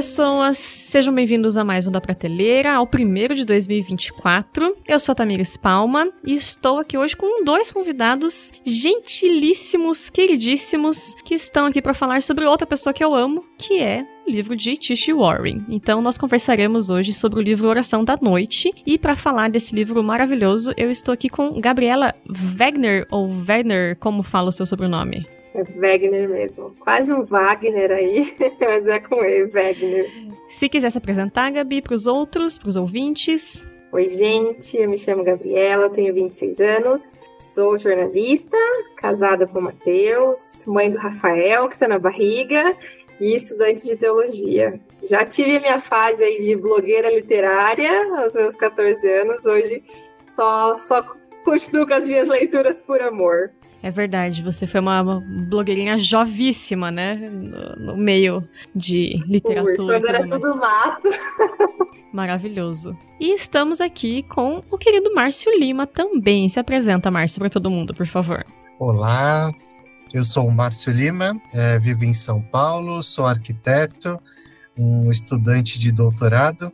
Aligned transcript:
pessoas, 0.00 0.56
sejam 0.56 1.14
bem-vindos 1.14 1.58
a 1.58 1.62
mais 1.62 1.86
um 1.86 1.90
da 1.90 2.00
Prateleira, 2.00 2.72
ao 2.72 2.86
primeiro 2.86 3.34
de 3.34 3.44
2024. 3.44 4.74
Eu 4.88 4.98
sou 4.98 5.12
a 5.12 5.14
Tamires 5.14 5.58
Palma 5.58 6.08
e 6.24 6.32
estou 6.32 6.78
aqui 6.78 6.96
hoje 6.96 7.14
com 7.14 7.44
dois 7.44 7.70
convidados 7.70 8.50
gentilíssimos, 8.64 10.08
queridíssimos, 10.08 11.14
que 11.22 11.34
estão 11.34 11.66
aqui 11.66 11.82
para 11.82 11.92
falar 11.92 12.22
sobre 12.22 12.46
outra 12.46 12.66
pessoa 12.66 12.94
que 12.94 13.04
eu 13.04 13.14
amo, 13.14 13.44
que 13.58 13.78
é 13.78 14.06
o 14.26 14.30
livro 14.30 14.56
de 14.56 14.74
Tish 14.74 15.08
Warren. 15.08 15.66
Então 15.68 16.00
nós 16.00 16.16
conversaremos 16.16 16.88
hoje 16.88 17.12
sobre 17.12 17.38
o 17.38 17.42
livro 17.42 17.68
Oração 17.68 18.02
da 18.02 18.18
Noite 18.22 18.72
e 18.86 18.96
para 18.96 19.14
falar 19.14 19.50
desse 19.50 19.76
livro 19.76 20.02
maravilhoso, 20.02 20.72
eu 20.78 20.90
estou 20.90 21.12
aqui 21.12 21.28
com 21.28 21.60
Gabriela 21.60 22.14
Wegner 22.26 23.06
ou 23.10 23.28
Wegner, 23.28 23.98
como 23.98 24.22
fala 24.22 24.48
o 24.48 24.52
seu 24.52 24.64
sobrenome? 24.64 25.26
É 25.54 25.62
Wagner 25.64 26.28
mesmo. 26.28 26.74
Quase 26.80 27.12
um 27.12 27.24
Wagner 27.24 27.90
aí, 27.90 28.34
mas 28.60 28.86
é 28.86 29.00
com 29.00 29.24
ele, 29.24 29.46
Wagner. 29.46 30.10
Se 30.48 30.68
quiser 30.68 30.90
se 30.90 30.98
apresentar, 30.98 31.50
Gabi, 31.50 31.82
para 31.82 31.94
os 31.94 32.06
outros, 32.06 32.58
para 32.58 32.68
os 32.68 32.76
ouvintes. 32.76 33.64
Oi, 33.92 34.08
gente. 34.08 34.76
Eu 34.76 34.88
me 34.88 34.96
chamo 34.96 35.24
Gabriela, 35.24 35.90
tenho 35.90 36.14
26 36.14 36.60
anos. 36.60 37.02
Sou 37.34 37.76
jornalista, 37.76 38.56
casada 38.96 39.46
com 39.46 39.58
o 39.58 39.62
Matheus, 39.62 40.64
mãe 40.66 40.90
do 40.90 40.98
Rafael, 40.98 41.68
que 41.68 41.74
está 41.74 41.88
na 41.88 41.98
barriga, 41.98 42.76
e 43.20 43.34
estudante 43.34 43.84
de 43.84 43.96
teologia. 43.96 44.80
Já 45.02 45.24
tive 45.24 45.56
a 45.56 45.60
minha 45.60 45.80
fase 45.80 46.22
aí 46.22 46.38
de 46.38 46.54
blogueira 46.56 47.10
literária 47.10 47.90
aos 48.16 48.32
meus 48.32 48.54
14 48.54 49.06
anos. 49.12 49.44
Hoje 49.44 49.82
só, 50.28 50.76
só 50.78 51.02
continuo 51.44 51.86
com 51.86 51.94
as 51.94 52.04
minhas 52.04 52.28
leituras 52.28 52.82
por 52.82 53.02
amor. 53.02 53.52
É 53.82 53.90
verdade, 53.90 54.42
você 54.42 54.66
foi 54.66 54.80
uma 54.80 55.02
blogueirinha 55.48 55.96
jovíssima, 55.96 56.90
né? 56.90 57.14
No, 57.14 57.76
no 57.76 57.96
meio 57.96 58.46
de 58.74 59.18
literatura. 59.26 59.98
Quando 59.98 60.08
era 60.08 60.28
tudo 60.28 60.56
mato. 60.56 61.08
Maravilhoso. 62.12 62.96
E 63.18 63.32
estamos 63.32 63.80
aqui 63.80 64.22
com 64.24 64.62
o 64.70 64.76
querido 64.76 65.14
Márcio 65.14 65.50
Lima 65.58 65.86
também. 65.86 66.48
Se 66.48 66.60
apresenta, 66.60 67.10
Márcio, 67.10 67.38
para 67.38 67.48
todo 67.48 67.70
mundo, 67.70 67.94
por 67.94 68.06
favor. 68.06 68.44
Olá, 68.78 69.50
eu 70.12 70.24
sou 70.24 70.46
o 70.46 70.52
Márcio 70.52 70.92
Lima, 70.92 71.40
é, 71.54 71.78
vivo 71.78 72.04
em 72.04 72.12
São 72.12 72.42
Paulo, 72.42 73.02
sou 73.02 73.24
arquiteto, 73.24 74.20
um 74.76 75.10
estudante 75.10 75.78
de 75.78 75.92
doutorado 75.92 76.70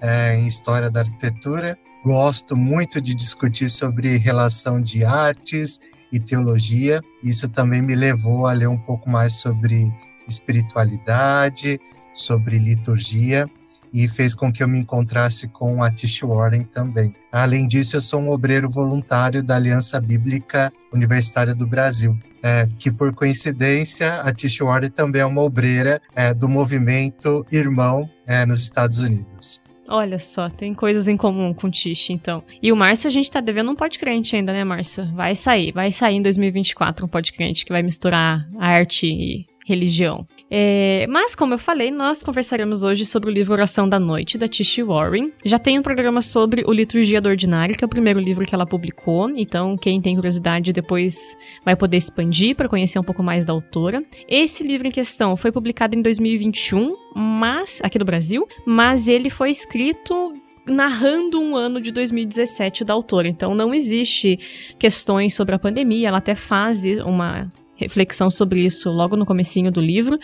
é, 0.00 0.36
em 0.36 0.46
História 0.46 0.90
da 0.90 1.00
Arquitetura. 1.00 1.78
Gosto 2.04 2.54
muito 2.54 3.00
de 3.00 3.14
discutir 3.14 3.70
sobre 3.70 4.18
relação 4.18 4.80
de 4.80 5.04
artes 5.04 5.80
e 6.14 6.20
teologia. 6.20 7.00
Isso 7.22 7.48
também 7.48 7.82
me 7.82 7.94
levou 7.94 8.46
a 8.46 8.52
ler 8.52 8.68
um 8.68 8.78
pouco 8.78 9.10
mais 9.10 9.34
sobre 9.34 9.92
espiritualidade, 10.28 11.80
sobre 12.14 12.56
liturgia 12.56 13.50
e 13.92 14.08
fez 14.08 14.34
com 14.34 14.52
que 14.52 14.62
eu 14.62 14.68
me 14.68 14.80
encontrasse 14.80 15.46
com 15.48 15.82
a 15.82 15.90
Tish 15.90 16.22
Warren 16.22 16.64
também. 16.64 17.12
Além 17.30 17.66
disso, 17.66 17.96
eu 17.96 18.00
sou 18.00 18.20
um 18.20 18.30
obreiro 18.30 18.70
voluntário 18.70 19.42
da 19.42 19.56
Aliança 19.56 20.00
Bíblica 20.00 20.72
Universitária 20.92 21.54
do 21.54 21.64
Brasil, 21.64 22.18
é, 22.42 22.68
que 22.78 22.90
por 22.90 23.14
coincidência 23.14 24.20
a 24.22 24.32
Tish 24.32 24.58
Warren 24.58 24.90
também 24.90 25.22
é 25.22 25.26
uma 25.26 25.42
obreira 25.42 26.00
é, 26.14 26.34
do 26.34 26.48
movimento 26.48 27.46
Irmão 27.52 28.08
é, 28.26 28.44
nos 28.44 28.62
Estados 28.62 28.98
Unidos. 28.98 29.63
Olha 29.86 30.18
só, 30.18 30.48
tem 30.48 30.72
coisas 30.72 31.08
em 31.08 31.16
comum 31.16 31.52
com 31.52 31.66
o 31.66 31.70
Tish, 31.70 32.10
então. 32.10 32.42
E 32.62 32.72
o 32.72 32.76
Márcio, 32.76 33.08
a 33.08 33.10
gente 33.10 33.30
tá 33.30 33.40
devendo 33.40 33.70
um 33.70 33.76
podcrente 33.76 34.34
ainda, 34.34 34.52
né, 34.52 34.64
Márcio? 34.64 35.04
Vai 35.14 35.34
sair, 35.34 35.72
vai 35.72 35.90
sair 35.90 36.16
em 36.16 36.22
2024 36.22 37.04
um 37.04 37.08
podcrente 37.08 37.64
que 37.64 37.72
vai 37.72 37.82
misturar 37.82 38.46
arte 38.58 39.06
e 39.06 39.46
religião. 39.66 40.26
É, 40.56 41.04
mas, 41.08 41.34
como 41.34 41.54
eu 41.54 41.58
falei, 41.58 41.90
nós 41.90 42.22
conversaremos 42.22 42.84
hoje 42.84 43.04
sobre 43.04 43.28
o 43.28 43.32
livro 43.32 43.52
Oração 43.52 43.88
da 43.88 43.98
Noite, 43.98 44.38
da 44.38 44.46
Tish 44.46 44.78
Warren. 44.86 45.32
Já 45.44 45.58
tem 45.58 45.80
um 45.80 45.82
programa 45.82 46.22
sobre 46.22 46.62
o 46.64 46.72
Liturgia 46.72 47.20
do 47.20 47.28
Ordinário, 47.28 47.76
que 47.76 47.82
é 47.82 47.86
o 47.86 47.88
primeiro 47.88 48.20
livro 48.20 48.46
que 48.46 48.54
ela 48.54 48.64
publicou. 48.64 49.28
Então, 49.36 49.76
quem 49.76 50.00
tem 50.00 50.14
curiosidade 50.14 50.72
depois 50.72 51.36
vai 51.64 51.74
poder 51.74 51.96
expandir 51.96 52.54
para 52.54 52.68
conhecer 52.68 53.00
um 53.00 53.02
pouco 53.02 53.20
mais 53.20 53.44
da 53.44 53.52
autora. 53.52 54.00
Esse 54.28 54.62
livro 54.62 54.86
em 54.86 54.92
questão 54.92 55.36
foi 55.36 55.50
publicado 55.50 55.96
em 55.96 56.02
2021, 56.02 56.94
mas 57.16 57.80
aqui 57.82 57.98
no 57.98 58.04
Brasil, 58.04 58.46
mas 58.64 59.08
ele 59.08 59.30
foi 59.30 59.50
escrito 59.50 60.34
narrando 60.68 61.40
um 61.40 61.56
ano 61.56 61.80
de 61.80 61.90
2017 61.90 62.84
da 62.84 62.94
autora. 62.94 63.26
Então 63.26 63.56
não 63.56 63.74
existe 63.74 64.38
questões 64.78 65.34
sobre 65.34 65.56
a 65.56 65.58
pandemia, 65.58 66.06
ela 66.06 66.18
até 66.18 66.36
faz 66.36 66.84
uma 67.04 67.50
reflexão 67.76 68.30
sobre 68.30 68.64
isso 68.64 68.90
logo 68.90 69.16
no 69.16 69.26
comecinho 69.26 69.70
do 69.70 69.80
livro, 69.80 70.18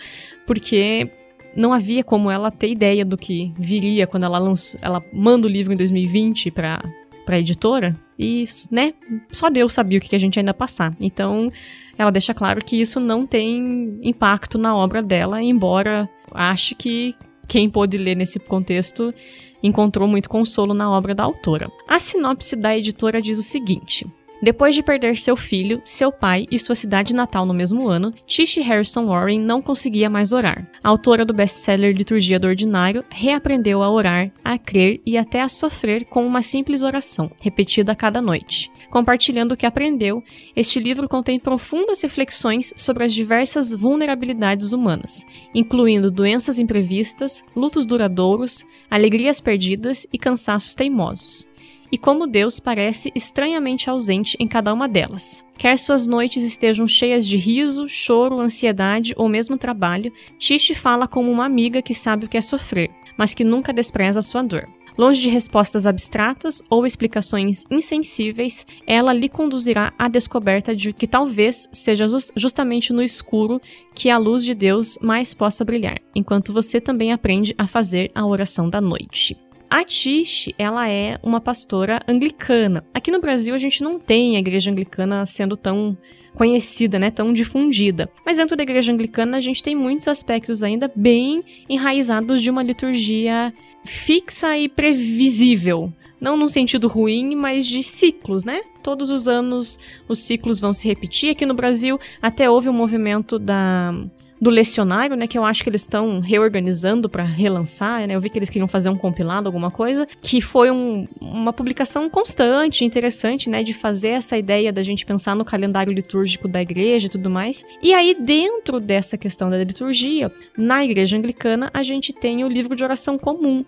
porque 0.45 1.09
não 1.55 1.73
havia 1.73 2.03
como 2.03 2.31
ela 2.31 2.49
ter 2.49 2.69
ideia 2.69 3.03
do 3.03 3.17
que 3.17 3.53
viria 3.57 4.07
quando 4.07 4.23
ela 4.23 4.37
lançou, 4.37 4.79
ela 4.81 5.03
manda 5.11 5.47
o 5.47 5.49
livro 5.49 5.73
em 5.73 5.77
2020 5.77 6.51
para 6.51 6.81
para 7.25 7.39
editora 7.39 7.95
e, 8.17 8.45
né, 8.69 8.93
só 9.31 9.49
Deus 9.49 9.73
sabia 9.73 9.97
o 9.99 10.01
que 10.01 10.15
a 10.15 10.19
gente 10.19 10.39
ainda 10.39 10.53
passar. 10.53 10.95
Então, 10.99 11.51
ela 11.97 12.11
deixa 12.11 12.33
claro 12.33 12.63
que 12.63 12.79
isso 12.79 12.99
não 12.99 13.25
tem 13.25 13.99
impacto 14.01 14.57
na 14.57 14.75
obra 14.75 15.01
dela, 15.01 15.41
embora 15.41 16.09
ache 16.31 16.75
que 16.75 17.15
quem 17.47 17.69
pôde 17.69 17.97
ler 17.97 18.15
nesse 18.15 18.39
contexto 18.39 19.13
encontrou 19.61 20.07
muito 20.07 20.29
consolo 20.29 20.73
na 20.73 20.89
obra 20.89 21.13
da 21.13 21.23
autora. 21.23 21.71
A 21.87 21.99
sinopse 21.99 22.55
da 22.55 22.77
editora 22.77 23.21
diz 23.21 23.37
o 23.37 23.43
seguinte: 23.43 24.05
depois 24.41 24.73
de 24.73 24.81
perder 24.81 25.17
seu 25.17 25.35
filho, 25.35 25.81
seu 25.85 26.11
pai 26.11 26.47
e 26.49 26.57
sua 26.57 26.73
cidade 26.73 27.13
natal 27.13 27.45
no 27.45 27.53
mesmo 27.53 27.87
ano, 27.87 28.13
Tish 28.25 28.57
Harrison 28.57 29.05
Warren 29.05 29.39
não 29.39 29.61
conseguia 29.61 30.09
mais 30.09 30.31
orar. 30.31 30.67
A 30.83 30.89
autora 30.89 31.23
do 31.23 31.33
best-seller 31.33 31.95
Liturgia 31.95 32.39
do 32.39 32.47
Ordinário 32.47 33.05
reaprendeu 33.09 33.83
a 33.83 33.89
orar, 33.89 34.31
a 34.43 34.57
crer 34.57 34.99
e 35.05 35.17
até 35.17 35.41
a 35.41 35.49
sofrer 35.49 36.05
com 36.05 36.25
uma 36.25 36.41
simples 36.41 36.81
oração, 36.81 37.29
repetida 37.41 37.91
a 37.91 37.95
cada 37.95 38.21
noite. 38.21 38.71
Compartilhando 38.89 39.53
o 39.53 39.57
que 39.57 39.65
aprendeu, 39.65 40.23
este 40.55 40.79
livro 40.79 41.07
contém 41.07 41.39
profundas 41.39 42.01
reflexões 42.01 42.73
sobre 42.75 43.05
as 43.05 43.13
diversas 43.13 43.71
vulnerabilidades 43.71 44.71
humanas, 44.71 45.25
incluindo 45.53 46.11
doenças 46.11 46.59
imprevistas, 46.59 47.43
lutos 47.55 47.85
duradouros, 47.85 48.65
alegrias 48.89 49.39
perdidas 49.39 50.07
e 50.11 50.17
cansaços 50.17 50.75
teimosos 50.75 51.50
e 51.91 51.97
como 51.97 52.25
Deus 52.25 52.59
parece 52.59 53.11
estranhamente 53.13 53.89
ausente 53.89 54.37
em 54.39 54.47
cada 54.47 54.73
uma 54.73 54.87
delas. 54.87 55.45
Quer 55.57 55.77
suas 55.77 56.07
noites 56.07 56.43
estejam 56.43 56.87
cheias 56.87 57.27
de 57.27 57.37
riso, 57.37 57.87
choro, 57.87 58.39
ansiedade 58.39 59.13
ou 59.17 59.27
mesmo 59.27 59.57
trabalho, 59.57 60.11
Tish 60.39 60.71
fala 60.75 61.07
como 61.07 61.29
uma 61.29 61.45
amiga 61.45 61.81
que 61.81 61.93
sabe 61.93 62.25
o 62.25 62.29
que 62.29 62.37
é 62.37 62.41
sofrer, 62.41 62.89
mas 63.17 63.33
que 63.33 63.43
nunca 63.43 63.73
despreza 63.73 64.19
a 64.19 64.23
sua 64.23 64.41
dor. 64.41 64.67
Longe 64.97 65.21
de 65.21 65.29
respostas 65.29 65.87
abstratas 65.87 66.61
ou 66.69 66.85
explicações 66.85 67.63
insensíveis, 67.71 68.67
ela 68.85 69.13
lhe 69.13 69.29
conduzirá 69.29 69.93
à 69.97 70.07
descoberta 70.07 70.75
de 70.75 70.91
que 70.91 71.07
talvez 71.07 71.69
seja 71.71 72.05
justamente 72.35 72.91
no 72.91 73.01
escuro 73.01 73.61
que 73.95 74.09
a 74.09 74.17
luz 74.17 74.43
de 74.43 74.53
Deus 74.53 74.99
mais 75.01 75.33
possa 75.33 75.63
brilhar, 75.63 75.97
enquanto 76.13 76.51
você 76.53 76.81
também 76.81 77.13
aprende 77.13 77.55
a 77.57 77.65
fazer 77.65 78.11
a 78.13 78.25
oração 78.25 78.69
da 78.69 78.81
noite. 78.81 79.37
A 79.71 79.85
Tish, 79.85 80.49
ela 80.57 80.89
é 80.89 81.17
uma 81.23 81.39
pastora 81.39 82.01
anglicana. 82.05 82.83
Aqui 82.93 83.09
no 83.09 83.21
Brasil 83.21 83.55
a 83.55 83.57
gente 83.57 83.81
não 83.81 83.97
tem 83.97 84.35
a 84.35 84.39
igreja 84.39 84.69
anglicana 84.69 85.25
sendo 85.25 85.55
tão 85.55 85.97
conhecida, 86.35 86.99
né, 86.99 87.09
tão 87.09 87.31
difundida. 87.31 88.09
Mas 88.25 88.35
dentro 88.35 88.57
da 88.57 88.63
igreja 88.63 88.91
anglicana 88.91 89.37
a 89.37 89.39
gente 89.39 89.63
tem 89.63 89.73
muitos 89.73 90.09
aspectos 90.09 90.61
ainda 90.61 90.91
bem 90.93 91.41
enraizados 91.69 92.41
de 92.41 92.49
uma 92.49 92.61
liturgia 92.61 93.53
fixa 93.85 94.57
e 94.57 94.67
previsível. 94.67 95.89
Não 96.19 96.35
num 96.35 96.49
sentido 96.49 96.89
ruim, 96.89 97.33
mas 97.33 97.65
de 97.65 97.81
ciclos, 97.81 98.43
né? 98.43 98.63
Todos 98.83 99.09
os 99.09 99.25
anos 99.29 99.79
os 100.05 100.19
ciclos 100.19 100.59
vão 100.59 100.73
se 100.73 100.85
repetir. 100.85 101.29
Aqui 101.29 101.45
no 101.45 101.53
Brasil 101.53 101.97
até 102.21 102.49
houve 102.49 102.67
um 102.67 102.73
movimento 102.73 103.39
da 103.39 103.93
do 104.41 104.49
lecionário, 104.49 105.15
né, 105.15 105.27
que 105.27 105.37
eu 105.37 105.45
acho 105.45 105.61
que 105.61 105.69
eles 105.69 105.81
estão 105.81 106.19
reorganizando 106.19 107.07
para 107.07 107.23
relançar, 107.23 108.07
né? 108.07 108.15
Eu 108.15 108.19
vi 108.19 108.27
que 108.27 108.39
eles 108.39 108.49
queriam 108.49 108.67
fazer 108.67 108.89
um 108.89 108.97
compilado, 108.97 109.47
alguma 109.47 109.69
coisa, 109.69 110.07
que 110.19 110.41
foi 110.41 110.71
um, 110.71 111.07
uma 111.21 111.53
publicação 111.53 112.09
constante, 112.09 112.83
interessante, 112.83 113.47
né, 113.47 113.61
de 113.61 113.71
fazer 113.71 114.09
essa 114.09 114.35
ideia 114.35 114.73
da 114.73 114.81
gente 114.81 115.05
pensar 115.05 115.35
no 115.35 115.45
calendário 115.45 115.93
litúrgico 115.93 116.47
da 116.47 116.59
igreja 116.59 117.05
e 117.05 117.09
tudo 117.09 117.29
mais. 117.29 117.63
E 117.83 117.93
aí 117.93 118.15
dentro 118.19 118.79
dessa 118.79 119.15
questão 119.15 119.47
da 119.47 119.63
liturgia, 119.63 120.31
na 120.57 120.83
igreja 120.83 121.15
anglicana, 121.15 121.69
a 121.71 121.83
gente 121.83 122.11
tem 122.11 122.43
o 122.43 122.47
livro 122.47 122.75
de 122.75 122.83
oração 122.83 123.19
comum. 123.19 123.63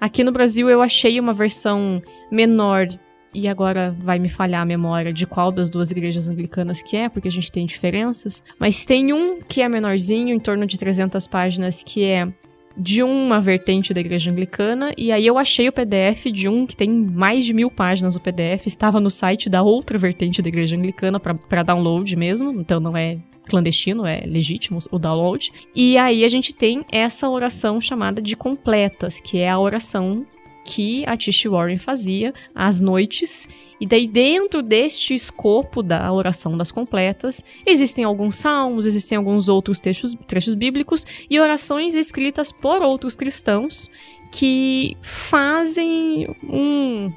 Aqui 0.00 0.24
no 0.24 0.32
Brasil 0.32 0.68
eu 0.68 0.82
achei 0.82 1.20
uma 1.20 1.32
versão 1.32 2.02
menor 2.30 2.88
e 3.34 3.46
agora 3.48 3.94
vai 4.02 4.18
me 4.18 4.28
falhar 4.28 4.62
a 4.62 4.66
memória 4.66 5.12
de 5.12 5.26
qual 5.26 5.52
das 5.52 5.70
duas 5.70 5.90
igrejas 5.90 6.28
anglicanas 6.28 6.82
que 6.82 6.96
é, 6.96 7.08
porque 7.08 7.28
a 7.28 7.30
gente 7.30 7.52
tem 7.52 7.66
diferenças. 7.66 8.42
Mas 8.58 8.84
tem 8.84 9.12
um 9.12 9.40
que 9.40 9.62
é 9.62 9.68
menorzinho, 9.68 10.34
em 10.34 10.40
torno 10.40 10.66
de 10.66 10.78
300 10.78 11.26
páginas, 11.26 11.82
que 11.82 12.04
é 12.04 12.28
de 12.76 13.02
uma 13.02 13.40
vertente 13.40 13.92
da 13.92 14.00
igreja 14.00 14.30
anglicana, 14.30 14.92
e 14.96 15.10
aí 15.10 15.26
eu 15.26 15.36
achei 15.36 15.68
o 15.68 15.72
PDF 15.72 16.26
de 16.32 16.48
um 16.48 16.64
que 16.64 16.76
tem 16.76 16.88
mais 16.88 17.44
de 17.44 17.52
mil 17.52 17.70
páginas 17.70 18.14
o 18.14 18.20
PDF, 18.20 18.66
estava 18.66 19.00
no 19.00 19.10
site 19.10 19.50
da 19.50 19.62
outra 19.62 19.98
vertente 19.98 20.40
da 20.40 20.48
igreja 20.48 20.76
anglicana 20.76 21.18
para 21.18 21.64
download 21.64 22.14
mesmo, 22.14 22.52
então 22.52 22.78
não 22.78 22.96
é 22.96 23.18
clandestino, 23.48 24.06
é 24.06 24.22
legítimo 24.24 24.78
o 24.92 24.98
download. 24.98 25.50
E 25.74 25.98
aí 25.98 26.24
a 26.24 26.28
gente 26.28 26.54
tem 26.54 26.84
essa 26.92 27.28
oração 27.28 27.80
chamada 27.80 28.22
de 28.22 28.36
completas, 28.36 29.20
que 29.20 29.38
é 29.38 29.50
a 29.50 29.58
oração 29.58 30.24
que 30.68 31.02
a 31.06 31.16
Tish 31.16 31.46
Warren 31.46 31.78
fazia 31.78 32.34
às 32.54 32.82
noites. 32.82 33.48
E 33.80 33.86
daí, 33.86 34.06
dentro 34.06 34.62
deste 34.62 35.14
escopo 35.14 35.82
da 35.82 36.12
oração 36.12 36.58
das 36.58 36.70
completas, 36.70 37.42
existem 37.64 38.04
alguns 38.04 38.36
salmos, 38.36 38.84
existem 38.84 39.16
alguns 39.16 39.48
outros 39.48 39.80
trechos, 39.80 40.14
trechos 40.26 40.54
bíblicos 40.54 41.06
e 41.30 41.40
orações 41.40 41.94
escritas 41.94 42.52
por 42.52 42.82
outros 42.82 43.16
cristãos 43.16 43.90
que 44.30 44.94
fazem 45.00 46.28
um, 46.44 47.10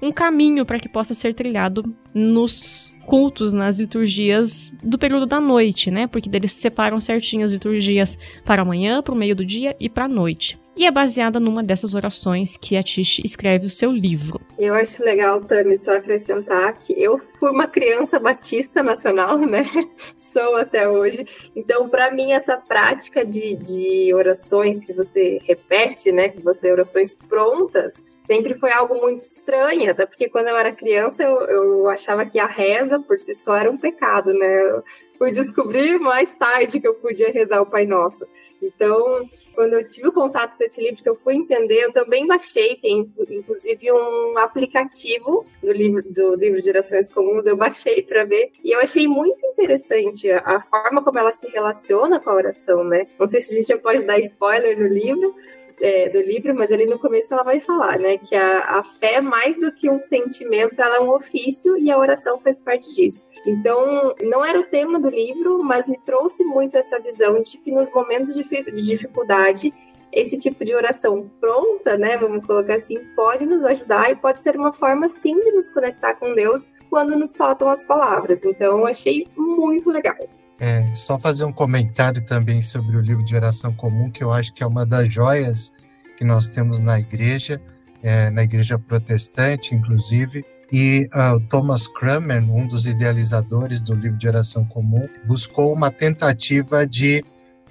um 0.00 0.12
caminho 0.12 0.64
para 0.64 0.78
que 0.78 0.88
possa 0.88 1.14
ser 1.14 1.34
trilhado 1.34 1.82
nos 2.14 2.96
cultos, 3.06 3.52
nas 3.52 3.80
liturgias 3.80 4.72
do 4.84 4.96
período 4.96 5.26
da 5.26 5.40
noite, 5.40 5.90
né? 5.90 6.06
Porque 6.06 6.30
eles 6.32 6.52
separam 6.52 7.00
certinho 7.00 7.44
as 7.44 7.52
liturgias 7.52 8.16
para 8.44 8.62
a 8.62 8.64
manhã, 8.64 9.02
para 9.02 9.14
o 9.14 9.18
meio 9.18 9.34
do 9.34 9.44
dia 9.44 9.74
e 9.80 9.88
para 9.88 10.04
a 10.04 10.08
noite. 10.08 10.56
E 10.76 10.86
é 10.86 10.90
baseada 10.90 11.38
numa 11.38 11.62
dessas 11.62 11.94
orações 11.94 12.56
que 12.56 12.76
a 12.76 12.82
Tish 12.82 13.20
escreve 13.24 13.66
o 13.66 13.70
seu 13.70 13.92
livro. 13.92 14.40
Eu 14.58 14.74
acho 14.74 15.02
legal, 15.02 15.40
Tami, 15.40 15.76
só 15.76 15.96
acrescentar 15.96 16.78
que 16.78 16.92
eu 17.00 17.16
fui 17.16 17.50
uma 17.50 17.68
criança 17.68 18.18
batista 18.18 18.82
nacional, 18.82 19.38
né? 19.38 19.64
Sou 20.16 20.56
até 20.56 20.88
hoje. 20.88 21.26
Então, 21.54 21.88
para 21.88 22.10
mim, 22.10 22.32
essa 22.32 22.56
prática 22.56 23.24
de, 23.24 23.54
de 23.56 24.12
orações 24.14 24.84
que 24.84 24.92
você 24.92 25.38
repete, 25.44 26.10
né? 26.10 26.28
Que 26.28 26.42
você 26.42 26.72
orações 26.72 27.14
prontas, 27.14 27.94
sempre 28.24 28.54
foi 28.54 28.72
algo 28.72 28.94
muito 28.94 29.22
estranho, 29.22 29.90
até 29.90 30.06
porque 30.06 30.28
quando 30.28 30.48
eu 30.48 30.56
era 30.56 30.72
criança 30.72 31.22
eu, 31.22 31.40
eu 31.42 31.88
achava 31.88 32.24
que 32.24 32.38
a 32.38 32.46
reza 32.46 32.98
por 32.98 33.20
si 33.20 33.34
só 33.34 33.54
era 33.54 33.70
um 33.70 33.76
pecado, 33.76 34.32
né? 34.32 34.82
Fui 35.18 35.30
descobrir 35.30 35.98
mais 35.98 36.32
tarde 36.32 36.80
que 36.80 36.88
eu 36.88 36.94
podia 36.94 37.30
rezar 37.30 37.60
o 37.60 37.66
Pai 37.66 37.86
Nosso. 37.86 38.26
Então, 38.60 39.28
quando 39.54 39.74
eu 39.74 39.88
tive 39.88 40.08
o 40.08 40.12
contato 40.12 40.56
com 40.56 40.64
esse 40.64 40.80
livro, 40.80 41.02
que 41.02 41.08
eu 41.08 41.14
fui 41.14 41.34
entender, 41.34 41.84
eu 41.84 41.92
também 41.92 42.26
baixei, 42.26 42.76
tem 42.76 43.12
inclusive 43.30 43.92
um 43.92 44.38
aplicativo 44.38 45.44
do 45.62 45.72
livro, 45.72 46.02
do 46.02 46.34
livro 46.34 46.60
de 46.60 46.70
orações 46.70 47.12
comuns, 47.12 47.46
eu 47.46 47.56
baixei 47.56 48.02
para 48.02 48.24
ver, 48.24 48.52
e 48.62 48.72
eu 48.72 48.80
achei 48.80 49.06
muito 49.06 49.44
interessante 49.46 50.30
a, 50.30 50.38
a 50.38 50.60
forma 50.60 51.02
como 51.02 51.18
ela 51.18 51.32
se 51.32 51.48
relaciona 51.48 52.18
com 52.18 52.30
a 52.30 52.34
oração, 52.34 52.84
né? 52.84 53.06
Não 53.18 53.26
sei 53.26 53.40
se 53.40 53.52
a 53.52 53.56
gente 53.56 53.68
já 53.68 53.78
pode 53.78 54.04
dar 54.04 54.18
spoiler 54.18 54.78
no 54.78 54.88
livro, 54.88 55.34
é, 55.80 56.08
do 56.08 56.20
livro, 56.20 56.54
mas 56.54 56.70
ali 56.70 56.86
no 56.86 56.98
começo 56.98 57.32
ela 57.32 57.42
vai 57.42 57.60
falar, 57.60 57.98
né, 57.98 58.16
que 58.16 58.34
a, 58.34 58.78
a 58.78 58.84
fé, 58.84 59.20
mais 59.20 59.58
do 59.58 59.72
que 59.72 59.88
um 59.90 60.00
sentimento, 60.00 60.80
ela 60.80 60.96
é 60.96 61.00
um 61.00 61.10
ofício 61.10 61.76
e 61.78 61.90
a 61.90 61.98
oração 61.98 62.38
faz 62.40 62.60
parte 62.60 62.94
disso. 62.94 63.26
Então, 63.46 64.14
não 64.22 64.44
era 64.44 64.58
o 64.58 64.64
tema 64.64 64.98
do 65.00 65.08
livro, 65.08 65.62
mas 65.62 65.86
me 65.88 65.98
trouxe 65.98 66.44
muito 66.44 66.76
essa 66.76 66.98
visão 66.98 67.40
de 67.42 67.58
que 67.58 67.70
nos 67.70 67.90
momentos 67.90 68.34
de, 68.34 68.42
de 68.42 68.86
dificuldade, 68.86 69.72
esse 70.12 70.38
tipo 70.38 70.64
de 70.64 70.74
oração 70.74 71.28
pronta, 71.40 71.96
né, 71.96 72.16
vamos 72.16 72.46
colocar 72.46 72.74
assim, 72.74 72.98
pode 73.16 73.44
nos 73.44 73.64
ajudar 73.64 74.10
e 74.10 74.16
pode 74.16 74.42
ser 74.42 74.56
uma 74.56 74.72
forma, 74.72 75.08
sim, 75.08 75.38
de 75.40 75.50
nos 75.50 75.70
conectar 75.70 76.14
com 76.14 76.34
Deus 76.34 76.68
quando 76.88 77.16
nos 77.16 77.36
faltam 77.36 77.68
as 77.68 77.82
palavras. 77.82 78.44
Então, 78.44 78.86
achei 78.86 79.26
muito 79.36 79.90
legal. 79.90 80.16
É, 80.60 80.94
só 80.94 81.18
fazer 81.18 81.44
um 81.44 81.52
comentário 81.52 82.24
também 82.24 82.62
sobre 82.62 82.96
o 82.96 83.00
livro 83.00 83.24
de 83.24 83.34
oração 83.34 83.74
comum, 83.74 84.10
que 84.10 84.22
eu 84.22 84.32
acho 84.32 84.52
que 84.52 84.62
é 84.62 84.66
uma 84.66 84.86
das 84.86 85.12
joias 85.12 85.72
que 86.16 86.24
nós 86.24 86.48
temos 86.48 86.80
na 86.80 86.98
igreja, 86.98 87.60
é, 88.02 88.30
na 88.30 88.44
igreja 88.44 88.78
protestante, 88.78 89.74
inclusive. 89.74 90.44
E 90.72 91.08
uh, 91.14 91.40
Thomas 91.48 91.86
Cranmer, 91.88 92.42
um 92.42 92.66
dos 92.66 92.86
idealizadores 92.86 93.82
do 93.82 93.94
livro 93.94 94.18
de 94.18 94.26
oração 94.26 94.64
comum, 94.64 95.08
buscou 95.26 95.72
uma 95.72 95.90
tentativa 95.90 96.86
de 96.86 97.24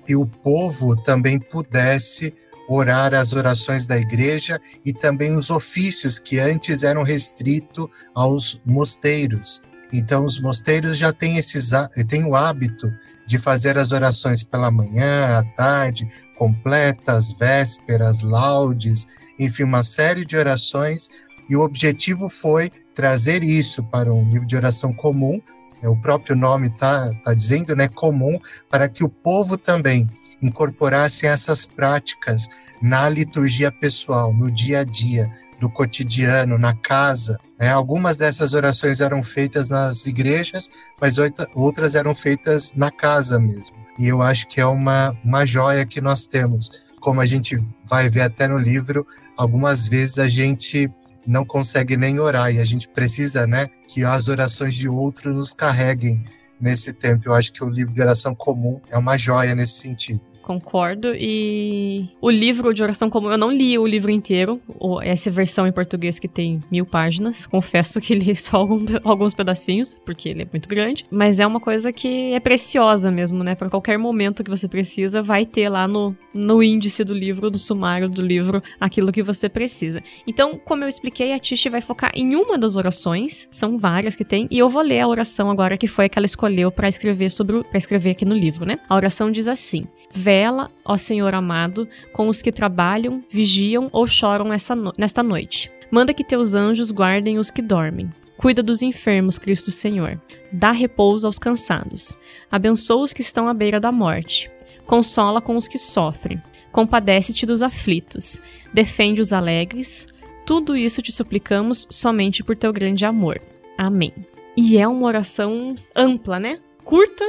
que 0.05 0.15
o 0.15 0.25
povo 0.25 0.95
também 1.03 1.39
pudesse 1.39 2.33
orar 2.67 3.13
as 3.13 3.33
orações 3.33 3.85
da 3.85 3.97
igreja 3.97 4.59
e 4.85 4.93
também 4.93 5.35
os 5.35 5.49
ofícios 5.49 6.17
que 6.17 6.39
antes 6.39 6.83
eram 6.83 7.03
restritos 7.03 7.87
aos 8.13 8.59
mosteiros. 8.65 9.61
Então, 9.93 10.25
os 10.25 10.39
mosteiros 10.39 10.97
já 10.97 11.13
têm, 11.13 11.37
esses, 11.37 11.71
têm 12.07 12.25
o 12.25 12.35
hábito 12.35 12.91
de 13.25 13.37
fazer 13.37 13.77
as 13.77 13.91
orações 13.91 14.43
pela 14.43 14.71
manhã, 14.71 15.37
à 15.37 15.43
tarde, 15.55 16.07
completas, 16.35 17.31
vésperas, 17.31 18.21
laudes, 18.21 19.07
enfim, 19.39 19.63
uma 19.63 19.83
série 19.83 20.25
de 20.25 20.35
orações. 20.35 21.09
E 21.49 21.55
o 21.55 21.61
objetivo 21.61 22.29
foi 22.29 22.69
trazer 22.93 23.43
isso 23.43 23.83
para 23.83 24.13
um 24.13 24.29
livro 24.29 24.47
de 24.47 24.55
oração 24.55 24.93
comum, 24.93 25.41
é, 25.83 25.89
o 25.89 25.97
próprio 25.97 26.33
nome 26.33 26.67
está 26.67 27.13
tá 27.25 27.33
dizendo, 27.33 27.75
né, 27.75 27.89
comum, 27.89 28.39
para 28.71 28.87
que 28.87 29.03
o 29.03 29.09
povo 29.09 29.57
também 29.57 30.09
incorporasse 30.41 31.27
essas 31.27 31.65
práticas 31.65 32.47
na 32.81 33.09
liturgia 33.09 33.69
pessoal, 33.69 34.33
no 34.33 34.49
dia 34.49 34.79
a 34.79 34.83
dia, 34.85 35.29
do 35.63 35.69
cotidiano, 35.69 36.57
na 36.57 36.73
casa. 36.73 37.39
Né? 37.57 37.69
Algumas 37.69 38.17
dessas 38.17 38.53
orações 38.53 38.99
eram 38.99 39.23
feitas 39.23 39.69
nas 39.69 40.05
igrejas, 40.05 40.69
mas 40.99 41.15
outras 41.55 41.95
eram 41.95 42.13
feitas 42.13 42.73
na 42.75 42.91
casa 42.91 43.39
mesmo. 43.39 43.77
E 43.97 44.09
eu 44.09 44.21
acho 44.21 44.45
que 44.49 44.59
é 44.59 44.65
uma, 44.65 45.17
uma 45.23 45.45
joia 45.45 45.85
que 45.85 46.01
nós 46.01 46.25
temos. 46.25 46.69
Como 46.99 47.21
a 47.21 47.25
gente 47.25 47.57
vai 47.85 48.09
ver 48.09 48.23
até 48.23 48.45
no 48.45 48.57
livro, 48.57 49.07
algumas 49.37 49.87
vezes 49.87 50.19
a 50.19 50.27
gente 50.27 50.91
não 51.25 51.45
consegue 51.45 51.95
nem 51.95 52.19
orar 52.19 52.53
e 52.53 52.59
a 52.59 52.65
gente 52.65 52.89
precisa, 52.89 53.47
né, 53.47 53.69
que 53.87 54.03
as 54.03 54.27
orações 54.27 54.75
de 54.75 54.89
outro 54.89 55.33
nos 55.33 55.53
carreguem 55.53 56.25
nesse 56.59 56.91
tempo. 56.91 57.29
Eu 57.29 57.35
acho 57.35 57.53
que 57.53 57.63
o 57.63 57.69
livro 57.69 57.93
de 57.93 58.01
oração 58.01 58.35
comum 58.35 58.81
é 58.91 58.97
uma 58.97 59.15
joia 59.17 59.55
nesse 59.55 59.79
sentido. 59.79 60.32
Concordo. 60.43 61.13
E 61.15 62.05
o 62.21 62.29
livro 62.29 62.73
de 62.73 62.83
oração 62.83 63.09
comum, 63.09 63.31
eu 63.31 63.37
não 63.37 63.51
li 63.51 63.77
o 63.77 63.87
livro 63.87 64.11
inteiro, 64.11 64.61
essa 65.01 65.31
versão 65.31 65.65
em 65.65 65.71
português 65.71 66.19
que 66.19 66.27
tem 66.27 66.61
mil 66.69 66.85
páginas. 66.85 67.47
Confesso 67.47 67.99
que 68.01 68.13
li 68.13 68.35
só 68.37 68.67
alguns 69.03 69.33
pedacinhos, 69.33 69.97
porque 70.05 70.29
ele 70.29 70.43
é 70.43 70.47
muito 70.51 70.67
grande. 70.67 71.05
Mas 71.09 71.39
é 71.39 71.47
uma 71.47 71.59
coisa 71.59 71.91
que 71.91 72.33
é 72.33 72.39
preciosa 72.39 73.09
mesmo, 73.09 73.43
né? 73.43 73.55
Para 73.55 73.69
qualquer 73.69 73.97
momento 73.97 74.43
que 74.43 74.49
você 74.49 74.67
precisa, 74.67 75.23
vai 75.23 75.45
ter 75.45 75.69
lá 75.69 75.87
no, 75.87 76.15
no 76.33 76.61
índice 76.61 77.03
do 77.03 77.13
livro, 77.13 77.49
no 77.49 77.57
sumário 77.57 78.09
do 78.09 78.21
livro, 78.21 78.61
aquilo 78.79 79.11
que 79.11 79.23
você 79.23 79.47
precisa. 79.47 80.03
Então, 80.27 80.59
como 80.63 80.83
eu 80.83 80.89
expliquei, 80.89 81.33
a 81.33 81.39
Tish 81.39 81.65
vai 81.71 81.81
focar 81.81 82.11
em 82.13 82.35
uma 82.35 82.57
das 82.57 82.75
orações, 82.75 83.47
são 83.51 83.77
várias 83.77 84.15
que 84.15 84.25
tem, 84.25 84.47
e 84.51 84.59
eu 84.59 84.69
vou 84.69 84.81
ler 84.81 84.99
a 84.99 85.07
oração 85.07 85.49
agora 85.49 85.77
que 85.77 85.87
foi 85.87 86.05
a 86.05 86.09
que 86.09 86.19
ela 86.19 86.25
escolheu 86.25 86.71
para 86.71 86.89
escrever 86.89 87.29
sobre 87.29 87.63
para 87.63 87.77
escrever 87.77 88.11
aqui 88.11 88.25
no 88.25 88.35
livro, 88.35 88.65
né? 88.65 88.79
A 88.89 88.95
oração 88.95 89.31
diz 89.31 89.47
assim: 89.47 89.87
Vela, 90.13 90.69
ó 90.85 90.95
Senhor 90.95 91.33
amado, 91.33 91.87
com 92.13 92.29
os 92.29 92.41
que 92.41 92.51
trabalham, 92.51 93.23
vigiam 93.29 93.89
ou 93.91 94.05
choram 94.05 94.45
no 94.45 94.93
nesta 94.97 95.23
noite. 95.23 95.71
Manda 95.89 96.13
que 96.13 96.23
teus 96.23 96.53
anjos 96.53 96.91
guardem 96.91 97.39
os 97.39 97.49
que 97.49 97.61
dormem. 97.61 98.11
Cuida 98.37 98.61
dos 98.61 98.81
enfermos, 98.81 99.39
Cristo 99.39 99.71
Senhor. 99.71 100.19
Dá 100.51 100.71
repouso 100.71 101.25
aos 101.25 101.39
cansados. 101.39 102.17
Abençoa 102.51 103.03
os 103.03 103.13
que 103.13 103.21
estão 103.21 103.47
à 103.47 103.53
beira 103.53 103.79
da 103.79 103.91
morte. 103.91 104.51
Consola 104.85 105.41
com 105.41 105.55
os 105.55 105.67
que 105.67 105.77
sofrem. 105.77 106.41
Compadece-te 106.71 107.45
dos 107.45 107.61
aflitos. 107.61 108.41
Defende 108.73 109.21
os 109.21 109.31
alegres. 109.31 110.07
Tudo 110.45 110.75
isso 110.75 111.01
te 111.01 111.11
suplicamos 111.11 111.87
somente 111.89 112.43
por 112.43 112.55
teu 112.55 112.73
grande 112.73 113.05
amor. 113.05 113.39
Amém. 113.77 114.13
E 114.57 114.77
é 114.77 114.87
uma 114.87 115.07
oração 115.07 115.75
ampla, 115.95 116.39
né? 116.39 116.59
Curta, 116.83 117.23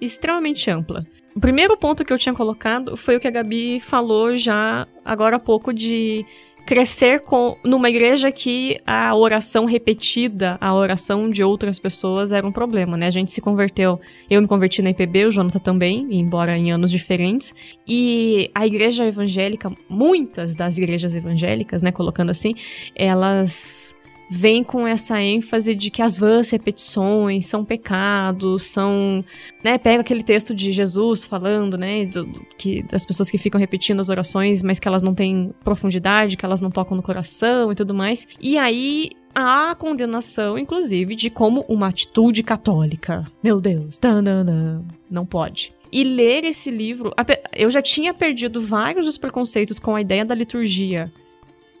extremamente 0.00 0.70
ampla. 0.70 1.04
O 1.34 1.40
primeiro 1.40 1.76
ponto 1.76 2.04
que 2.04 2.12
eu 2.12 2.18
tinha 2.18 2.34
colocado 2.34 2.96
foi 2.96 3.16
o 3.16 3.20
que 3.20 3.28
a 3.28 3.30
Gabi 3.30 3.80
falou 3.80 4.36
já 4.36 4.86
agora 5.04 5.36
há 5.36 5.38
pouco 5.38 5.72
de 5.72 6.26
crescer 6.66 7.20
com 7.20 7.56
numa 7.64 7.88
igreja 7.88 8.30
que 8.30 8.80
a 8.86 9.14
oração 9.14 9.64
repetida, 9.64 10.56
a 10.60 10.74
oração 10.74 11.30
de 11.30 11.42
outras 11.42 11.78
pessoas 11.78 12.32
era 12.32 12.46
um 12.46 12.52
problema, 12.52 12.96
né? 12.96 13.06
A 13.06 13.10
gente 13.10 13.32
se 13.32 13.40
converteu, 13.40 14.00
eu 14.28 14.40
me 14.40 14.46
converti 14.46 14.82
na 14.82 14.90
IPB, 14.90 15.26
o 15.26 15.30
Jonathan 15.30 15.58
também, 15.58 16.06
embora 16.10 16.56
em 16.56 16.70
anos 16.70 16.90
diferentes, 16.90 17.54
e 17.86 18.50
a 18.54 18.66
igreja 18.66 19.04
evangélica, 19.04 19.72
muitas 19.88 20.54
das 20.54 20.78
igrejas 20.78 21.16
evangélicas, 21.16 21.82
né, 21.82 21.90
colocando 21.90 22.30
assim, 22.30 22.54
elas 22.94 23.96
vem 24.30 24.62
com 24.62 24.86
essa 24.86 25.20
ênfase 25.20 25.74
de 25.74 25.90
que 25.90 26.00
as 26.00 26.16
vãs 26.16 26.50
repetições 26.50 27.46
são 27.46 27.64
pecados, 27.64 28.68
são, 28.68 29.24
né, 29.64 29.76
pega 29.76 30.02
aquele 30.02 30.22
texto 30.22 30.54
de 30.54 30.70
Jesus 30.70 31.24
falando, 31.24 31.76
né, 31.76 32.04
do, 32.04 32.24
do, 32.24 32.46
que 32.56 32.82
das 32.84 33.04
pessoas 33.04 33.28
que 33.28 33.36
ficam 33.36 33.58
repetindo 33.58 33.98
as 33.98 34.08
orações, 34.08 34.62
mas 34.62 34.78
que 34.78 34.86
elas 34.86 35.02
não 35.02 35.14
têm 35.14 35.52
profundidade, 35.64 36.36
que 36.36 36.44
elas 36.44 36.60
não 36.60 36.70
tocam 36.70 36.96
no 36.96 37.02
coração 37.02 37.72
e 37.72 37.74
tudo 37.74 37.92
mais. 37.92 38.28
E 38.40 38.56
aí 38.56 39.10
a 39.34 39.74
condenação, 39.74 40.56
inclusive, 40.56 41.16
de 41.16 41.28
como 41.28 41.64
uma 41.68 41.88
atitude 41.88 42.42
católica. 42.42 43.24
Meu 43.42 43.60
Deus, 43.60 43.98
não, 44.00 44.84
não 45.10 45.26
pode. 45.26 45.72
E 45.92 46.04
ler 46.04 46.44
esse 46.44 46.70
livro, 46.70 47.12
eu 47.52 47.68
já 47.68 47.82
tinha 47.82 48.14
perdido 48.14 48.60
vários 48.60 49.06
dos 49.06 49.18
preconceitos 49.18 49.80
com 49.80 49.96
a 49.96 50.00
ideia 50.00 50.24
da 50.24 50.36
liturgia 50.36 51.12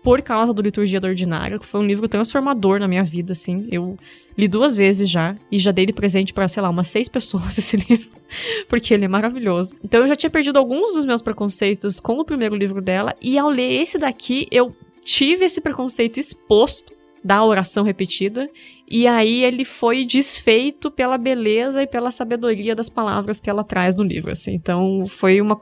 por 0.02 0.22
causa 0.22 0.52
do 0.52 0.62
Liturgia 0.62 1.00
do 1.00 1.06
Ordinário, 1.06 1.60
que 1.60 1.66
foi 1.66 1.80
um 1.80 1.86
livro 1.86 2.08
transformador 2.08 2.80
na 2.80 2.88
minha 2.88 3.04
vida, 3.04 3.32
assim. 3.32 3.68
Eu 3.70 3.98
li 4.36 4.48
duas 4.48 4.76
vezes 4.76 5.08
já 5.08 5.36
e 5.50 5.58
já 5.58 5.70
dei 5.70 5.84
de 5.84 5.92
presente 5.92 6.32
para, 6.32 6.48
sei 6.48 6.62
lá, 6.62 6.70
umas 6.70 6.88
seis 6.88 7.08
pessoas 7.08 7.56
esse 7.58 7.76
livro, 7.76 8.10
porque 8.68 8.94
ele 8.94 9.04
é 9.04 9.08
maravilhoso. 9.08 9.76
Então 9.84 10.00
eu 10.00 10.08
já 10.08 10.16
tinha 10.16 10.30
perdido 10.30 10.58
alguns 10.58 10.94
dos 10.94 11.04
meus 11.04 11.20
preconceitos 11.20 12.00
com 12.00 12.18
o 12.18 12.24
primeiro 12.24 12.54
livro 12.54 12.80
dela 12.80 13.14
e 13.20 13.38
ao 13.38 13.48
ler 13.48 13.80
esse 13.80 13.98
daqui 13.98 14.46
eu 14.50 14.74
tive 15.02 15.44
esse 15.44 15.60
preconceito 15.60 16.18
exposto 16.18 16.94
da 17.22 17.44
oração 17.44 17.84
repetida, 17.84 18.48
e 18.90 19.06
aí 19.06 19.44
ele 19.44 19.64
foi 19.64 20.04
desfeito 20.04 20.90
pela 20.90 21.16
beleza 21.16 21.80
e 21.80 21.86
pela 21.86 22.10
sabedoria 22.10 22.74
das 22.74 22.88
palavras 22.88 23.40
que 23.40 23.48
ela 23.48 23.62
traz 23.62 23.94
no 23.94 24.02
livro, 24.02 24.32
assim. 24.32 24.52
Então, 24.52 25.06
foi 25.06 25.40
uma 25.40 25.56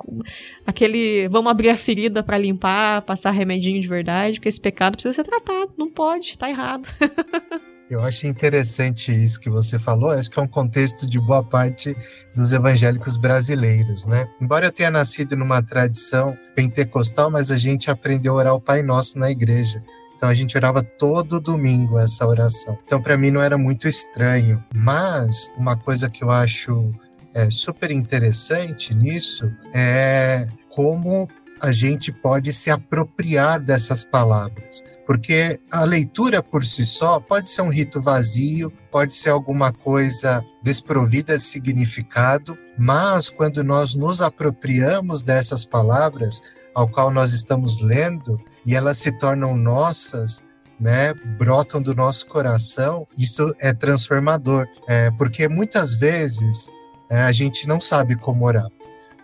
aquele 0.66 1.28
vamos 1.28 1.50
abrir 1.50 1.68
a 1.68 1.76
ferida 1.76 2.22
para 2.22 2.38
limpar, 2.38 3.02
passar 3.02 3.30
remedinho 3.32 3.80
de 3.82 3.86
verdade, 3.88 4.38
porque 4.38 4.48
esse 4.48 4.60
pecado 4.60 4.94
precisa 4.94 5.12
ser 5.12 5.24
tratado, 5.24 5.72
não 5.76 5.90
pode, 5.90 6.38
tá 6.38 6.48
errado. 6.48 6.88
Eu 7.90 8.02
acho 8.02 8.26
interessante 8.26 9.10
isso 9.10 9.40
que 9.40 9.48
você 9.48 9.78
falou, 9.78 10.10
acho 10.10 10.30
que 10.30 10.38
é 10.38 10.42
um 10.42 10.48
contexto 10.48 11.08
de 11.08 11.18
boa 11.18 11.42
parte 11.42 11.96
dos 12.36 12.52
evangélicos 12.52 13.16
brasileiros, 13.16 14.04
né? 14.04 14.28
Embora 14.38 14.66
eu 14.66 14.72
tenha 14.72 14.90
nascido 14.90 15.34
numa 15.34 15.62
tradição 15.62 16.36
pentecostal, 16.54 17.30
mas 17.30 17.50
a 17.50 17.56
gente 17.56 17.90
aprendeu 17.90 18.34
a 18.34 18.36
orar 18.36 18.54
o 18.54 18.60
Pai 18.60 18.82
Nosso 18.82 19.18
na 19.18 19.30
igreja. 19.30 19.82
Então 20.18 20.28
a 20.28 20.34
gente 20.34 20.56
orava 20.56 20.82
todo 20.82 21.40
domingo 21.40 21.96
essa 21.96 22.26
oração. 22.26 22.76
Então 22.84 23.00
para 23.00 23.16
mim 23.16 23.30
não 23.30 23.40
era 23.40 23.56
muito 23.56 23.86
estranho. 23.86 24.62
Mas 24.74 25.48
uma 25.56 25.76
coisa 25.76 26.10
que 26.10 26.24
eu 26.24 26.30
acho 26.30 26.92
é, 27.32 27.48
super 27.50 27.92
interessante 27.92 28.92
nisso 28.92 29.48
é 29.72 30.44
como 30.68 31.28
a 31.60 31.70
gente 31.70 32.12
pode 32.12 32.52
se 32.52 32.68
apropriar 32.68 33.60
dessas 33.60 34.04
palavras. 34.04 34.84
Porque 35.06 35.58
a 35.70 35.84
leitura 35.84 36.42
por 36.42 36.64
si 36.64 36.84
só 36.84 37.18
pode 37.18 37.48
ser 37.48 37.62
um 37.62 37.70
rito 37.70 38.00
vazio, 38.00 38.72
pode 38.90 39.14
ser 39.14 39.30
alguma 39.30 39.72
coisa 39.72 40.44
desprovida 40.62 41.36
de 41.36 41.42
significado, 41.42 42.58
mas 42.76 43.30
quando 43.30 43.64
nós 43.64 43.94
nos 43.94 44.20
apropriamos 44.20 45.22
dessas 45.22 45.64
palavras 45.64 46.42
ao 46.74 46.88
qual 46.88 47.10
nós 47.10 47.32
estamos 47.32 47.80
lendo 47.80 48.38
e 48.68 48.74
elas 48.74 48.98
se 48.98 49.10
tornam 49.10 49.56
nossas, 49.56 50.44
né, 50.78 51.14
brotam 51.38 51.80
do 51.80 51.94
nosso 51.94 52.26
coração, 52.26 53.08
isso 53.16 53.50
é 53.58 53.72
transformador, 53.72 54.66
é, 54.86 55.10
porque 55.12 55.48
muitas 55.48 55.94
vezes 55.94 56.68
é, 57.08 57.22
a 57.22 57.32
gente 57.32 57.66
não 57.66 57.80
sabe 57.80 58.14
como 58.14 58.44
orar. 58.44 58.68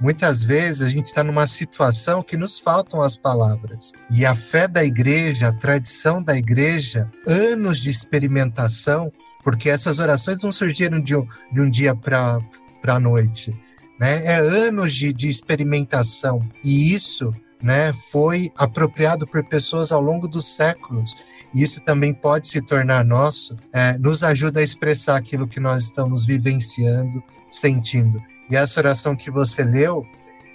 Muitas 0.01 0.43
vezes 0.43 0.81
a 0.81 0.89
gente 0.89 1.05
está 1.05 1.23
numa 1.23 1.47
situação 1.47 2.23
que 2.23 2.39
nos 2.39 2.59
faltam 2.59 3.03
as 3.03 3.19
palavras. 3.19 3.93
E 4.11 4.25
a 4.25 4.35
fé 4.35 4.67
da 4.67 4.83
igreja, 4.83 5.49
a 5.49 5.53
tradição 5.53 6.23
da 6.23 6.35
igreja, 6.35 7.11
anos 7.27 7.81
de 7.81 7.91
experimentação, 7.91 9.13
porque 9.43 9.69
essas 9.69 9.99
orações 9.99 10.43
não 10.43 10.51
surgiram 10.51 11.03
de 11.03 11.15
um, 11.15 11.27
de 11.53 11.61
um 11.61 11.69
dia 11.69 11.95
para 11.95 12.41
a 12.83 12.99
noite. 12.99 13.55
Né? 14.01 14.25
É 14.25 14.37
anos 14.37 14.95
de, 14.95 15.13
de 15.13 15.29
experimentação. 15.29 16.49
E 16.65 16.95
isso 16.95 17.31
né, 17.65 17.95
foi 17.95 18.53
apropriado 18.55 19.27
por 19.27 19.43
pessoas 19.43 19.91
ao 19.91 20.03
longo 20.03 20.29
dos 20.29 20.55
séculos. 20.55 21.15
E 21.55 21.63
isso 21.63 21.81
também 21.81 22.13
pode 22.13 22.47
se 22.47 22.61
tornar 22.61 23.03
nosso, 23.07 23.57
é, 23.73 23.97
nos 23.97 24.23
ajuda 24.23 24.61
a 24.61 24.63
expressar 24.63 25.17
aquilo 25.17 25.49
que 25.49 25.59
nós 25.59 25.85
estamos 25.85 26.27
vivenciando, 26.27 27.23
sentindo. 27.51 28.23
E 28.51 28.57
essa 28.57 28.79
oração 28.81 29.17
que 29.17 29.31
você 29.31 29.65
leu, 29.65 30.07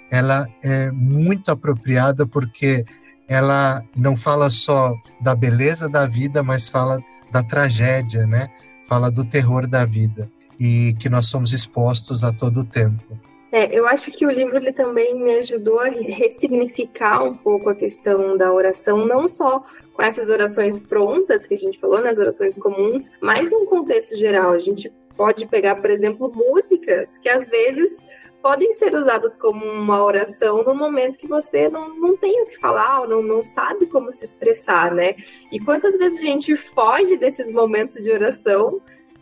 ela 0.08 0.46
é 0.62 0.92
muito 0.92 1.50
apropriada 1.50 2.24
porque 2.24 2.84
ela 3.26 3.82
não 3.96 4.16
fala 4.16 4.48
só 4.48 4.94
da 5.20 5.34
beleza 5.34 5.88
da 5.88 6.06
vida, 6.06 6.44
mas 6.44 6.68
fala 6.68 7.00
da 7.32 7.42
tragédia, 7.42 8.24
né? 8.24 8.48
Fala 8.86 9.10
do 9.10 9.24
terror 9.24 9.66
da 9.66 9.84
vida 9.84 10.30
e 10.60 10.94
que 10.96 11.08
nós 11.08 11.26
somos 11.26 11.52
expostos 11.52 12.22
a 12.22 12.32
todo 12.32 12.60
o 12.60 12.64
tempo. 12.64 13.18
É, 13.52 13.76
eu 13.76 13.86
acho 13.86 14.12
que 14.12 14.24
o 14.24 14.30
livro 14.30 14.56
ele 14.56 14.72
também 14.72 15.14
me 15.14 15.34
ajudou 15.38 15.80
a 15.80 15.88
ressignificar 15.88 17.22
um 17.24 17.36
pouco 17.36 17.68
a 17.68 17.74
questão 17.74 18.36
da 18.36 18.52
oração, 18.52 19.04
não 19.04 19.26
só 19.26 19.64
com 19.92 20.02
essas 20.02 20.28
orações 20.28 20.78
prontas 20.78 21.46
que 21.46 21.54
a 21.54 21.58
gente 21.58 21.78
falou, 21.78 22.00
nas 22.00 22.18
orações 22.18 22.56
comuns, 22.56 23.10
mas 23.20 23.50
num 23.50 23.66
contexto 23.66 24.16
geral. 24.16 24.52
A 24.52 24.60
gente 24.60 24.92
pode 25.16 25.46
pegar, 25.46 25.76
por 25.76 25.90
exemplo, 25.90 26.32
músicas 26.32 27.18
que 27.18 27.28
às 27.28 27.48
vezes 27.48 27.98
podem 28.40 28.72
ser 28.72 28.94
usadas 28.94 29.36
como 29.36 29.64
uma 29.66 30.02
oração 30.02 30.62
no 30.62 30.74
momento 30.74 31.18
que 31.18 31.26
você 31.26 31.68
não, 31.68 31.94
não 31.98 32.16
tem 32.16 32.42
o 32.42 32.46
que 32.46 32.58
falar 32.58 33.00
ou 33.00 33.08
não, 33.08 33.22
não 33.22 33.42
sabe 33.42 33.86
como 33.86 34.12
se 34.12 34.24
expressar, 34.24 34.94
né? 34.94 35.14
E 35.52 35.58
quantas 35.60 35.98
vezes 35.98 36.20
a 36.20 36.22
gente 36.22 36.56
foge 36.56 37.16
desses 37.16 37.52
momentos 37.52 37.96
de 37.96 38.10
oração 38.10 38.80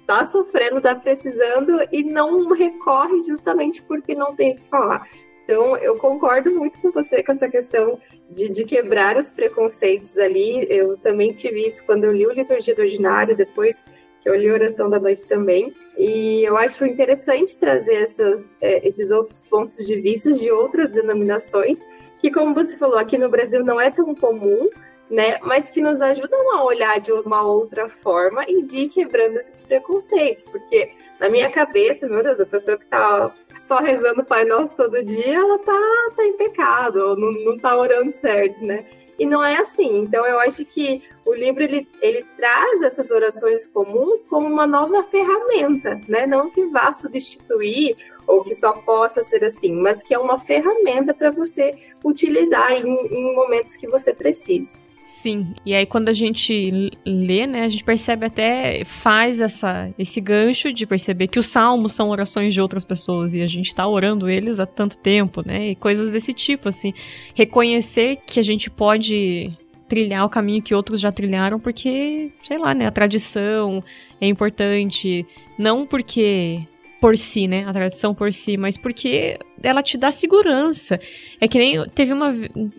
tá 0.09 0.25
sofrendo, 0.25 0.81
tá 0.81 0.95
precisando 0.95 1.87
e 1.93 2.03
não 2.03 2.49
recorre 2.49 3.21
justamente 3.21 3.83
porque 3.83 4.15
não 4.15 4.35
tem 4.35 4.53
o 4.53 4.57
que 4.57 4.65
falar. 4.65 5.07
Então, 5.45 5.77
eu 5.77 5.99
concordo 5.99 6.50
muito 6.50 6.79
com 6.79 6.91
você 6.91 7.23
com 7.23 7.31
essa 7.31 7.47
questão 7.47 7.99
de, 8.31 8.49
de, 8.49 8.65
quebrar 8.65 9.19
os 9.19 9.31
preconceitos 9.31 10.17
ali. 10.17 10.67
Eu 10.71 10.97
também 10.97 11.33
tive 11.35 11.67
isso 11.67 11.85
quando 11.85 12.05
eu 12.05 12.12
li 12.12 12.27
o 12.27 12.33
Liturgia 12.33 12.75
do 12.75 12.81
Ordinário, 12.81 13.37
depois 13.37 13.85
que 14.23 14.29
eu 14.29 14.35
li 14.35 14.49
a 14.49 14.55
Oração 14.55 14.88
da 14.88 14.99
Noite 14.99 15.27
também. 15.27 15.75
E 15.99 16.43
eu 16.43 16.57
acho 16.57 16.87
interessante 16.87 17.57
trazer 17.59 17.95
essas, 17.95 18.50
é, 18.62 18.87
esses 18.88 19.11
outros 19.11 19.43
pontos 19.43 19.77
de 19.87 20.00
vista 20.00 20.33
de 20.33 20.50
outras 20.50 20.88
denominações, 20.88 21.79
que, 22.19 22.31
como 22.31 22.55
você 22.55 22.79
falou, 22.79 22.99
aqui 22.99 23.19
no 23.19 23.29
Brasil 23.29 23.62
não 23.62 23.79
é 23.79 23.91
tão 23.91 24.15
comum, 24.15 24.71
né? 25.11 25.38
Mas 25.43 25.71
que 25.71 25.81
nos 25.81 26.00
ajudam 26.00 26.57
a 26.57 26.65
olhar 26.65 27.00
de 27.00 27.12
uma 27.12 27.43
outra 27.43 27.88
forma 27.88 28.45
e 28.47 28.62
de 28.62 28.81
ir 28.81 28.88
quebrando 28.88 29.37
esses 29.37 29.61
preconceitos. 29.61 30.45
Porque 30.45 30.93
na 31.19 31.29
minha 31.29 31.50
cabeça, 31.50 32.07
meu 32.07 32.23
Deus, 32.23 32.38
a 32.41 32.47
pessoa 32.47 32.77
que 32.77 32.87
tá 32.87 33.35
só 33.55 33.79
rezando 33.79 34.21
o 34.21 34.25
Pai 34.25 34.45
Nosso 34.45 34.75
todo 34.75 35.03
dia, 35.03 35.38
ela 35.38 35.59
tá, 35.59 35.79
tá 36.17 36.25
em 36.25 36.35
pecado, 36.35 37.17
não, 37.17 37.33
não 37.33 37.59
tá 37.59 37.77
orando 37.77 38.12
certo, 38.12 38.65
né? 38.65 38.85
E 39.19 39.27
não 39.27 39.45
é 39.45 39.57
assim. 39.57 39.99
Então, 39.99 40.25
eu 40.25 40.38
acho 40.38 40.65
que 40.65 41.03
o 41.27 41.35
livro 41.35 41.65
ele, 41.65 41.88
ele 42.00 42.25
traz 42.37 42.83
essas 42.83 43.11
orações 43.11 43.67
comuns 43.67 44.25
como 44.25 44.47
uma 44.47 44.65
nova 44.65 45.03
ferramenta, 45.03 46.00
né? 46.07 46.25
Não 46.25 46.50
que 46.50 46.67
vá 46.67 46.93
substituir 46.93 47.97
ou 48.29 48.45
que 48.45 48.55
só 48.55 48.73
possa 48.73 49.23
ser 49.25 49.43
assim, 49.43 49.73
mas 49.73 50.05
que 50.05 50.15
é 50.15 50.19
uma 50.19 50.38
ferramenta 50.38 51.12
para 51.12 51.33
você 51.33 51.75
utilizar 52.05 52.73
em, 52.73 52.87
em 52.87 53.35
momentos 53.35 53.75
que 53.75 53.88
você 53.88 54.15
precise. 54.15 54.79
Sim, 55.09 55.55
e 55.65 55.75
aí 55.75 55.87
quando 55.87 56.11
a 56.11 56.12
gente 56.12 56.93
lê, 57.03 57.47
né, 57.47 57.62
a 57.62 57.69
gente 57.71 57.83
percebe 57.83 58.27
até, 58.27 58.85
faz 58.85 59.41
essa, 59.41 59.91
esse 59.99 60.21
gancho 60.21 60.71
de 60.71 60.85
perceber 60.85 61.29
que 61.29 61.38
os 61.38 61.47
salmos 61.47 61.95
são 61.95 62.11
orações 62.11 62.53
de 62.53 62.61
outras 62.61 62.85
pessoas 62.85 63.33
e 63.33 63.41
a 63.41 63.47
gente 63.47 63.75
tá 63.75 63.88
orando 63.88 64.29
eles 64.29 64.61
há 64.61 64.67
tanto 64.67 64.99
tempo, 64.99 65.43
né, 65.47 65.71
e 65.71 65.75
coisas 65.75 66.12
desse 66.12 66.35
tipo, 66.35 66.69
assim. 66.69 66.93
Reconhecer 67.35 68.19
que 68.27 68.38
a 68.38 68.43
gente 68.43 68.69
pode 68.69 69.50
trilhar 69.88 70.27
o 70.27 70.29
caminho 70.29 70.61
que 70.61 70.75
outros 70.75 71.00
já 71.00 71.11
trilharam 71.11 71.59
porque, 71.59 72.31
sei 72.47 72.59
lá, 72.59 72.75
né, 72.75 72.87
a 72.87 72.91
tradição 72.91 73.83
é 74.21 74.27
importante, 74.27 75.25
não 75.59 75.87
porque 75.87 76.61
por 77.00 77.17
si, 77.17 77.47
né? 77.47 77.64
A 77.67 77.73
tradição 77.73 78.14
por 78.14 78.33
si, 78.33 78.57
mas 78.57 78.76
porque 78.76 79.38
ela 79.62 79.83
te 79.83 79.97
dá 79.97 80.11
segurança. 80.11 80.99
É 81.40 81.47
que 81.47 81.59
nem 81.59 81.88
teve 81.90 82.12
uma 82.12 82.35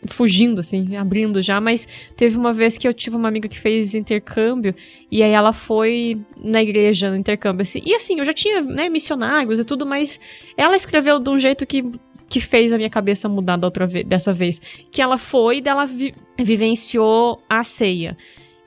fugindo 0.08 0.60
assim, 0.60 0.96
abrindo 0.96 1.42
já, 1.42 1.60
mas 1.62 1.88
teve 2.16 2.38
uma 2.38 2.52
vez 2.52 2.78
que 2.78 2.88
eu 2.88 2.94
tive 2.94 3.16
uma 3.16 3.28
amiga 3.28 3.48
que 3.48 3.60
fez 3.60 3.96
intercâmbio 3.96 4.76
e 5.12 5.24
aí 5.24 5.32
ela 5.32 5.54
foi 5.54 6.20
na 6.42 6.62
igreja 6.62 7.10
no 7.10 7.16
intercâmbio 7.16 7.62
assim. 7.62 7.82
E 7.86 7.96
assim, 7.96 8.20
eu 8.20 8.26
já 8.26 8.34
tinha, 8.34 8.62
né, 8.62 8.90
missionários 8.90 9.60
e 9.60 9.64
tudo, 9.64 9.86
mas 9.86 10.20
ela 10.58 10.76
escreveu 10.76 11.20
de 11.20 11.30
um 11.30 11.40
jeito 11.40 11.66
que 11.66 11.84
que 12.30 12.40
fez 12.40 12.72
a 12.72 12.78
minha 12.78 12.92
cabeça 12.92 13.28
mudar 13.28 13.58
da 13.58 13.66
outra 13.66 13.88
vez, 13.88 14.06
dessa 14.06 14.32
vez, 14.32 14.62
que 14.92 15.02
ela 15.02 15.18
foi 15.18 15.64
e 15.66 15.68
ela 15.68 15.88
vi 15.88 16.14
vivenciou 16.38 17.42
a 17.50 17.64
ceia. 17.64 18.16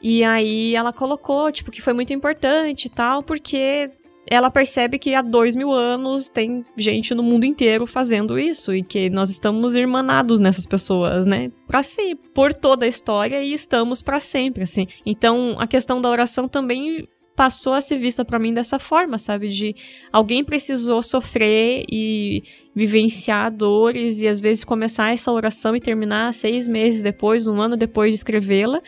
E 0.02 0.24
aí 0.24 0.74
ela 0.74 0.92
colocou, 0.92 1.52
tipo, 1.52 1.70
que 1.70 1.80
foi 1.80 1.92
muito 1.92 2.12
importante 2.12 2.86
e 2.86 2.88
tal, 2.88 3.22
porque 3.22 3.88
ela 4.26 4.50
percebe 4.50 4.98
que 4.98 5.14
há 5.14 5.22
dois 5.22 5.54
mil 5.54 5.72
anos 5.72 6.28
tem 6.28 6.64
gente 6.76 7.14
no 7.14 7.22
mundo 7.22 7.44
inteiro 7.44 7.86
fazendo 7.86 8.38
isso 8.38 8.74
e 8.74 8.82
que 8.82 9.10
nós 9.10 9.30
estamos 9.30 9.74
irmanados 9.74 10.38
nessas 10.38 10.64
pessoas, 10.64 11.26
né? 11.26 11.50
Para 11.66 11.82
si, 11.82 12.14
por 12.34 12.54
toda 12.54 12.84
a 12.84 12.88
história 12.88 13.42
e 13.42 13.52
estamos 13.52 14.00
para 14.00 14.20
sempre, 14.20 14.62
assim. 14.62 14.86
Então, 15.04 15.56
a 15.58 15.66
questão 15.66 16.00
da 16.00 16.08
oração 16.08 16.46
também 16.46 17.06
passou 17.34 17.72
a 17.72 17.80
ser 17.80 17.98
vista 17.98 18.24
para 18.24 18.38
mim 18.38 18.52
dessa 18.54 18.78
forma, 18.78 19.18
sabe? 19.18 19.48
De 19.48 19.74
alguém 20.12 20.44
precisou 20.44 21.02
sofrer 21.02 21.84
e 21.90 22.44
vivenciar 22.74 23.50
dores 23.50 24.22
e 24.22 24.28
às 24.28 24.40
vezes 24.40 24.64
começar 24.64 25.12
essa 25.12 25.32
oração 25.32 25.74
e 25.74 25.80
terminar 25.80 26.32
seis 26.34 26.68
meses 26.68 27.02
depois, 27.02 27.46
um 27.46 27.60
ano 27.60 27.76
depois 27.76 28.10
de 28.10 28.16
escrevê-la, 28.16 28.80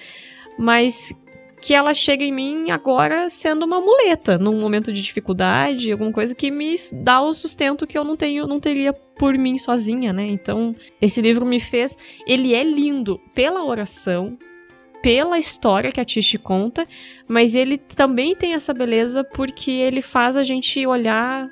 mas 0.59 1.13
que 1.65 1.73
ela 1.73 1.95
chega 1.95 2.23
em 2.23 2.31
mim 2.31 2.71
agora 2.71 3.31
sendo 3.31 3.65
uma 3.65 3.81
muleta, 3.81 4.37
num 4.37 4.61
momento 4.61 4.93
de 4.93 5.01
dificuldade, 5.01 5.91
alguma 5.91 6.13
coisa 6.13 6.35
que 6.35 6.51
me 6.51 6.77
dá 6.93 7.23
o 7.23 7.33
sustento 7.33 7.87
que 7.87 7.97
eu 7.97 8.05
não 8.05 8.19
tenho, 8.19 8.47
não 8.47 8.61
teria 8.61 8.93
por 8.93 9.33
mim 9.39 9.57
sozinha, 9.57 10.13
né? 10.13 10.27
Então, 10.27 10.77
esse 11.01 11.23
livro 11.23 11.47
me 11.47 11.59
fez, 11.59 11.97
ele 12.27 12.53
é 12.53 12.63
lindo 12.63 13.19
pela 13.35 13.65
oração, 13.65 14.37
pela 15.03 15.39
história 15.39 15.91
que 15.91 15.99
a 15.99 16.05
Tish 16.05 16.37
conta, 16.43 16.87
mas 17.27 17.55
ele 17.55 17.79
também 17.79 18.37
tem 18.37 18.53
essa 18.53 18.75
beleza 18.75 19.25
porque 19.25 19.71
ele 19.71 20.03
faz 20.03 20.37
a 20.37 20.43
gente 20.43 20.87
olhar 20.87 21.49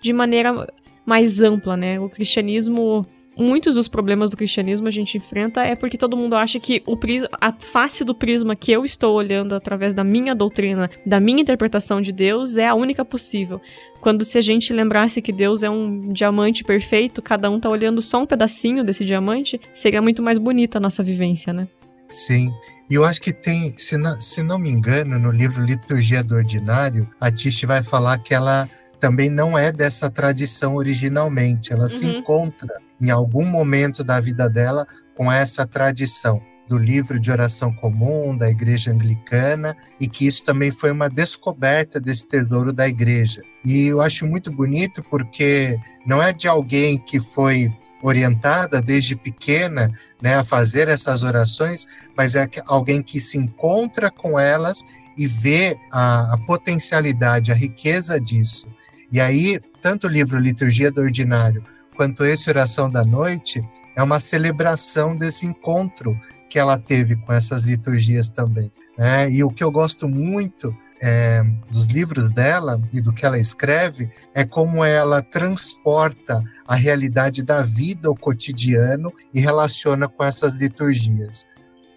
de 0.00 0.12
maneira 0.12 0.66
mais 1.06 1.40
ampla, 1.40 1.76
né? 1.76 2.00
O 2.00 2.08
cristianismo 2.08 3.06
muitos 3.38 3.74
dos 3.74 3.88
problemas 3.88 4.30
do 4.30 4.36
cristianismo 4.36 4.88
a 4.88 4.90
gente 4.90 5.16
enfrenta 5.16 5.62
é 5.62 5.74
porque 5.74 5.98
todo 5.98 6.16
mundo 6.16 6.36
acha 6.36 6.60
que 6.60 6.82
o 6.86 6.96
prisma, 6.96 7.28
a 7.40 7.52
face 7.52 8.04
do 8.04 8.14
prisma 8.14 8.54
que 8.54 8.72
eu 8.72 8.84
estou 8.84 9.14
olhando 9.14 9.54
através 9.54 9.94
da 9.94 10.04
minha 10.04 10.34
doutrina, 10.34 10.90
da 11.04 11.18
minha 11.20 11.40
interpretação 11.40 12.00
de 12.00 12.12
Deus 12.12 12.56
é 12.56 12.66
a 12.66 12.74
única 12.74 13.04
possível. 13.04 13.60
Quando 14.00 14.24
se 14.24 14.36
a 14.36 14.42
gente 14.42 14.72
lembrasse 14.72 15.22
que 15.22 15.32
Deus 15.32 15.62
é 15.62 15.70
um 15.70 16.08
diamante 16.08 16.64
perfeito, 16.64 17.22
cada 17.22 17.50
um 17.50 17.60
tá 17.60 17.68
olhando 17.68 18.02
só 18.02 18.22
um 18.22 18.26
pedacinho 18.26 18.84
desse 18.84 19.04
diamante, 19.04 19.60
seria 19.74 20.02
muito 20.02 20.22
mais 20.22 20.38
bonita 20.38 20.78
a 20.78 20.80
nossa 20.80 21.02
vivência, 21.02 21.52
né? 21.52 21.68
Sim, 22.10 22.52
e 22.90 22.94
eu 22.94 23.06
acho 23.06 23.22
que 23.22 23.32
tem, 23.32 23.70
se 23.70 23.96
não, 23.96 24.14
se 24.16 24.42
não 24.42 24.58
me 24.58 24.68
engano, 24.68 25.18
no 25.18 25.30
livro 25.30 25.64
Liturgia 25.64 26.22
do 26.22 26.34
Ordinário, 26.34 27.08
a 27.18 27.30
Tish 27.30 27.62
vai 27.62 27.82
falar 27.82 28.18
que 28.18 28.34
ela 28.34 28.68
também 29.00 29.30
não 29.30 29.56
é 29.56 29.72
dessa 29.72 30.10
tradição 30.10 30.74
originalmente, 30.74 31.72
ela 31.72 31.84
uhum. 31.84 31.88
se 31.88 32.06
encontra 32.06 32.68
em 33.02 33.10
algum 33.10 33.44
momento 33.44 34.04
da 34.04 34.20
vida 34.20 34.48
dela 34.48 34.86
com 35.14 35.30
essa 35.30 35.66
tradição 35.66 36.40
do 36.68 36.78
livro 36.78 37.20
de 37.20 37.30
oração 37.30 37.70
comum 37.72 38.34
da 38.36 38.48
igreja 38.48 38.92
anglicana 38.92 39.76
e 40.00 40.08
que 40.08 40.26
isso 40.26 40.44
também 40.44 40.70
foi 40.70 40.90
uma 40.90 41.10
descoberta 41.10 42.00
desse 42.00 42.26
tesouro 42.26 42.72
da 42.72 42.88
igreja. 42.88 43.42
E 43.64 43.88
eu 43.88 44.00
acho 44.00 44.26
muito 44.26 44.50
bonito 44.50 45.02
porque 45.10 45.76
não 46.06 46.22
é 46.22 46.32
de 46.32 46.48
alguém 46.48 46.96
que 46.96 47.20
foi 47.20 47.70
orientada 48.02 48.80
desde 48.80 49.14
pequena 49.14 49.92
né, 50.20 50.34
a 50.34 50.44
fazer 50.44 50.88
essas 50.88 51.22
orações, 51.22 51.86
mas 52.16 52.34
é 52.34 52.48
alguém 52.64 53.02
que 53.02 53.20
se 53.20 53.36
encontra 53.36 54.10
com 54.10 54.38
elas 54.38 54.84
e 55.16 55.26
vê 55.26 55.76
a, 55.90 56.34
a 56.34 56.38
potencialidade, 56.38 57.52
a 57.52 57.54
riqueza 57.54 58.18
disso. 58.18 58.66
E 59.10 59.20
aí, 59.20 59.60
tanto 59.80 60.06
o 60.06 60.10
livro 60.10 60.38
Liturgia 60.38 60.90
do 60.90 61.02
Ordinário 61.02 61.62
quanto 62.02 62.24
esse 62.24 62.50
Oração 62.50 62.90
da 62.90 63.04
Noite 63.04 63.62
é 63.94 64.02
uma 64.02 64.18
celebração 64.18 65.14
desse 65.14 65.46
encontro 65.46 66.18
que 66.50 66.58
ela 66.58 66.76
teve 66.76 67.14
com 67.14 67.32
essas 67.32 67.62
liturgias 67.62 68.28
também. 68.28 68.72
Né? 68.98 69.30
E 69.30 69.44
o 69.44 69.50
que 69.50 69.62
eu 69.62 69.70
gosto 69.70 70.08
muito 70.08 70.76
é, 71.00 71.44
dos 71.70 71.86
livros 71.86 72.32
dela 72.34 72.82
e 72.92 73.00
do 73.00 73.12
que 73.12 73.24
ela 73.24 73.38
escreve 73.38 74.08
é 74.34 74.44
como 74.44 74.84
ela 74.84 75.22
transporta 75.22 76.42
a 76.66 76.74
realidade 76.74 77.40
da 77.44 77.62
vida, 77.62 78.10
o 78.10 78.16
cotidiano, 78.16 79.12
e 79.32 79.40
relaciona 79.40 80.08
com 80.08 80.24
essas 80.24 80.54
liturgias, 80.54 81.46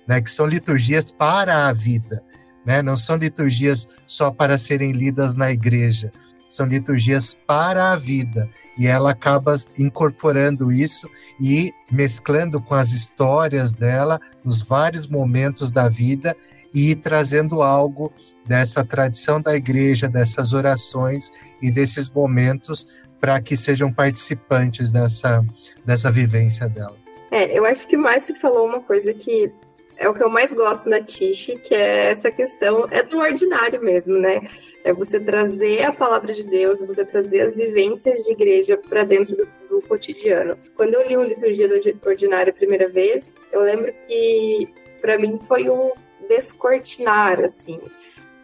né? 0.07 0.21
que 0.21 0.29
são 0.29 0.45
liturgias 0.45 1.11
para 1.11 1.67
a 1.67 1.73
vida. 1.73 2.21
Né? 2.63 2.83
Não 2.83 2.95
são 2.95 3.15
liturgias 3.15 3.87
só 4.05 4.29
para 4.29 4.55
serem 4.59 4.91
lidas 4.91 5.35
na 5.35 5.51
igreja, 5.51 6.11
são 6.55 6.65
liturgias 6.65 7.33
para 7.33 7.91
a 7.91 7.95
vida. 7.95 8.49
E 8.77 8.87
ela 8.87 9.11
acaba 9.11 9.55
incorporando 9.79 10.71
isso 10.71 11.09
e 11.39 11.73
mesclando 11.91 12.61
com 12.61 12.73
as 12.73 12.91
histórias 12.91 13.73
dela 13.73 14.19
nos 14.43 14.61
vários 14.61 15.07
momentos 15.07 15.71
da 15.71 15.87
vida 15.87 16.35
e 16.73 16.95
trazendo 16.95 17.61
algo 17.61 18.11
dessa 18.45 18.83
tradição 18.83 19.41
da 19.41 19.55
igreja, 19.55 20.07
dessas 20.07 20.53
orações 20.53 21.31
e 21.61 21.71
desses 21.71 22.09
momentos 22.09 22.87
para 23.19 23.41
que 23.41 23.57
sejam 23.57 23.91
participantes 23.91 24.91
dessa, 24.91 25.43
dessa 25.83 26.11
vivência 26.11 26.69
dela. 26.69 26.97
É, 27.31 27.57
eu 27.57 27.65
acho 27.65 27.87
que 27.87 27.97
o 27.97 27.99
Márcio 27.99 28.35
falou 28.39 28.67
uma 28.67 28.81
coisa 28.81 29.13
que 29.13 29.51
é 29.97 30.07
o 30.07 30.13
que 30.13 30.23
eu 30.23 30.29
mais 30.29 30.53
gosto 30.53 30.89
da 30.89 31.01
Tish, 31.01 31.51
que 31.65 31.73
é 31.73 32.11
essa 32.11 32.29
questão, 32.29 32.85
é 32.91 33.01
do 33.01 33.17
ordinário 33.17 33.81
mesmo, 33.81 34.17
né? 34.17 34.41
É 34.85 34.93
você 34.93 35.19
trazer 35.19 35.81
a 35.81 35.91
palavra 35.91 36.31
de 36.31 36.43
Deus, 36.43 36.79
você 36.79 37.03
trazer 37.03 37.41
as 37.41 37.55
vivências 37.55 38.23
de 38.23 38.31
igreja 38.31 38.77
para 38.77 39.03
dentro 39.03 39.35
do, 39.35 39.47
do, 39.67 39.81
cotidiano. 39.81 40.55
Quando 40.75 40.93
eu 40.93 41.01
li 41.01 41.17
o 41.17 41.23
Liturgia 41.23 41.67
do 41.67 42.07
Ordinário 42.07 42.53
a 42.53 42.55
primeira 42.55 42.87
vez, 42.87 43.33
eu 43.51 43.61
lembro 43.61 43.91
que 44.07 44.69
para 45.01 45.17
mim 45.17 45.39
foi 45.39 45.71
um 45.71 45.91
descortinar, 46.29 47.39
assim, 47.39 47.81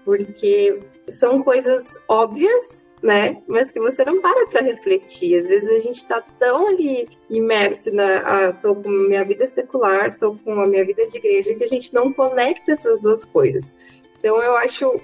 porque 0.04 0.82
são 1.08 1.43
coisas 1.43 1.93
óbvias, 2.08 2.88
né? 3.04 3.39
Mas 3.45 3.69
que 3.69 3.80
você 3.80 4.04
não 4.04 4.19
para 4.19 4.47
para 4.47 4.62
refletir. 4.62 5.39
Às 5.39 5.45
vezes 5.45 5.69
a 5.69 5.77
gente 5.80 5.97
está 5.97 6.21
tão 6.39 6.69
ali 6.69 7.08
imerso 7.30 7.93
na, 7.93 8.17
ah, 8.17 8.51
tô 8.51 8.75
com 8.75 8.89
minha 8.89 9.23
vida 9.23 9.45
secular, 9.45 10.17
tô 10.17 10.36
com 10.43 10.60
a 10.60 10.65
minha 10.65 10.84
vida 10.84 11.06
de 11.06 11.17
igreja 11.17 11.54
que 11.54 11.63
a 11.63 11.69
gente 11.69 11.93
não 11.93 12.12
conecta 12.12 12.71
essas 12.71 12.99
duas 12.99 13.23
coisas. 13.23 13.75
Então 14.19 14.41
eu 14.41 14.56
acho 14.58 14.99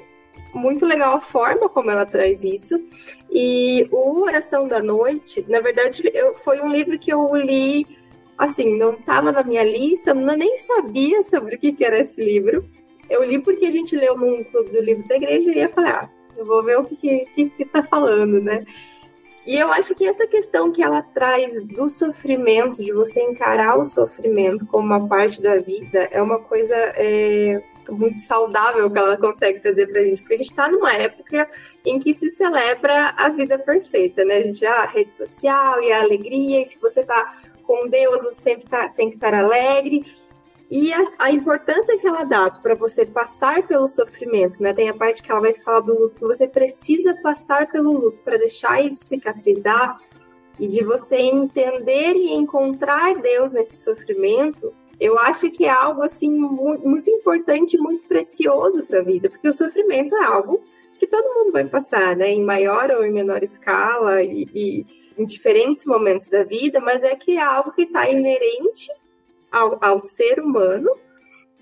muito 0.58 0.86
legal 0.86 1.16
a 1.16 1.22
forma 1.22 1.70
como 1.70 1.92
ela 1.92 2.06
traz 2.06 2.44
isso. 2.44 2.76
E 3.32 3.88
o 3.92 4.22
Oração 4.22 4.68
da 4.68 4.82
Noite, 4.82 5.46
na 5.48 5.60
verdade, 5.60 6.10
eu, 6.14 6.36
foi 6.36 6.60
um 6.60 6.72
livro 6.72 6.98
que 6.98 7.12
eu 7.12 7.36
li, 7.36 7.86
assim, 8.38 8.78
não 8.78 8.94
estava 8.94 9.32
na 9.32 9.44
minha 9.44 9.64
lista, 9.64 10.14
não, 10.14 10.36
nem 10.36 10.58
sabia 10.58 11.24
sobre 11.24 11.56
o 11.56 11.60
que, 11.60 11.72
que 11.72 11.86
era 11.86 12.00
esse 12.00 12.24
livro. 12.24 12.66
Eu 13.10 13.24
li 13.24 13.40
porque 13.40 13.66
a 13.66 13.72
gente 13.72 13.96
leu 13.96 14.18
num 14.18 14.44
clube 14.44 14.70
do 14.70 14.82
livro 14.82 15.08
da 15.08 15.16
igreja 15.16 15.52
e 15.52 15.58
ia 15.58 15.70
falar, 15.70 16.06
ah, 16.06 16.10
eu 16.38 16.46
vou 16.46 16.64
ver 16.64 16.78
o 16.78 16.84
que, 16.84 17.26
que, 17.34 17.50
que 17.50 17.66
tá 17.66 17.82
falando, 17.82 18.42
né? 18.42 18.66
E 19.48 19.56
eu 19.56 19.72
acho 19.72 19.96
que 19.96 20.06
essa 20.06 20.28
questão 20.28 20.74
que 20.74 20.84
ela 20.84 21.02
traz 21.02 21.66
do 21.66 21.88
sofrimento, 21.88 22.84
de 22.84 22.92
você 22.92 23.22
encarar 23.22 23.80
o 23.80 23.86
sofrimento 23.86 24.66
como 24.66 24.86
uma 24.86 25.08
parte 25.08 25.42
da 25.42 25.58
vida, 25.58 26.06
é 26.12 26.22
uma 26.22 26.38
coisa 26.38 26.76
é, 26.76 27.64
muito 27.94 28.20
saudável 28.20 28.90
que 28.90 28.98
ela 28.98 29.18
consegue 29.18 29.60
trazer 29.60 29.88
para 29.88 30.02
a 30.02 30.06
gente, 30.06 30.22
porque 30.22 30.34
a 30.36 30.38
gente 30.38 30.48
está 30.48 30.70
numa 30.70 30.94
época 30.94 31.50
em 31.86 32.00
que 32.00 32.14
se 32.14 32.30
celebra 32.32 33.14
a 33.18 33.30
vida 33.30 33.58
perfeita, 33.58 34.24
né? 34.26 34.38
A 34.38 34.42
gente 34.42 34.60
já 34.60 34.74
ah, 34.74 34.84
a 34.84 34.88
rede 34.88 35.16
social 35.16 35.82
e 35.82 35.92
a 35.92 36.02
alegria, 36.02 36.62
e 36.62 36.66
se 36.66 36.78
você 36.80 37.02
está 37.02 37.38
com 37.64 37.88
Deus, 37.88 38.24
você 38.24 38.42
sempre 38.42 38.68
tá, 38.68 38.90
tem 38.90 39.10
que 39.10 39.16
estar 39.16 39.34
alegre. 39.34 40.06
E 40.70 40.94
a, 40.94 41.06
a 41.20 41.32
importância 41.32 41.98
que 41.98 42.06
ela 42.06 42.24
dá 42.24 42.50
para 42.50 42.76
você 42.76 43.06
passar 43.06 43.66
pelo 43.66 43.88
sofrimento, 43.88 44.62
né? 44.62 44.74
Tem 44.74 44.90
a 44.90 44.94
parte 44.94 45.24
que 45.24 45.32
ela 45.32 45.42
vai 45.42 45.54
falar 45.54 45.82
do 45.82 45.98
luto, 45.98 46.18
que 46.18 46.24
você 46.24 46.48
precisa 46.48 47.16
passar 47.22 47.68
pelo 47.72 47.92
luto 47.92 48.22
para 48.22 48.38
deixar 48.38 48.84
isso 48.84 49.06
cicatrizar 49.06 49.98
e 50.60 50.68
de 50.68 50.84
você 50.84 51.18
entender 51.18 52.16
e 52.16 52.34
encontrar 52.34 53.16
Deus 53.16 53.52
nesse 53.52 53.78
sofrimento 53.78 54.74
eu 55.00 55.18
acho 55.20 55.50
que 55.52 55.66
é 55.66 55.70
algo 55.70 56.02
assim 56.02 56.32
muito 56.32 57.10
importante, 57.10 57.78
muito 57.78 58.04
precioso 58.06 58.84
para 58.84 59.00
a 59.00 59.04
vida, 59.04 59.30
porque 59.30 59.48
o 59.48 59.54
sofrimento 59.54 60.16
é 60.16 60.24
algo 60.26 60.64
que 61.00 61.06
todo 61.06 61.36
mundo 61.36 61.52
vai 61.52 61.66
passar, 61.66 62.16
né, 62.16 62.30
em 62.30 62.44
maior 62.44 62.90
ou 62.90 63.06
em 63.06 63.12
menor 63.12 63.44
escala 63.44 64.24
e, 64.24 64.48
e 64.54 64.86
em 65.18 65.26
diferentes 65.26 65.86
momentos 65.86 66.28
da 66.28 66.44
vida, 66.44 66.80
mas 66.80 67.04
é 67.04 67.16
que 67.16 67.38
é 67.38 67.42
algo 67.42 67.72
que 67.72 67.84
está 67.84 68.10
inerente 68.10 68.90
ao, 69.52 69.78
ao 69.82 70.00
ser 70.00 70.40
humano 70.40 70.90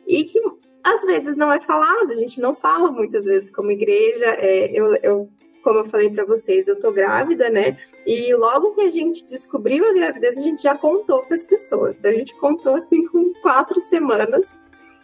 e 0.07 0.23
que 0.23 0.39
às 0.83 1.03
vezes 1.03 1.35
não 1.35 1.51
é 1.51 1.59
falado, 1.59 2.11
a 2.11 2.15
gente 2.15 2.39
não 2.39 2.55
fala 2.55 2.91
muitas 2.91 3.25
vezes 3.25 3.49
como 3.49 3.71
igreja. 3.71 4.25
É, 4.37 4.69
eu, 4.71 4.95
eu 5.01 5.29
como 5.65 5.79
eu 5.79 5.85
falei 5.85 6.11
para 6.11 6.23
vocês, 6.23 6.67
eu 6.67 6.79
tô 6.79 6.91
grávida, 6.91 7.49
né? 7.49 7.75
E 8.05 8.31
logo 8.35 8.75
que 8.75 8.81
a 8.81 8.89
gente 8.91 9.25
descobriu 9.25 9.89
a 9.89 9.93
gravidez, 9.93 10.37
a 10.37 10.41
gente 10.41 10.61
já 10.61 10.77
contou 10.77 11.23
para 11.23 11.35
as 11.35 11.43
pessoas. 11.43 11.95
Então 11.97 12.11
a 12.11 12.13
gente 12.13 12.35
contou 12.35 12.75
assim 12.75 13.07
com 13.07 13.33
quatro 13.41 13.81
semanas. 13.81 14.47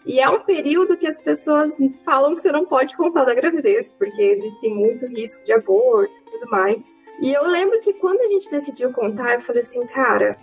E 0.05 0.19
é 0.19 0.29
um 0.29 0.39
período 0.41 0.95
que 0.95 1.07
as 1.07 1.19
pessoas 1.19 1.75
falam 2.05 2.35
que 2.35 2.41
você 2.41 2.51
não 2.51 2.63
pode 2.63 2.95
contar 2.95 3.25
da 3.25 3.33
gravidez, 3.33 3.91
porque 3.91 4.21
existe 4.21 4.69
muito 4.69 5.07
risco 5.07 5.43
de 5.43 5.51
aborto 5.51 6.19
e 6.19 6.31
tudo 6.31 6.51
mais. 6.51 6.83
E 7.19 7.33
eu 7.33 7.47
lembro 7.47 7.81
que 7.81 7.93
quando 7.93 8.21
a 8.21 8.27
gente 8.27 8.49
decidiu 8.49 8.93
contar, 8.93 9.33
eu 9.33 9.41
falei 9.41 9.63
assim, 9.63 9.85
cara, 9.87 10.37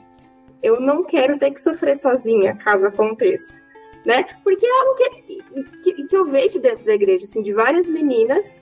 eu 0.61 0.81
não 0.81 1.05
quero 1.05 1.39
ter 1.39 1.53
que 1.53 1.61
sofrer 1.61 1.97
sozinha 1.97 2.57
caso 2.57 2.85
aconteça. 2.87 3.61
Né? 4.05 4.25
Porque 4.43 4.67
é 4.67 4.81
algo 4.81 4.95
que, 4.97 5.43
que, 5.83 6.09
que 6.09 6.17
eu 6.17 6.25
vejo 6.25 6.61
dentro 6.61 6.85
da 6.85 6.95
igreja, 6.95 7.25
assim, 7.25 7.43
de 7.43 7.53
várias 7.53 7.89
meninas 7.89 8.53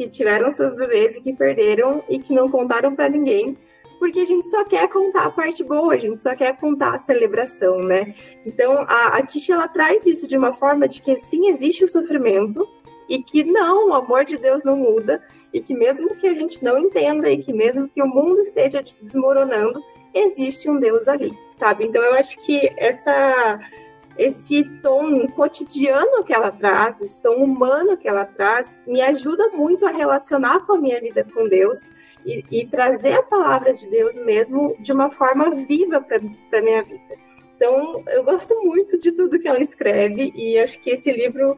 que 0.00 0.08
tiveram 0.08 0.50
seus 0.50 0.72
bebês 0.72 1.16
e 1.16 1.20
que 1.20 1.34
perderam 1.34 2.02
e 2.08 2.18
que 2.18 2.32
não 2.32 2.48
contaram 2.48 2.94
para 2.96 3.06
ninguém, 3.06 3.54
porque 3.98 4.20
a 4.20 4.24
gente 4.24 4.48
só 4.48 4.64
quer 4.64 4.88
contar 4.88 5.26
a 5.26 5.30
parte 5.30 5.62
boa, 5.62 5.92
a 5.92 5.98
gente 5.98 6.22
só 6.22 6.34
quer 6.34 6.56
contar 6.56 6.94
a 6.94 6.98
celebração, 6.98 7.82
né? 7.82 8.14
Então 8.46 8.78
a, 8.88 9.18
a 9.18 9.22
Tisha 9.26 9.52
ela 9.52 9.68
traz 9.68 10.06
isso 10.06 10.26
de 10.26 10.38
uma 10.38 10.54
forma 10.54 10.88
de 10.88 11.02
que 11.02 11.18
sim 11.18 11.48
existe 11.48 11.84
o 11.84 11.88
sofrimento 11.88 12.66
e 13.10 13.22
que 13.22 13.44
não, 13.44 13.90
o 13.90 13.94
amor 13.94 14.24
de 14.24 14.38
Deus 14.38 14.64
não 14.64 14.74
muda 14.74 15.22
e 15.52 15.60
que 15.60 15.74
mesmo 15.74 16.16
que 16.16 16.26
a 16.26 16.32
gente 16.32 16.64
não 16.64 16.78
entenda 16.78 17.30
e 17.30 17.36
que 17.36 17.52
mesmo 17.52 17.86
que 17.86 18.00
o 18.00 18.06
mundo 18.06 18.40
esteja 18.40 18.82
desmoronando, 19.02 19.82
existe 20.14 20.70
um 20.70 20.80
Deus 20.80 21.06
ali, 21.08 21.36
sabe? 21.58 21.84
Então 21.84 22.02
eu 22.02 22.14
acho 22.14 22.38
que 22.46 22.72
essa 22.78 23.60
esse 24.18 24.64
tom 24.82 25.26
cotidiano 25.28 26.22
que 26.24 26.32
ela 26.32 26.50
traz, 26.50 27.00
esse 27.00 27.22
tom 27.22 27.36
humano 27.36 27.96
que 27.96 28.08
ela 28.08 28.24
traz, 28.24 28.68
me 28.86 29.00
ajuda 29.00 29.48
muito 29.48 29.86
a 29.86 29.90
relacionar 29.90 30.60
com 30.66 30.74
a 30.74 30.78
minha 30.78 31.00
vida 31.00 31.26
com 31.32 31.48
Deus 31.48 31.78
e, 32.24 32.44
e 32.50 32.66
trazer 32.66 33.14
a 33.14 33.22
palavra 33.22 33.72
de 33.72 33.86
Deus 33.88 34.16
mesmo 34.16 34.76
de 34.80 34.92
uma 34.92 35.10
forma 35.10 35.50
viva 35.50 36.00
para 36.00 36.18
a 36.18 36.62
minha 36.62 36.82
vida. 36.82 37.16
Então, 37.56 38.02
eu 38.08 38.24
gosto 38.24 38.54
muito 38.64 38.98
de 38.98 39.12
tudo 39.12 39.38
que 39.38 39.46
ela 39.46 39.62
escreve 39.62 40.32
e 40.34 40.58
acho 40.58 40.80
que 40.80 40.90
esse 40.90 41.12
livro, 41.12 41.56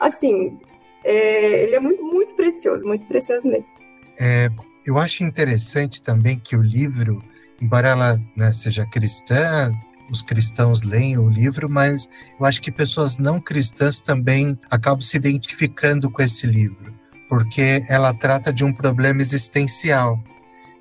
assim, 0.00 0.58
é, 1.04 1.62
ele 1.64 1.76
é 1.76 1.80
muito, 1.80 2.02
muito 2.02 2.34
precioso, 2.34 2.86
muito 2.86 3.06
precioso 3.06 3.48
mesmo. 3.48 3.74
É, 4.18 4.48
eu 4.86 4.98
acho 4.98 5.24
interessante 5.24 6.02
também 6.02 6.38
que 6.38 6.56
o 6.56 6.62
livro, 6.62 7.22
embora 7.60 7.88
ela 7.88 8.18
né, 8.36 8.50
seja 8.52 8.86
cristã, 8.86 9.72
os 10.10 10.22
cristãos 10.22 10.82
leem 10.82 11.18
o 11.18 11.28
livro, 11.28 11.68
mas 11.68 12.08
eu 12.38 12.46
acho 12.46 12.60
que 12.60 12.70
pessoas 12.70 13.18
não 13.18 13.38
cristãs 13.38 14.00
também 14.00 14.58
acabam 14.70 15.00
se 15.00 15.16
identificando 15.16 16.10
com 16.10 16.22
esse 16.22 16.46
livro, 16.46 16.94
porque 17.28 17.82
ela 17.88 18.12
trata 18.12 18.52
de 18.52 18.64
um 18.64 18.72
problema 18.72 19.20
existencial, 19.20 20.22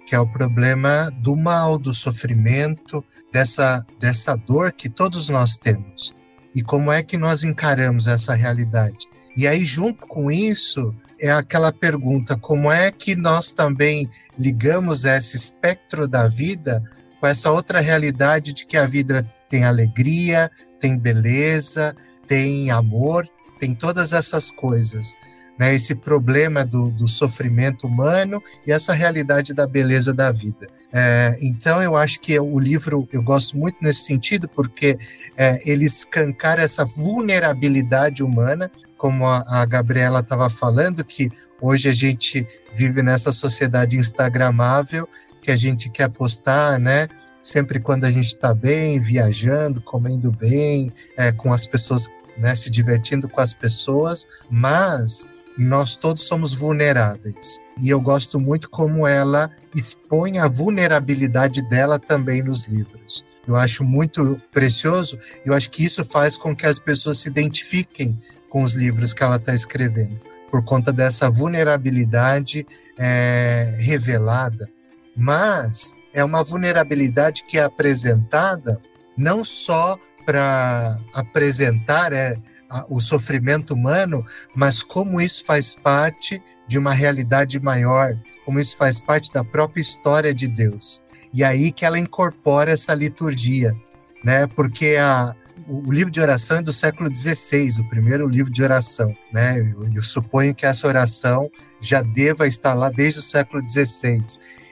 que 0.05 0.15
é 0.15 0.19
o 0.19 0.27
problema 0.27 1.10
do 1.19 1.36
mal, 1.36 1.77
do 1.77 1.93
sofrimento, 1.93 3.03
dessa, 3.31 3.86
dessa 3.99 4.36
dor 4.36 4.71
que 4.73 4.89
todos 4.89 5.29
nós 5.29 5.57
temos. 5.57 6.13
E 6.53 6.62
como 6.62 6.91
é 6.91 7.01
que 7.01 7.17
nós 7.17 7.43
encaramos 7.43 8.07
essa 8.07 8.34
realidade? 8.34 9.07
E 9.38 9.47
aí, 9.47 9.62
junto 9.62 10.05
com 10.07 10.29
isso, 10.29 10.93
é 11.21 11.31
aquela 11.31 11.71
pergunta: 11.71 12.38
como 12.38 12.69
é 12.71 12.91
que 12.91 13.15
nós 13.15 13.51
também 13.51 14.10
ligamos 14.38 15.05
esse 15.05 15.38
espectro 15.38 16.07
da 16.07 16.27
vida 16.27 16.84
com 17.21 17.27
essa 17.27 17.51
outra 17.51 17.79
realidade 17.79 18.51
de 18.51 18.65
que 18.65 18.75
a 18.75 18.88
vida 18.88 19.23
tem 19.47 19.63
alegria, 19.63 20.49
tem 20.79 20.97
beleza, 20.97 21.95
tem 22.25 22.71
amor, 22.71 23.27
tem 23.60 23.75
todas 23.75 24.12
essas 24.12 24.49
coisas. 24.49 25.15
Né, 25.60 25.75
esse 25.75 25.93
problema 25.93 26.65
do, 26.65 26.89
do, 26.89 27.07
sofrimento 27.07 27.86
humano 27.86 28.41
e 28.65 28.71
essa 28.71 28.93
realidade 28.93 29.53
da 29.53 29.67
beleza 29.67 30.12
da 30.12 30.31
vida. 30.31 30.67
É, 30.91 31.38
então, 31.39 31.79
eu 31.84 31.95
acho 31.95 32.19
que 32.19 32.39
o 32.39 32.57
livro, 32.57 33.07
eu 33.12 33.21
gosto 33.21 33.55
muito 33.55 33.77
nesse 33.79 34.05
sentido, 34.05 34.47
porque 34.47 34.97
é, 35.38 35.60
ele 35.69 35.86
escancara 35.86 36.63
essa 36.63 36.84
vulnerabilidade 36.84 38.23
humana, 38.23 38.71
como 38.97 39.27
a, 39.27 39.43
a 39.45 39.65
Gabriela 39.65 40.21
estava 40.21 40.49
falando, 40.49 41.03
que 41.03 41.29
hoje 41.62 41.89
a 41.89 41.93
gente 41.93 42.47
vive 42.75 43.03
nessa 43.03 43.31
sociedade 43.31 43.97
instagramável, 43.97 45.07
que 45.41 45.51
a 45.51 45.56
gente 45.56 45.89
quer 45.89 46.10
postar, 46.10 46.80
né? 46.80 47.08
Sempre 47.41 47.80
quando 47.80 48.06
a 48.06 48.10
gente 48.10 48.27
está 48.27 48.54
bem, 48.54 48.99
viajando, 48.99 49.82
comendo 49.82 50.32
bem, 50.32 50.93
é, 51.17 51.32
com 51.32 51.51
as 51.51 51.65
pessoas, 51.65 52.10
né? 52.38 52.54
Se 52.56 52.69
divertindo 52.69 53.27
com 53.27 53.41
as 53.41 53.54
pessoas, 53.54 54.27
mas 54.49 55.27
nós 55.58 55.95
todos 55.95 56.23
somos 56.23 56.54
vulneráveis. 56.54 57.60
E 57.82 57.89
eu 57.89 57.99
gosto 57.99 58.39
muito 58.39 58.69
como 58.69 59.08
ela 59.08 59.49
expõe 59.75 60.38
a 60.38 60.47
vulnerabilidade 60.47 61.62
dela 61.67 61.97
também 61.97 62.41
nos 62.41 62.67
livros. 62.67 63.25
Eu 63.47 63.56
acho 63.56 63.84
muito 63.84 64.39
precioso, 64.51 65.17
eu 65.43 65.54
acho 65.54 65.71
que 65.71 65.84
isso 65.84 66.06
faz 66.06 66.38
com 66.38 66.56
que 66.56 66.67
as 66.67 66.77
pessoas 66.77 67.17
se 67.17 67.27
identifiquem 67.27 68.17
com 68.47 68.62
os 68.62 68.75
livros 68.75 69.13
que 69.13 69.23
ela 69.23 69.38
está 69.38 69.54
escrevendo, 69.54 70.21
por 70.51 70.63
conta 70.63 70.93
dessa 70.93 71.30
vulnerabilidade 71.30 72.65
é, 72.97 73.75
revelada 73.80 74.69
mas 75.15 75.95
é 76.13 76.24
uma 76.24 76.43
vulnerabilidade 76.43 77.43
que 77.43 77.58
é 77.58 77.63
apresentada 77.63 78.82
não 79.17 79.43
só 79.43 79.97
para 80.26 81.00
apresentar 81.13 82.13
é, 82.13 82.38
a, 82.69 82.86
o 82.89 83.00
sofrimento 83.00 83.74
humano, 83.74 84.24
mas 84.56 84.82
como 84.82 85.19
isso 85.19 85.43
faz 85.43 85.76
parte 85.76 86.41
de 86.67 86.78
uma 86.78 86.93
realidade 86.93 87.60
maior, 87.60 88.17
como 88.45 88.60
isso 88.60 88.78
faz 88.78 89.02
parte 89.02 89.32
da 89.34 89.43
própria 89.43 89.82
história 89.82 90.34
de 90.34 90.47
Deus. 90.47 91.04
E 91.34 91.43
aí 91.43 91.71
que 91.71 91.86
ela 91.86 92.00
incorpora 92.00 92.71
essa 92.71 92.93
liturgia, 92.93 93.76
né? 94.24 94.47
Porque 94.47 94.97
a, 94.97 95.36
o, 95.67 95.91
livro 95.91 96.12
de 96.12 96.19
oração 96.19 96.58
é 96.58 96.62
do 96.62 96.74
século 96.74 97.13
XVI, 97.13 97.82
o 97.82 97.89
primeiro 97.89 98.28
livro 98.28 98.52
de 98.52 98.63
oração, 98.63 99.15
né? 99.32 99.60
Eu, 99.60 99.88
eu 99.95 100.02
suponho 100.02 100.54
que 100.54 100.65
essa 100.65 100.88
oração 100.88 101.50
já 101.80 102.02
deva 102.02 102.47
estar 102.47 102.74
lá 102.74 102.89
desde 102.89 103.19
o 103.19 103.24
século 103.24 103.65
XVI. 103.65 104.24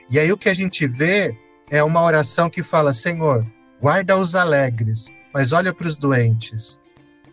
E 0.09 0.19
aí 0.19 0.31
o 0.31 0.37
que 0.37 0.49
a 0.49 0.53
gente 0.53 0.87
vê 0.87 1.35
é 1.69 1.83
uma 1.83 2.03
oração 2.03 2.49
que 2.49 2.63
fala: 2.63 2.93
Senhor, 2.93 3.45
guarda 3.79 4.17
os 4.17 4.35
alegres, 4.35 5.13
mas 5.33 5.51
olha 5.53 5.73
para 5.73 5.87
os 5.87 5.97
doentes, 5.97 6.79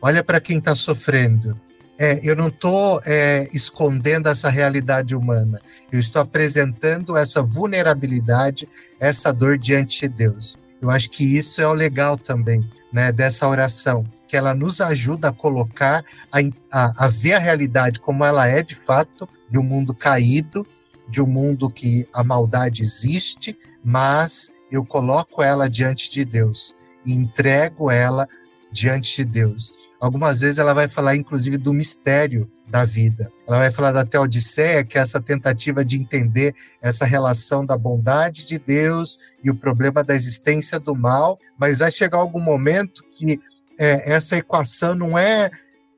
olha 0.01 0.23
para 0.23 0.41
quem 0.41 0.59
está 0.59 0.75
sofrendo. 0.75 1.55
É, 1.99 2.21
eu 2.23 2.37
não 2.37 2.49
estou 2.49 3.01
é, 3.07 3.49
escondendo 3.55 4.29
essa 4.29 4.51
realidade 4.51 5.17
humana, 5.17 5.63
eu 5.91 5.99
estou 5.99 6.21
apresentando 6.21 7.17
essa 7.17 7.43
vulnerabilidade, 7.43 8.69
essa 9.01 9.33
dor 9.33 9.57
diante 9.57 10.03
de 10.03 10.09
Deus. 10.09 10.59
Eu 10.83 10.91
acho 10.91 11.11
que 11.11 11.39
isso 11.39 11.63
é 11.63 11.67
o 11.67 11.73
legal 11.73 12.19
também 12.19 12.71
né, 12.93 13.11
dessa 13.11 13.49
oração, 13.49 14.05
que 14.29 14.37
ela 14.37 14.55
nos 14.55 14.81
ajuda 14.83 15.29
a 15.29 15.33
colocar, 15.33 16.05
a, 16.31 16.39
a, 16.71 17.07
a 17.07 17.09
ver 17.09 17.33
a 17.33 17.39
realidade 17.39 17.99
como 17.99 18.25
ela 18.25 18.47
é 18.47 18.63
de 18.63 18.79
fato, 18.87 19.27
de 19.49 19.59
um 19.59 19.63
mundo 19.63 19.95
caído, 19.95 20.67
de 21.09 21.21
um 21.23 21.27
mundo 21.27 21.71
que 21.71 22.07
a 22.13 22.25
maldade 22.25 22.83
existe, 22.83 23.57
mas 23.85 24.53
eu 24.71 24.85
coloco 24.85 25.43
ela 25.43 25.69
diante 25.69 26.11
de 26.11 26.25
Deus 26.25 26.75
e 27.05 27.13
entrego 27.13 27.91
ela 27.91 28.29
diante 28.73 29.17
de 29.17 29.25
Deus. 29.25 29.73
Algumas 30.01 30.41
vezes 30.41 30.59
ela 30.59 30.75
vai 30.75 30.89
falar, 30.89 31.17
inclusive, 31.17 31.57
do 31.57 31.73
mistério 31.73 32.51
da 32.69 32.85
vida. 32.85 33.33
Ela 33.47 33.59
vai 33.59 33.71
falar 33.71 33.93
da 33.93 34.05
Teodiceia, 34.05 34.85
que 34.85 34.99
é 34.99 35.01
essa 35.01 35.21
tentativa 35.21 35.85
de 35.85 35.97
entender 35.97 36.55
essa 36.83 37.05
relação 37.05 37.65
da 37.65 37.79
bondade 37.79 38.45
de 38.45 38.59
Deus 38.59 39.19
e 39.43 39.51
o 39.51 39.55
problema 39.55 40.03
da 40.03 40.15
existência 40.15 40.79
do 40.79 40.95
mal, 40.95 41.39
mas 41.59 41.79
vai 41.79 41.91
chegar 41.91 42.19
algum 42.19 42.41
momento 42.41 43.03
que 43.13 43.41
é, 43.79 44.13
essa 44.13 44.37
equação 44.37 44.95
não 44.95 45.17
é 45.17 45.51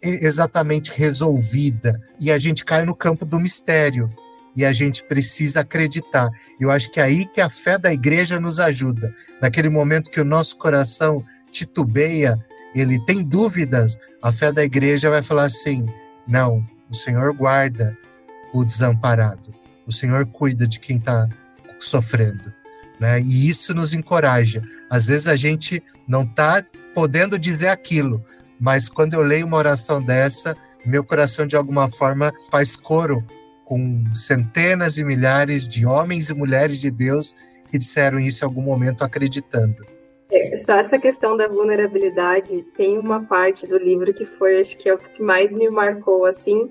exatamente 0.03 0.93
resolvida 0.93 2.01
e 2.21 2.31
a 2.31 2.39
gente 2.39 2.65
cai 2.65 2.85
no 2.85 2.95
campo 2.95 3.25
do 3.25 3.41
mistério 3.41 4.13
e 4.59 4.65
a 4.65 4.73
gente 4.73 5.05
precisa 5.05 5.61
acreditar. 5.61 6.29
Eu 6.59 6.73
acho 6.73 6.91
que 6.91 6.99
é 6.99 7.05
aí 7.05 7.25
que 7.27 7.41
a 7.41 7.49
fé 7.49 7.79
da 7.79 7.93
igreja 7.93 8.41
nos 8.41 8.59
ajuda. 8.59 9.15
Naquele 9.41 9.69
momento 9.69 10.11
que 10.11 10.21
o 10.21 10.25
nosso 10.25 10.57
coração 10.57 11.25
titubeia, 11.53 12.37
ele 12.75 12.99
tem 13.07 13.23
dúvidas, 13.23 13.97
a 14.21 14.33
fé 14.33 14.51
da 14.51 14.65
igreja 14.65 15.11
vai 15.11 15.23
falar 15.23 15.45
assim: 15.45 15.87
não, 16.27 16.67
o 16.91 16.95
Senhor 16.95 17.33
guarda 17.35 17.97
o 18.53 18.65
desamparado, 18.65 19.55
o 19.87 19.93
Senhor 19.93 20.27
cuida 20.27 20.67
de 20.67 20.81
quem 20.81 20.97
está 20.97 21.29
sofrendo. 21.79 22.53
Né? 22.99 23.21
E 23.21 23.49
isso 23.49 23.73
nos 23.73 23.93
encoraja. 23.93 24.61
Às 24.91 25.07
vezes 25.07 25.29
a 25.29 25.37
gente 25.37 25.81
não 26.09 26.23
está 26.23 26.65
podendo 26.93 27.39
dizer 27.39 27.69
aquilo, 27.69 28.21
mas 28.59 28.89
quando 28.89 29.15
eu 29.15 29.23
leio 29.23 29.47
uma 29.47 29.57
oração 29.57 30.03
dessa, 30.03 30.57
meu 30.85 31.05
coração 31.05 31.47
de 31.47 31.55
alguma 31.55 31.89
forma 31.89 32.33
faz 32.51 32.75
coro 32.75 33.25
com 33.69 34.03
centenas 34.15 34.97
e 34.97 35.05
milhares 35.05 35.69
de 35.69 35.85
homens 35.85 36.31
e 36.31 36.35
mulheres 36.35 36.81
de 36.81 36.91
Deus 36.91 37.37
que 37.71 37.77
disseram 37.77 38.19
isso 38.19 38.43
em 38.43 38.47
algum 38.47 38.63
momento 38.63 39.05
acreditando. 39.05 39.85
É, 40.33 40.57
só 40.57 40.73
essa 40.73 40.99
questão 40.99 41.37
da 41.37 41.47
vulnerabilidade, 41.47 42.63
tem 42.75 42.99
uma 42.99 43.23
parte 43.25 43.67
do 43.67 43.77
livro 43.77 44.13
que 44.15 44.25
foi, 44.25 44.59
acho 44.59 44.75
que 44.79 44.89
é 44.89 44.95
o 44.95 44.99
que 44.99 45.23
mais 45.23 45.53
me 45.53 45.69
marcou, 45.69 46.25
assim, 46.25 46.71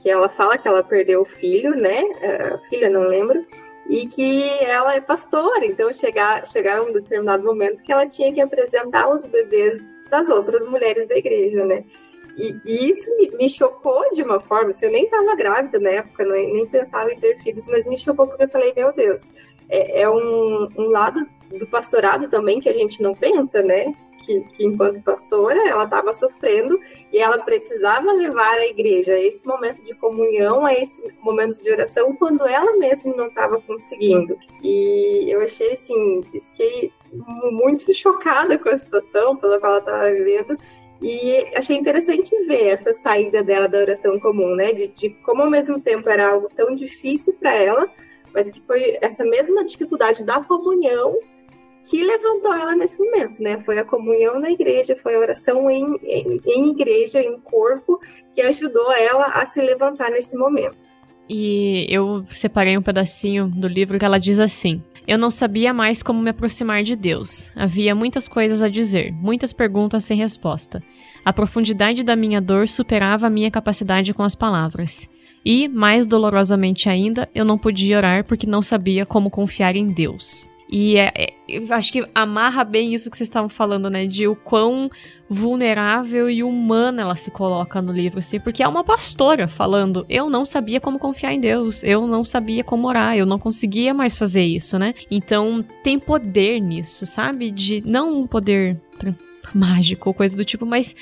que 0.00 0.10
ela 0.10 0.28
fala 0.28 0.58
que 0.58 0.68
ela 0.68 0.84
perdeu 0.84 1.22
o 1.22 1.24
filho, 1.24 1.74
né? 1.74 2.02
A 2.52 2.58
filha, 2.68 2.90
não 2.90 3.08
lembro, 3.08 3.42
e 3.88 4.06
que 4.06 4.46
ela 4.60 4.94
é 4.94 5.00
pastora, 5.00 5.64
então 5.64 5.90
chegar, 5.94 6.46
chegar 6.46 6.82
um 6.82 6.92
determinado 6.92 7.42
momento 7.42 7.82
que 7.82 7.92
ela 7.92 8.06
tinha 8.06 8.32
que 8.32 8.40
apresentar 8.40 9.08
os 9.08 9.24
bebês 9.24 9.82
das 10.10 10.28
outras 10.28 10.62
mulheres 10.66 11.08
da 11.08 11.16
igreja, 11.16 11.64
né? 11.64 11.84
E, 12.36 12.60
isso 12.90 13.16
me, 13.16 13.30
me, 13.36 13.48
chocou 13.48 14.02
de 14.12 14.22
uma 14.22 14.40
forma, 14.40 14.70
assim, 14.70 14.86
eu 14.86 14.92
nem 14.92 15.04
estava 15.04 15.36
grávida 15.36 15.78
na 15.78 15.90
época, 15.90 16.24
não, 16.24 16.34
nem 16.34 16.66
pensava 16.66 17.12
em 17.12 17.18
ter 17.18 17.38
filhos, 17.38 17.64
mas 17.66 17.86
me 17.86 17.96
chocou 17.96 18.26
porque 18.26 18.44
eu 18.44 18.48
falei, 18.48 18.72
meu 18.74 18.92
Deus, 18.92 19.32
é, 19.68 20.02
é 20.02 20.10
um, 20.10 20.68
um, 20.76 20.90
lado 20.90 21.26
do 21.50 21.66
pastorado 21.66 22.28
também 22.28 22.60
que 22.60 22.68
a 22.68 22.72
gente 22.72 23.02
não 23.02 23.14
pensa, 23.14 23.62
né? 23.62 23.94
Que, 24.24 24.40
que 24.40 24.64
enquanto 24.64 25.02
pastora, 25.02 25.68
ela 25.68 25.84
estava 25.84 26.14
sofrendo 26.14 26.80
e 27.12 27.18
ela 27.18 27.38
precisava 27.44 28.10
levar 28.10 28.56
a 28.56 28.66
igreja 28.66 29.12
a 29.12 29.20
esse 29.20 29.46
momento 29.46 29.84
de 29.84 29.94
comunhão, 29.94 30.64
a 30.64 30.72
esse 30.72 31.02
momento 31.20 31.62
de 31.62 31.70
oração, 31.70 32.16
quando 32.16 32.46
ela 32.46 32.74
mesma 32.78 33.14
não 33.14 33.26
estava 33.26 33.60
conseguindo. 33.60 34.36
E 34.62 35.26
eu 35.28 35.42
achei 35.42 35.72
assim, 35.72 36.22
fiquei 36.32 36.90
muito 37.52 37.92
chocada 37.92 38.58
com 38.58 38.70
a 38.70 38.78
situação 38.78 39.36
pela 39.36 39.60
qual 39.60 39.72
ela 39.72 39.80
estava 39.80 40.10
vivendo 40.10 40.56
e 41.02 41.46
achei 41.56 41.76
interessante 41.76 42.34
ver 42.46 42.68
essa 42.68 42.92
saída 42.92 43.42
dela 43.42 43.68
da 43.68 43.78
oração 43.78 44.18
comum, 44.18 44.54
né? 44.54 44.72
De, 44.72 44.88
de 44.88 45.10
como 45.10 45.42
ao 45.42 45.50
mesmo 45.50 45.80
tempo 45.80 46.08
era 46.08 46.30
algo 46.32 46.48
tão 46.54 46.74
difícil 46.74 47.34
para 47.34 47.54
ela, 47.54 47.90
mas 48.32 48.50
que 48.50 48.60
foi 48.60 48.98
essa 49.00 49.24
mesma 49.24 49.64
dificuldade 49.64 50.24
da 50.24 50.42
comunhão 50.42 51.18
que 51.84 52.02
levantou 52.02 52.54
ela 52.54 52.74
nesse 52.74 52.98
momento, 52.98 53.42
né? 53.42 53.60
Foi 53.60 53.78
a 53.78 53.84
comunhão 53.84 54.40
na 54.40 54.50
igreja, 54.50 54.96
foi 54.96 55.14
a 55.14 55.18
oração 55.18 55.70
em, 55.70 55.94
em, 56.02 56.40
em 56.46 56.70
igreja, 56.70 57.20
em 57.20 57.38
corpo, 57.38 58.00
que 58.34 58.40
ajudou 58.40 58.90
ela 58.92 59.26
a 59.26 59.44
se 59.44 59.60
levantar 59.60 60.10
nesse 60.10 60.36
momento. 60.36 61.04
E 61.28 61.86
eu 61.88 62.24
separei 62.30 62.76
um 62.76 62.82
pedacinho 62.82 63.48
do 63.48 63.68
livro 63.68 63.98
que 63.98 64.04
ela 64.04 64.18
diz 64.18 64.38
assim: 64.38 64.82
Eu 65.06 65.18
não 65.18 65.30
sabia 65.30 65.74
mais 65.74 66.02
como 66.02 66.22
me 66.22 66.30
aproximar 66.30 66.82
de 66.82 66.96
Deus. 66.96 67.50
Havia 67.54 67.94
muitas 67.94 68.26
coisas 68.26 68.62
a 68.62 68.68
dizer, 68.68 69.12
muitas 69.12 69.52
perguntas 69.52 70.04
sem 70.04 70.16
resposta. 70.16 70.82
A 71.24 71.32
profundidade 71.32 72.02
da 72.02 72.16
minha 72.16 72.40
dor 72.40 72.68
superava 72.68 73.26
a 73.26 73.30
minha 73.30 73.50
capacidade 73.50 74.14
com 74.14 74.22
as 74.22 74.34
palavras. 74.34 75.08
E, 75.44 75.68
mais 75.68 76.06
dolorosamente 76.06 76.88
ainda, 76.88 77.28
eu 77.34 77.44
não 77.44 77.58
podia 77.58 77.98
orar 77.98 78.24
porque 78.24 78.46
não 78.46 78.62
sabia 78.62 79.04
como 79.04 79.28
confiar 79.28 79.76
em 79.76 79.88
Deus. 79.88 80.50
E 80.68 80.96
é, 80.96 81.12
é, 81.14 81.34
eu 81.48 81.64
acho 81.70 81.92
que 81.92 82.06
amarra 82.14 82.64
bem 82.64 82.94
isso 82.94 83.10
que 83.10 83.16
vocês 83.16 83.28
estavam 83.28 83.48
falando, 83.48 83.90
né? 83.90 84.06
De 84.06 84.26
o 84.26 84.34
quão 84.34 84.90
vulnerável 85.28 86.28
e 86.28 86.42
humana 86.42 87.02
ela 87.02 87.16
se 87.16 87.30
coloca 87.30 87.80
no 87.82 87.92
livro, 87.92 88.18
assim, 88.18 88.40
porque 88.40 88.62
é 88.62 88.68
uma 88.68 88.82
pastora 88.82 89.46
falando: 89.46 90.06
eu 90.08 90.30
não 90.30 90.46
sabia 90.46 90.80
como 90.80 90.98
confiar 90.98 91.32
em 91.32 91.40
Deus, 91.40 91.84
eu 91.84 92.06
não 92.06 92.24
sabia 92.24 92.64
como 92.64 92.88
orar, 92.88 93.16
eu 93.16 93.26
não 93.26 93.38
conseguia 93.38 93.92
mais 93.92 94.16
fazer 94.16 94.44
isso, 94.44 94.78
né? 94.78 94.94
Então 95.10 95.64
tem 95.82 95.98
poder 95.98 96.60
nisso, 96.60 97.04
sabe? 97.04 97.50
De 97.50 97.82
não 97.84 98.20
um 98.20 98.26
poder 98.26 98.80
mágico 99.52 100.08
ou 100.08 100.14
coisa 100.14 100.36
do 100.36 100.44
tipo, 100.44 100.64
mas 100.64 100.96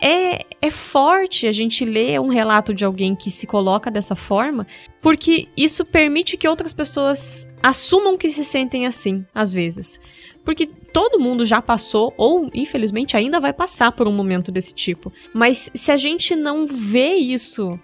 é, 0.00 0.44
é 0.60 0.70
forte 0.70 1.46
a 1.46 1.52
gente 1.52 1.84
ler 1.84 2.20
um 2.20 2.28
relato 2.28 2.72
de 2.72 2.84
alguém 2.84 3.14
que 3.14 3.30
se 3.30 3.46
coloca 3.46 3.90
dessa 3.90 4.14
forma, 4.14 4.66
porque 5.00 5.48
isso 5.56 5.84
permite 5.84 6.36
que 6.36 6.46
outras 6.46 6.72
pessoas 6.72 7.47
assumam 7.62 8.16
que 8.16 8.30
se 8.30 8.44
sentem 8.44 8.86
assim, 8.86 9.24
às 9.34 9.52
vezes. 9.52 10.00
Porque 10.44 10.66
todo 10.66 11.20
mundo 11.20 11.44
já 11.44 11.60
passou, 11.60 12.14
ou 12.16 12.50
infelizmente 12.54 13.16
ainda 13.16 13.38
vai 13.38 13.52
passar 13.52 13.92
por 13.92 14.08
um 14.08 14.12
momento 14.12 14.50
desse 14.50 14.74
tipo. 14.74 15.12
Mas 15.34 15.70
se 15.74 15.92
a 15.92 15.96
gente 15.96 16.34
não 16.34 16.66
vê 16.66 17.14
isso 17.14 17.78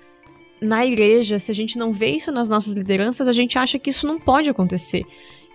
na 0.61 0.87
igreja, 0.87 1.39
se 1.39 1.51
a 1.51 1.55
gente 1.55 1.79
não 1.79 1.93
vê 1.93 2.13
isso 2.13 2.33
nas 2.33 2.49
nossas 2.49 2.75
lideranças, 2.75 3.29
a 3.29 3.33
gente 3.33 3.59
acha 3.59 3.79
que 3.79 3.91
isso 3.91 4.07
não 4.07 4.19
pode 4.19 4.49
acontecer. 4.49 5.05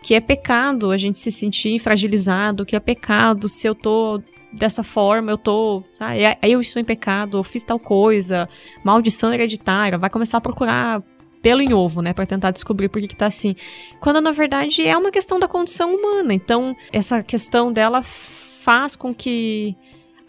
Que 0.03 0.13
é 0.13 0.21
pecado 0.21 0.91
a 0.91 0.97
gente 0.97 1.19
se 1.19 1.31
sentir 1.31 1.79
fragilizado, 1.79 2.65
que 2.65 2.75
é 2.75 2.79
pecado 2.79 3.49
se 3.49 3.67
eu 3.67 3.75
tô 3.75 4.21
dessa 4.53 4.83
forma, 4.83 5.31
eu 5.31 5.37
tô. 5.37 5.83
Sabe, 5.93 6.19
eu 6.43 6.61
estou 6.61 6.81
em 6.81 6.85
pecado, 6.85 7.37
eu 7.37 7.43
fiz 7.43 7.63
tal 7.63 7.79
coisa, 7.79 8.47
maldição 8.83 9.33
hereditária, 9.33 9.97
vai 9.97 10.09
começar 10.09 10.37
a 10.37 10.41
procurar 10.41 11.03
pelo 11.41 11.61
em 11.61 11.73
ovo, 11.73 12.01
né, 12.01 12.13
para 12.13 12.25
tentar 12.25 12.51
descobrir 12.51 12.89
por 12.89 13.01
que, 13.01 13.07
que 13.07 13.15
tá 13.15 13.27
assim. 13.27 13.55
Quando 13.99 14.21
na 14.21 14.31
verdade 14.31 14.85
é 14.85 14.97
uma 14.97 15.11
questão 15.11 15.39
da 15.39 15.47
condição 15.47 15.95
humana. 15.95 16.33
Então, 16.33 16.75
essa 16.91 17.23
questão 17.23 17.71
dela 17.71 18.01
faz 18.03 18.95
com 18.95 19.13
que 19.13 19.75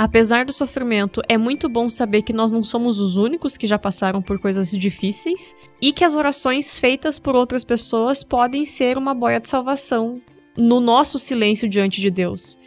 apesar 0.01 0.47
do 0.47 0.53
sofrimento, 0.53 1.21
é 1.29 1.37
muito 1.37 1.69
bom 1.69 1.91
saber 1.91 2.23
que 2.23 2.33
nós 2.33 2.51
não 2.51 2.65
somos 2.65 2.99
os 2.99 3.19
únicos 3.19 3.59
que 3.59 3.67
já 3.67 3.79
passaram 3.79 4.23
por 4.23 4.39
coisas 4.39 4.71
difíceis 4.71 5.55
e 5.79 5.93
que 5.93 6.03
as 6.03 6.17
orações 6.17 6.79
feitas 6.79 7.19
por 7.19 7.37
outras 7.37 7.65
pessoas 7.65 8.23
podem 8.23 8.65
ser 8.65 8.97
uma 8.97 9.13
boia 9.13 9.39
de 9.39 9.51
salvação 9.51 10.19
no 10.57 10.81
nosso 10.81 11.19
silêncio 11.19 11.69
diante 11.69 12.01
de 12.01 12.11
Deus. 12.11 12.59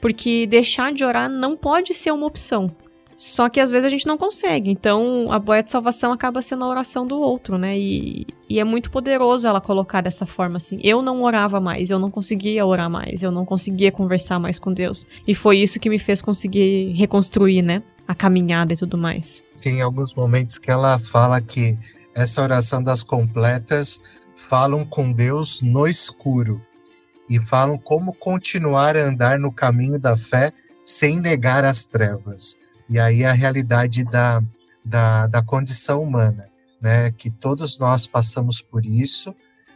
Porque 0.00 0.44
deixar 0.44 0.92
de 0.92 1.04
orar 1.04 1.30
não 1.30 1.56
pode 1.56 1.94
ser 1.94 2.10
uma 2.10 2.26
opção. 2.26 2.74
Só 3.16 3.48
que 3.48 3.60
às 3.60 3.70
vezes 3.70 3.84
a 3.84 3.88
gente 3.88 4.06
não 4.06 4.18
consegue. 4.18 4.70
Então 4.70 5.30
a 5.30 5.38
boia 5.38 5.62
de 5.62 5.70
salvação 5.70 6.12
acaba 6.12 6.42
sendo 6.42 6.64
a 6.64 6.68
oração 6.68 7.06
do 7.06 7.18
outro, 7.18 7.56
né? 7.58 7.78
E, 7.78 8.26
e 8.48 8.58
é 8.58 8.64
muito 8.64 8.90
poderoso 8.90 9.46
ela 9.46 9.60
colocar 9.60 10.00
dessa 10.00 10.26
forma 10.26 10.56
assim. 10.56 10.78
Eu 10.82 11.02
não 11.02 11.22
orava 11.22 11.60
mais, 11.60 11.90
eu 11.90 11.98
não 11.98 12.10
conseguia 12.10 12.64
orar 12.66 12.90
mais, 12.90 13.22
eu 13.22 13.30
não 13.30 13.44
conseguia 13.44 13.92
conversar 13.92 14.38
mais 14.38 14.58
com 14.58 14.72
Deus. 14.72 15.06
E 15.26 15.34
foi 15.34 15.58
isso 15.58 15.78
que 15.78 15.88
me 15.88 15.98
fez 15.98 16.20
conseguir 16.20 16.92
reconstruir, 16.92 17.62
né? 17.62 17.82
A 18.06 18.14
caminhada 18.14 18.72
e 18.72 18.76
tudo 18.76 18.98
mais. 18.98 19.44
Tem 19.60 19.80
alguns 19.80 20.14
momentos 20.14 20.58
que 20.58 20.70
ela 20.70 20.98
fala 20.98 21.40
que 21.40 21.78
essa 22.14 22.42
oração 22.42 22.82
das 22.82 23.02
completas 23.02 24.02
falam 24.34 24.84
com 24.84 25.12
Deus 25.12 25.62
no 25.62 25.86
escuro 25.86 26.60
e 27.30 27.40
falam 27.40 27.78
como 27.78 28.12
continuar 28.12 28.96
a 28.96 29.04
andar 29.04 29.38
no 29.38 29.52
caminho 29.52 29.98
da 29.98 30.16
fé 30.16 30.52
sem 30.84 31.18
negar 31.20 31.64
as 31.64 31.86
trevas. 31.86 32.58
E 32.88 32.98
aí 32.98 33.24
a 33.24 33.32
realidade 33.32 34.04
da, 34.04 34.42
da, 34.84 35.26
da 35.26 35.42
condição 35.42 36.02
humana, 36.02 36.48
né? 36.80 37.10
Que 37.12 37.30
todos 37.30 37.78
nós 37.78 38.06
passamos 38.06 38.60
por 38.60 38.84
isso, 38.84 39.34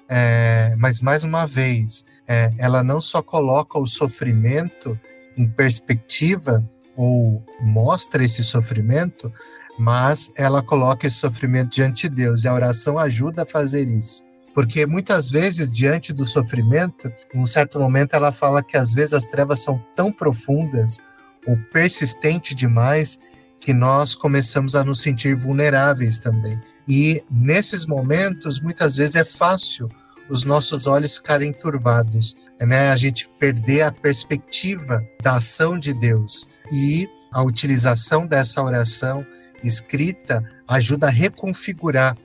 é, 0.08 0.74
mas 0.78 1.00
mais 1.00 1.24
uma 1.24 1.46
vez, 1.46 2.04
é, 2.26 2.52
ela 2.58 2.82
não 2.82 3.00
só 3.00 3.22
coloca 3.22 3.78
o 3.78 3.86
sofrimento 3.86 4.98
em 5.36 5.48
perspectiva 5.48 6.64
ou 6.96 7.44
mostra 7.60 8.24
esse 8.24 8.42
sofrimento, 8.42 9.30
mas 9.78 10.32
ela 10.36 10.62
coloca 10.62 11.06
esse 11.06 11.16
sofrimento 11.16 11.70
diante 11.70 12.08
de 12.08 12.14
Deus 12.14 12.44
e 12.44 12.48
a 12.48 12.54
oração 12.54 12.98
ajuda 12.98 13.42
a 13.42 13.46
fazer 13.46 13.88
isso. 13.88 14.24
Porque 14.54 14.86
muitas 14.86 15.28
vezes, 15.28 15.70
diante 15.70 16.14
do 16.14 16.24
sofrimento, 16.24 17.12
em 17.34 17.38
um 17.38 17.44
certo 17.44 17.78
momento 17.78 18.14
ela 18.14 18.32
fala 18.32 18.62
que 18.62 18.76
às 18.76 18.94
vezes 18.94 19.12
as 19.12 19.26
trevas 19.26 19.60
são 19.60 19.78
tão 19.94 20.10
profundas 20.10 20.98
ou 21.46 21.56
persistentes 21.72 22.54
demais 22.54 23.20
que 23.60 23.72
nós 23.72 24.14
começamos 24.14 24.74
a 24.74 24.84
nos 24.84 25.00
sentir 25.00 25.34
vulneráveis 25.34 26.18
também. 26.18 26.60
E 26.86 27.22
nesses 27.30 27.86
momentos, 27.86 28.60
muitas 28.60 28.96
vezes 28.96 29.16
é 29.16 29.24
fácil 29.24 29.88
os 30.28 30.44
nossos 30.44 30.86
olhos 30.86 31.16
ficarem 31.16 31.52
turvados, 31.52 32.36
né? 32.60 32.90
A 32.90 32.96
gente 32.96 33.28
perder 33.38 33.82
a 33.82 33.92
perspectiva 33.92 35.04
da 35.22 35.34
ação 35.36 35.78
de 35.78 35.92
Deus 35.92 36.48
e 36.72 37.08
a 37.32 37.42
utilização 37.42 38.26
dessa 38.26 38.62
oração 38.62 39.24
escrita 39.62 40.42
ajuda 40.68 41.06
a 41.06 41.10
reconfigurar 41.10 42.16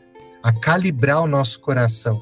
a 0.43 0.51
calibrar 0.51 1.21
o 1.21 1.27
nosso 1.27 1.59
coração, 1.59 2.21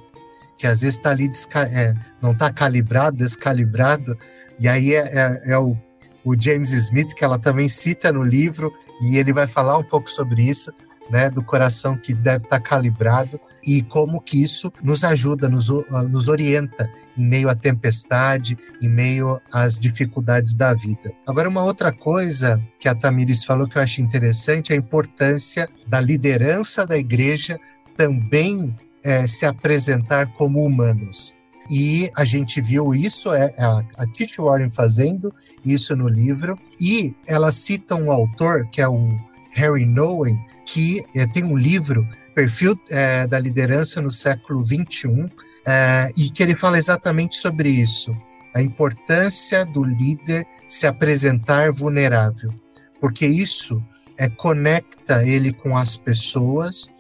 que 0.57 0.67
às 0.67 0.81
vezes 0.81 0.97
está 0.97 1.11
ali, 1.11 1.29
é, 1.71 1.93
não 2.21 2.31
está 2.31 2.51
calibrado, 2.51 3.17
descalibrado, 3.17 4.17
e 4.59 4.67
aí 4.67 4.93
é, 4.93 4.99
é, 4.99 5.51
é 5.53 5.57
o, 5.57 5.77
o, 6.23 6.39
James 6.39 6.71
Smith, 6.71 7.13
que 7.13 7.23
ela 7.23 7.39
também 7.39 7.69
cita 7.69 8.11
no 8.11 8.23
livro, 8.23 8.73
e 9.01 9.17
ele 9.17 9.33
vai 9.33 9.47
falar 9.47 9.77
um 9.77 9.83
pouco 9.83 10.09
sobre 10.09 10.43
isso, 10.43 10.71
né, 11.09 11.29
do 11.29 11.43
coração 11.43 11.97
que 11.97 12.13
deve 12.13 12.43
estar 12.43 12.59
tá 12.59 12.59
calibrado, 12.59 13.39
e 13.65 13.81
como 13.81 14.21
que 14.21 14.43
isso 14.43 14.71
nos 14.83 15.03
ajuda, 15.03 15.49
nos, 15.49 15.69
nos 16.09 16.27
orienta 16.27 16.89
em 17.17 17.25
meio 17.25 17.49
à 17.49 17.55
tempestade, 17.55 18.57
em 18.81 18.87
meio 18.87 19.41
às 19.51 19.77
dificuldades 19.77 20.55
da 20.55 20.73
vida. 20.73 21.11
Agora, 21.27 21.49
uma 21.49 21.63
outra 21.63 21.91
coisa 21.91 22.61
que 22.79 22.87
a 22.87 22.95
Tamiris 22.95 23.43
falou 23.43 23.67
que 23.67 23.77
eu 23.77 23.81
acho 23.81 24.01
interessante 24.01 24.71
é 24.71 24.75
a 24.75 24.79
importância 24.79 25.67
da 25.87 25.99
liderança 25.99 26.85
da 26.85 26.97
igreja 26.97 27.59
também 27.97 28.75
é, 29.03 29.27
se 29.27 29.45
apresentar 29.45 30.27
como 30.33 30.63
humanos. 30.63 31.35
E 31.69 32.09
a 32.15 32.25
gente 32.25 32.59
viu 32.61 32.93
isso, 32.93 33.31
é, 33.33 33.53
é 33.55 33.63
a, 33.63 33.85
a 33.97 34.07
Tish 34.07 34.37
Warren 34.37 34.69
fazendo 34.69 35.31
isso 35.63 35.95
no 35.95 36.07
livro, 36.07 36.57
e 36.79 37.15
ela 37.27 37.51
cita 37.51 37.95
um 37.95 38.11
autor, 38.11 38.67
que 38.71 38.81
é 38.81 38.87
o 38.87 39.17
Harry 39.51 39.85
Nowen, 39.85 40.39
que 40.65 41.03
é, 41.15 41.27
tem 41.27 41.43
um 41.43 41.55
livro, 41.55 42.07
Perfil 42.33 42.79
é, 42.89 43.27
da 43.27 43.39
Liderança 43.39 44.01
no 44.01 44.09
Século 44.09 44.63
XXI, 44.63 45.29
é, 45.65 46.11
e 46.17 46.29
que 46.29 46.41
ele 46.41 46.55
fala 46.55 46.77
exatamente 46.77 47.37
sobre 47.37 47.69
isso, 47.69 48.15
a 48.53 48.61
importância 48.61 49.65
do 49.65 49.83
líder 49.83 50.45
se 50.67 50.87
apresentar 50.87 51.71
vulnerável, 51.71 52.51
porque 52.99 53.25
isso 53.27 53.83
é, 54.17 54.27
conecta 54.27 55.23
ele 55.23 55.53
com 55.53 55.77
as 55.77 55.95
pessoas 55.95 56.93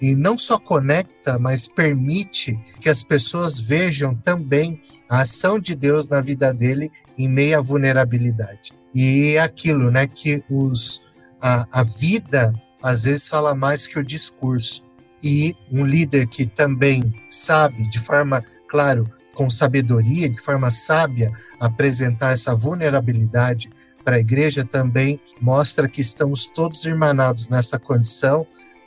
e 0.00 0.14
não 0.14 0.36
só 0.36 0.58
conecta, 0.58 1.38
mas 1.38 1.66
permite 1.66 2.58
que 2.80 2.88
as 2.88 3.02
pessoas 3.02 3.58
vejam 3.58 4.14
também 4.14 4.80
a 5.08 5.20
ação 5.20 5.58
de 5.58 5.74
Deus 5.74 6.08
na 6.08 6.20
vida 6.20 6.52
dele 6.52 6.90
em 7.16 7.28
meio 7.28 7.58
à 7.58 7.60
vulnerabilidade. 7.60 8.72
E 8.94 9.34
é 9.34 9.40
aquilo, 9.40 9.90
né, 9.90 10.06
que 10.06 10.42
os 10.50 11.02
a, 11.40 11.66
a 11.70 11.82
vida 11.82 12.52
às 12.82 13.04
vezes 13.04 13.28
fala 13.28 13.54
mais 13.54 13.86
que 13.86 13.98
o 13.98 14.04
discurso. 14.04 14.84
E 15.22 15.56
um 15.72 15.84
líder 15.84 16.26
que 16.26 16.46
também 16.46 17.12
sabe, 17.30 17.88
de 17.88 17.98
forma, 17.98 18.44
claro, 18.68 19.10
com 19.34 19.50
sabedoria, 19.50 20.28
de 20.28 20.40
forma 20.40 20.70
sábia, 20.70 21.30
apresentar 21.58 22.32
essa 22.32 22.54
vulnerabilidade 22.54 23.70
para 24.04 24.16
a 24.16 24.20
igreja 24.20 24.64
também 24.64 25.20
mostra 25.40 25.88
que 25.88 26.00
estamos 26.00 26.46
todos 26.46 26.84
irmanados 26.84 27.48
nessa 27.48 27.78
condição, 27.78 28.46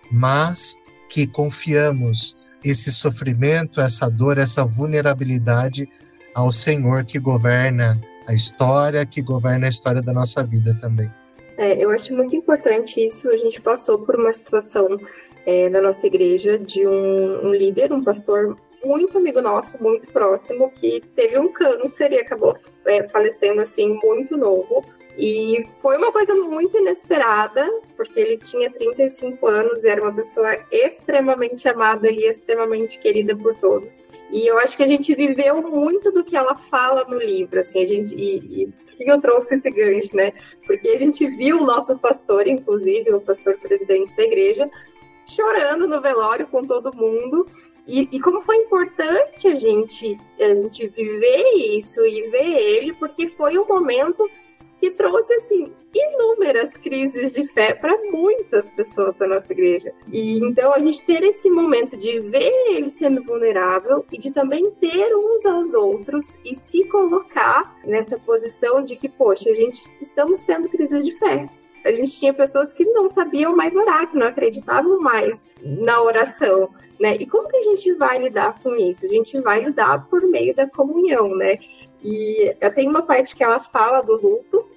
mas 0.10 0.78
que 1.10 1.28
confiamos 1.28 2.38
esse 2.63 2.91
sofrimento, 2.91 3.82
essa 3.82 4.10
dor, 4.10 4.38
essa 4.38 4.65
vulnerabilidade 4.65 5.88
ao 6.34 6.52
Senhor 6.52 7.04
que 7.04 7.19
governa 7.19 8.00
a 8.28 8.34
história, 8.34 9.06
que 9.06 9.22
governa 9.22 9.65
a 9.65 9.69
história 9.69 10.02
da 10.02 10.13
nossa 10.13 10.43
vida 10.43 10.78
também. 10.80 11.12
É, 11.58 11.84
eu 11.84 11.89
acho 11.89 12.13
muito 12.13 12.36
importante 12.36 13.04
isso. 13.04 13.28
A 13.30 13.38
gente 13.38 13.60
passou 13.60 14.00
por 14.06 14.15
uma 14.15 14.32
situação 14.32 14.98
é, 15.45 15.69
da 15.69 15.82
nossa 15.82 16.06
igreja 16.06 16.58
de 16.58 16.88
um, 16.88 17.48
um, 17.48 17.54
líder, 17.54 17.91
um 17.91 18.04
pastor 18.04 18.58
muito 18.84 19.17
amigo 19.17 19.41
nosso, 19.41 19.82
muito 19.82 20.08
próximo, 20.13 20.72
que 20.72 21.02
teve 21.15 21.38
um 21.38 21.52
câncer 21.52 22.12
e 22.12 22.19
acabou 22.19 22.58
é, 22.86 23.08
falecendo 23.10 23.62
assim 23.62 24.00
muito 24.02 24.38
novo. 24.38 24.86
E 25.22 25.68
foi 25.80 25.98
uma 25.98 26.14
coisa 26.14 26.34
muito 26.34 26.78
inesperada, 26.78 27.70
porque 27.98 28.18
ele 28.18 28.38
tinha 28.38 28.72
35 28.72 29.46
anos 29.48 29.84
e 29.84 29.90
era 29.90 30.02
uma 30.02 30.14
pessoa 30.14 30.58
extremamente 30.72 31.68
amada 31.68 32.10
e 32.10 32.24
extremamente 32.24 32.98
querida 32.98 33.36
por 33.36 33.54
todos. 33.56 34.02
E 34.32 34.48
eu 34.48 34.58
acho 34.60 34.78
que 34.78 34.84
a 34.84 34.88
gente 34.88 35.14
viveu 35.14 35.62
muito 35.62 36.10
do 36.10 36.24
que 36.24 36.38
ela 36.38 36.56
fala 36.56 37.04
no 37.04 37.18
livro, 37.18 37.60
assim, 37.60 37.82
a 37.82 37.86
gente 37.86 38.16
e, 38.16 38.64
e 38.64 38.74
que 38.96 39.12
eu 39.12 39.20
trouxe 39.20 39.56
esse 39.56 39.70
gancho, 39.70 40.16
né? 40.16 40.32
Porque 40.66 40.88
a 40.88 40.98
gente 40.98 41.28
viu 41.28 41.58
o 41.58 41.66
nosso 41.66 42.00
pastor, 42.00 42.48
inclusive, 42.48 43.14
o 43.14 43.20
pastor 43.20 43.58
presidente 43.58 44.16
da 44.16 44.24
igreja, 44.24 44.70
chorando 45.28 45.86
no 45.86 46.00
velório 46.00 46.48
com 46.48 46.66
todo 46.66 46.96
mundo. 46.96 47.46
E, 47.86 48.08
e, 48.10 48.22
como 48.22 48.40
foi 48.40 48.56
importante 48.56 49.50
a 49.50 49.56
gente, 49.56 50.18
a 50.40 50.56
gente 50.56 50.88
viver 50.88 51.44
isso 51.76 52.06
e 52.06 52.30
ver 52.30 52.58
ele, 52.58 52.94
porque 52.94 53.28
foi 53.28 53.58
um 53.58 53.66
momento 53.66 54.30
que 54.80 54.92
trouxe 54.92 55.34
assim 55.34 55.72
inúmeras 55.94 56.70
crises 56.72 57.34
de 57.34 57.48
fé 57.48 57.74
para 57.74 57.98
muitas 58.12 58.70
pessoas 58.72 59.15
da 59.15 59.28
nossa 59.28 59.52
igreja. 59.52 59.94
E 60.12 60.39
então 60.39 60.74
a 60.74 60.80
gente 60.80 61.04
ter 61.04 61.24
esse 61.24 61.50
momento 61.50 61.98
de 61.98 62.20
ver 62.20 62.52
ele 62.70 62.89
sendo 62.89 63.24
vulnerável 63.24 64.06
e 64.12 64.18
de 64.18 64.32
também 64.32 64.72
ter 64.72 65.15
uns 65.15 65.46
aos 65.46 65.74
outros 65.74 66.34
e 66.46 66.56
se 66.56 66.84
colocar 66.86 67.80
nessa 67.86 68.18
posição 68.20 68.84
de 68.84 68.96
que, 68.96 69.10
poxa, 69.10 69.50
a 69.50 69.56
gente 69.56 69.82
estamos 70.00 70.44
tendo 70.44 70.70
crises 70.70 71.04
de 71.04 71.12
fé. 71.12 71.50
A 71.84 71.92
gente 71.92 72.12
tinha 72.18 72.34
pessoas 72.34 72.74
que 72.74 72.84
não 72.86 73.08
sabiam 73.08 73.56
mais 73.56 73.76
orar, 73.76 74.10
que 74.10 74.18
não 74.18 74.28
acreditavam 74.28 75.00
mais 75.00 75.48
na 75.63 76.02
oração, 76.02 76.70
né? 77.00 77.15
E 77.18 77.26
como 77.26 77.48
que 77.48 77.56
a 77.56 77.62
gente 77.62 77.94
vai 77.94 78.20
lidar 78.20 78.62
com 78.62 78.76
isso? 78.76 79.06
A 79.06 79.08
gente 79.08 79.39
vai 79.39 79.63
lidar 79.63 80.06
por 80.10 80.22
meio 80.24 80.54
da 80.54 80.70
comunhão, 80.70 81.34
né? 81.36 81.58
E 82.04 82.56
tem 82.76 82.88
uma 82.88 83.02
parte 83.02 83.36
que 83.36 83.44
ela 83.44 83.60
fala 83.60 84.02
do 84.02 84.14
luto, 84.14 84.70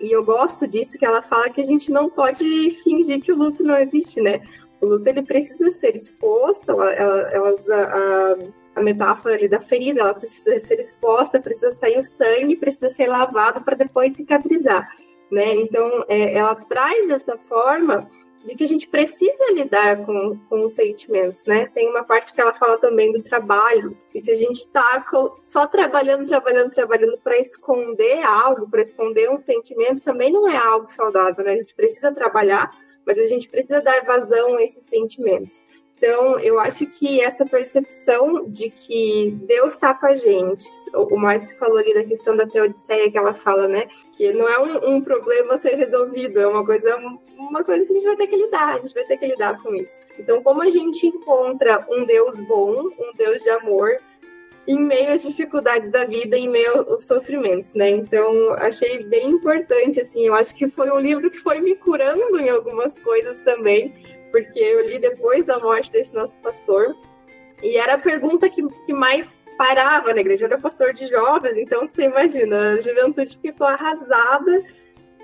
e 0.00 0.12
eu 0.12 0.24
gosto 0.24 0.66
disso, 0.66 0.98
que 0.98 1.06
ela 1.06 1.22
fala 1.22 1.50
que 1.50 1.60
a 1.60 1.64
gente 1.64 1.90
não 1.90 2.08
pode 2.08 2.70
fingir 2.82 3.20
que 3.20 3.32
o 3.32 3.36
luto 3.36 3.62
não 3.62 3.76
existe, 3.76 4.20
né? 4.20 4.42
O 4.80 4.86
luto 4.86 5.08
ele 5.08 5.22
precisa 5.22 5.72
ser 5.72 5.94
exposto, 5.94 6.70
ela, 6.70 6.92
ela, 6.92 7.20
ela 7.30 7.54
usa 7.54 7.74
a, 7.74 8.80
a 8.80 8.82
metáfora 8.82 9.34
ali 9.34 9.48
da 9.48 9.60
ferida, 9.60 10.00
ela 10.00 10.14
precisa 10.14 10.58
ser 10.60 10.78
exposta, 10.78 11.40
precisa 11.40 11.72
sair 11.72 11.98
o 11.98 12.04
sangue, 12.04 12.56
precisa 12.56 12.90
ser 12.90 13.06
lavado 13.06 13.62
para 13.62 13.74
depois 13.74 14.12
cicatrizar, 14.12 14.86
né? 15.30 15.54
Então, 15.54 16.04
é, 16.08 16.34
ela 16.36 16.54
traz 16.54 17.08
essa 17.08 17.38
forma 17.38 18.08
de 18.46 18.54
que 18.54 18.62
a 18.62 18.68
gente 18.68 18.86
precisa 18.86 19.52
lidar 19.52 20.06
com, 20.06 20.38
com 20.48 20.64
os 20.64 20.72
sentimentos, 20.72 21.44
né? 21.44 21.66
Tem 21.66 21.88
uma 21.88 22.04
parte 22.04 22.32
que 22.32 22.40
ela 22.40 22.54
fala 22.54 22.78
também 22.78 23.10
do 23.12 23.22
trabalho, 23.22 23.98
e 24.14 24.20
se 24.20 24.30
a 24.30 24.36
gente 24.36 24.58
está 24.58 25.04
só 25.40 25.66
trabalhando, 25.66 26.26
trabalhando, 26.26 26.70
trabalhando 26.70 27.18
para 27.18 27.36
esconder 27.38 28.22
algo, 28.22 28.70
para 28.70 28.80
esconder 28.80 29.28
um 29.28 29.38
sentimento, 29.38 30.00
também 30.00 30.32
não 30.32 30.48
é 30.48 30.56
algo 30.56 30.88
saudável, 30.88 31.44
né? 31.44 31.54
A 31.54 31.56
gente 31.56 31.74
precisa 31.74 32.12
trabalhar, 32.12 32.70
mas 33.04 33.18
a 33.18 33.26
gente 33.26 33.48
precisa 33.48 33.80
dar 33.80 34.04
vazão 34.04 34.56
a 34.56 34.62
esses 34.62 34.84
sentimentos. 34.84 35.60
Então, 35.96 36.38
eu 36.40 36.60
acho 36.60 36.86
que 36.86 37.22
essa 37.22 37.46
percepção 37.46 38.44
de 38.46 38.68
que 38.68 39.34
Deus 39.46 39.72
está 39.72 39.94
com 39.94 40.06
a 40.06 40.14
gente, 40.14 40.68
o 40.94 41.16
Márcio 41.16 41.56
falou 41.56 41.78
ali 41.78 41.94
da 41.94 42.04
questão 42.04 42.36
da 42.36 42.46
teodiceia 42.46 43.10
que 43.10 43.16
ela 43.16 43.32
fala, 43.32 43.66
né? 43.66 43.88
Que 44.12 44.30
não 44.30 44.46
é 44.46 44.58
um, 44.58 44.96
um, 44.96 45.00
problema 45.00 45.54
a 45.54 45.58
ser 45.58 45.74
resolvido, 45.74 46.38
é 46.38 46.46
uma 46.46 46.64
coisa, 46.66 46.96
uma 47.38 47.64
coisa 47.64 47.86
que 47.86 47.92
a 47.92 47.94
gente 47.94 48.06
vai 48.06 48.16
ter 48.16 48.26
que 48.26 48.36
lidar, 48.36 48.74
a 48.74 48.78
gente 48.78 48.92
vai 48.92 49.04
ter 49.04 49.16
que 49.16 49.26
lidar 49.26 49.62
com 49.62 49.74
isso. 49.74 49.98
Então, 50.18 50.42
como 50.42 50.60
a 50.60 50.70
gente 50.70 51.06
encontra 51.06 51.86
um 51.90 52.04
Deus 52.04 52.38
bom, 52.40 52.90
um 52.98 53.16
Deus 53.16 53.42
de 53.42 53.48
amor, 53.48 53.98
em 54.68 54.78
meio 54.78 55.12
às 55.12 55.22
dificuldades 55.22 55.90
da 55.90 56.04
vida, 56.04 56.36
em 56.36 56.48
meio 56.48 56.90
aos 56.90 57.06
sofrimentos, 57.06 57.72
né? 57.72 57.88
Então, 57.88 58.52
achei 58.54 59.02
bem 59.04 59.30
importante, 59.30 60.00
assim, 60.00 60.26
eu 60.26 60.34
acho 60.34 60.54
que 60.54 60.68
foi 60.68 60.90
um 60.90 60.98
livro 60.98 61.30
que 61.30 61.38
foi 61.38 61.60
me 61.60 61.74
curando 61.74 62.38
em 62.38 62.50
algumas 62.50 62.98
coisas 62.98 63.38
também, 63.38 63.94
porque 64.36 64.58
eu 64.58 64.86
li 64.86 64.98
depois 64.98 65.46
da 65.46 65.58
morte 65.58 65.90
desse 65.90 66.14
nosso 66.14 66.36
pastor, 66.38 66.94
e 67.62 67.78
era 67.78 67.94
a 67.94 67.98
pergunta 67.98 68.50
que, 68.50 68.62
que 68.84 68.92
mais 68.92 69.38
parava 69.56 70.12
na 70.12 70.20
igreja. 70.20 70.44
Eu 70.44 70.52
era 70.52 70.60
pastor 70.60 70.92
de 70.92 71.06
jovens, 71.06 71.56
então 71.56 71.88
você 71.88 72.02
imagina, 72.02 72.74
a 72.74 72.80
juventude 72.80 73.38
ficou 73.38 73.66
arrasada. 73.66 74.62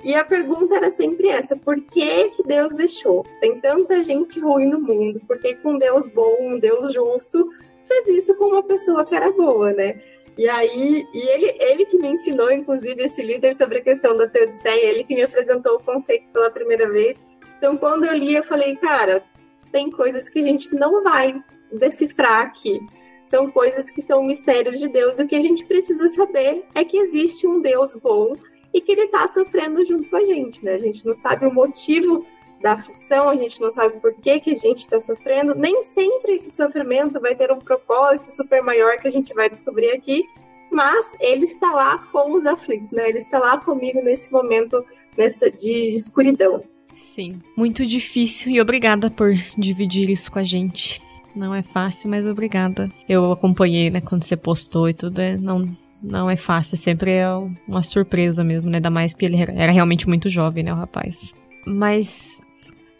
E 0.02 0.14
a 0.14 0.24
pergunta 0.24 0.74
era 0.76 0.90
sempre 0.90 1.28
essa: 1.28 1.54
por 1.54 1.78
que, 1.78 2.30
que 2.30 2.42
Deus 2.42 2.74
deixou? 2.74 3.22
Tem 3.38 3.60
tanta 3.60 4.02
gente 4.02 4.40
ruim 4.40 4.66
no 4.66 4.80
mundo, 4.80 5.20
por 5.28 5.38
que, 5.38 5.54
que 5.54 5.68
um 5.68 5.76
Deus 5.76 6.08
bom, 6.08 6.38
um 6.40 6.58
Deus 6.58 6.94
justo, 6.94 7.50
fez 7.84 8.08
isso 8.08 8.34
com 8.36 8.46
uma 8.46 8.62
pessoa 8.62 9.04
que 9.04 9.14
era 9.14 9.30
boa, 9.30 9.74
né? 9.74 10.00
E 10.38 10.48
aí, 10.48 11.06
e 11.12 11.28
ele, 11.28 11.54
ele 11.60 11.84
que 11.84 11.98
me 11.98 12.08
ensinou, 12.08 12.50
inclusive, 12.50 13.02
esse 13.02 13.20
líder 13.20 13.54
sobre 13.54 13.78
a 13.78 13.82
questão 13.82 14.16
da 14.16 14.26
teodiceia, 14.26 14.86
ele 14.86 15.04
que 15.04 15.14
me 15.14 15.22
apresentou 15.22 15.76
o 15.76 15.82
conceito 15.82 16.26
pela 16.32 16.50
primeira 16.50 16.90
vez. 16.90 17.22
Então, 17.62 17.76
quando 17.76 18.04
eu 18.04 18.12
li, 18.12 18.34
eu 18.34 18.42
falei, 18.42 18.74
cara, 18.74 19.22
tem 19.70 19.88
coisas 19.88 20.28
que 20.28 20.40
a 20.40 20.42
gente 20.42 20.74
não 20.74 21.00
vai 21.00 21.40
decifrar 21.72 22.40
aqui. 22.40 22.80
São 23.24 23.48
coisas 23.48 23.88
que 23.88 24.02
são 24.02 24.20
mistérios 24.24 24.80
de 24.80 24.88
Deus. 24.88 25.20
O 25.20 25.28
que 25.28 25.36
a 25.36 25.40
gente 25.40 25.64
precisa 25.64 26.08
saber 26.08 26.64
é 26.74 26.84
que 26.84 26.96
existe 26.96 27.46
um 27.46 27.60
Deus 27.60 27.94
bom 27.94 28.34
e 28.74 28.80
que 28.80 28.90
ele 28.90 29.02
está 29.02 29.28
sofrendo 29.28 29.84
junto 29.84 30.10
com 30.10 30.16
a 30.16 30.24
gente, 30.24 30.64
né? 30.64 30.74
A 30.74 30.78
gente 30.78 31.06
não 31.06 31.14
sabe 31.14 31.46
o 31.46 31.54
motivo 31.54 32.26
da 32.60 32.72
aflição, 32.72 33.28
a 33.28 33.36
gente 33.36 33.60
não 33.60 33.70
sabe 33.70 34.00
por 34.00 34.12
que, 34.12 34.40
que 34.40 34.50
a 34.50 34.56
gente 34.56 34.80
está 34.80 34.98
sofrendo. 34.98 35.54
Nem 35.54 35.82
sempre 35.82 36.34
esse 36.34 36.50
sofrimento 36.50 37.20
vai 37.20 37.36
ter 37.36 37.52
um 37.52 37.60
propósito 37.60 38.32
super 38.32 38.60
maior 38.60 38.98
que 38.98 39.06
a 39.06 39.12
gente 39.12 39.32
vai 39.34 39.48
descobrir 39.48 39.92
aqui, 39.92 40.24
mas 40.68 41.16
ele 41.20 41.44
está 41.44 41.72
lá 41.72 41.98
com 42.10 42.34
os 42.34 42.44
aflitos, 42.44 42.90
né? 42.90 43.08
Ele 43.08 43.18
está 43.18 43.38
lá 43.38 43.56
comigo 43.56 44.02
nesse 44.02 44.32
momento 44.32 44.84
nessa, 45.16 45.48
de 45.48 45.86
escuridão. 45.86 46.64
Sim, 46.96 47.40
muito 47.56 47.86
difícil 47.86 48.52
e 48.52 48.60
obrigada 48.60 49.10
por 49.10 49.34
dividir 49.56 50.08
isso 50.08 50.30
com 50.30 50.38
a 50.38 50.44
gente. 50.44 51.00
Não 51.34 51.54
é 51.54 51.62
fácil, 51.62 52.10
mas 52.10 52.26
obrigada. 52.26 52.90
Eu 53.08 53.32
acompanhei, 53.32 53.90
né, 53.90 54.00
quando 54.00 54.22
você 54.22 54.36
postou 54.36 54.88
e 54.88 54.94
tudo, 54.94 55.18
é, 55.18 55.36
não, 55.36 55.68
não 56.02 56.28
é 56.28 56.36
fácil, 56.36 56.76
sempre 56.76 57.12
é 57.12 57.26
uma 57.66 57.82
surpresa 57.82 58.44
mesmo, 58.44 58.70
né, 58.70 58.76
ainda 58.76 58.90
mais 58.90 59.12
porque 59.12 59.26
ele 59.26 59.36
era 59.36 59.72
realmente 59.72 60.06
muito 60.06 60.28
jovem, 60.28 60.62
né, 60.62 60.72
o 60.72 60.76
rapaz. 60.76 61.34
Mas 61.66 62.40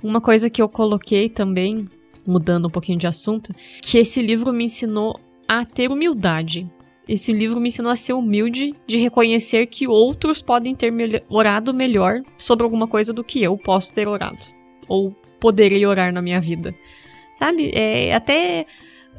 uma 0.02 0.20
coisa 0.20 0.48
que 0.50 0.60
eu 0.62 0.68
coloquei 0.68 1.28
também, 1.28 1.88
mudando 2.26 2.66
um 2.66 2.70
pouquinho 2.70 2.98
de 2.98 3.06
assunto, 3.06 3.54
que 3.80 3.98
esse 3.98 4.20
livro 4.20 4.52
me 4.52 4.64
ensinou 4.64 5.20
a 5.46 5.64
ter 5.64 5.90
humildade. 5.90 6.66
Esse 7.08 7.32
livro 7.32 7.60
me 7.60 7.68
ensinou 7.68 7.90
a 7.90 7.96
ser 7.96 8.12
humilde, 8.12 8.74
de 8.86 8.96
reconhecer 8.96 9.66
que 9.66 9.88
outros 9.88 10.40
podem 10.40 10.74
ter 10.74 10.92
orado 11.28 11.74
melhor 11.74 12.22
sobre 12.38 12.64
alguma 12.64 12.86
coisa 12.86 13.12
do 13.12 13.24
que 13.24 13.42
eu 13.42 13.56
posso 13.56 13.92
ter 13.92 14.06
orado. 14.06 14.38
Ou 14.88 15.14
poderia 15.40 15.88
orar 15.88 16.12
na 16.12 16.22
minha 16.22 16.40
vida. 16.40 16.74
Sabe? 17.38 17.72
É 17.74 18.14
até. 18.14 18.66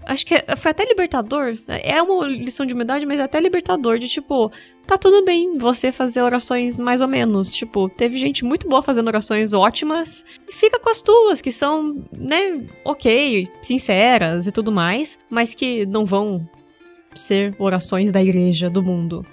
Acho 0.06 0.26
que 0.26 0.36
foi 0.58 0.72
até 0.72 0.86
libertador. 0.86 1.58
É 1.68 2.02
uma 2.02 2.28
lição 2.28 2.66
de 2.66 2.74
humildade, 2.74 3.06
mas 3.06 3.20
é 3.20 3.24
até 3.24 3.40
libertador. 3.40 4.00
De 4.00 4.08
tipo, 4.08 4.52
tá 4.86 4.98
tudo 4.98 5.24
bem 5.26 5.58
você 5.58 5.92
fazer 5.92 6.22
orações 6.22 6.80
mais 6.80 7.02
ou 7.02 7.08
menos. 7.08 7.54
Tipo, 7.54 7.90
teve 7.90 8.18
gente 8.18 8.46
muito 8.46 8.68
boa 8.68 8.82
fazendo 8.82 9.08
orações 9.08 9.54
ótimas. 9.54 10.26
E 10.48 10.54
fica 10.54 10.80
com 10.80 10.90
as 10.90 11.02
tuas, 11.02 11.42
que 11.42 11.52
são, 11.52 12.04
né, 12.12 12.66
ok, 12.86 13.48
sinceras 13.62 14.48
e 14.48 14.52
tudo 14.52 14.72
mais, 14.72 15.20
mas 15.30 15.54
que 15.54 15.86
não 15.86 16.06
vão 16.06 16.48
ser 17.16 17.56
orações 17.60 18.12
da 18.12 18.22
igreja, 18.22 18.70
do 18.70 18.84
mundo. 18.84 19.26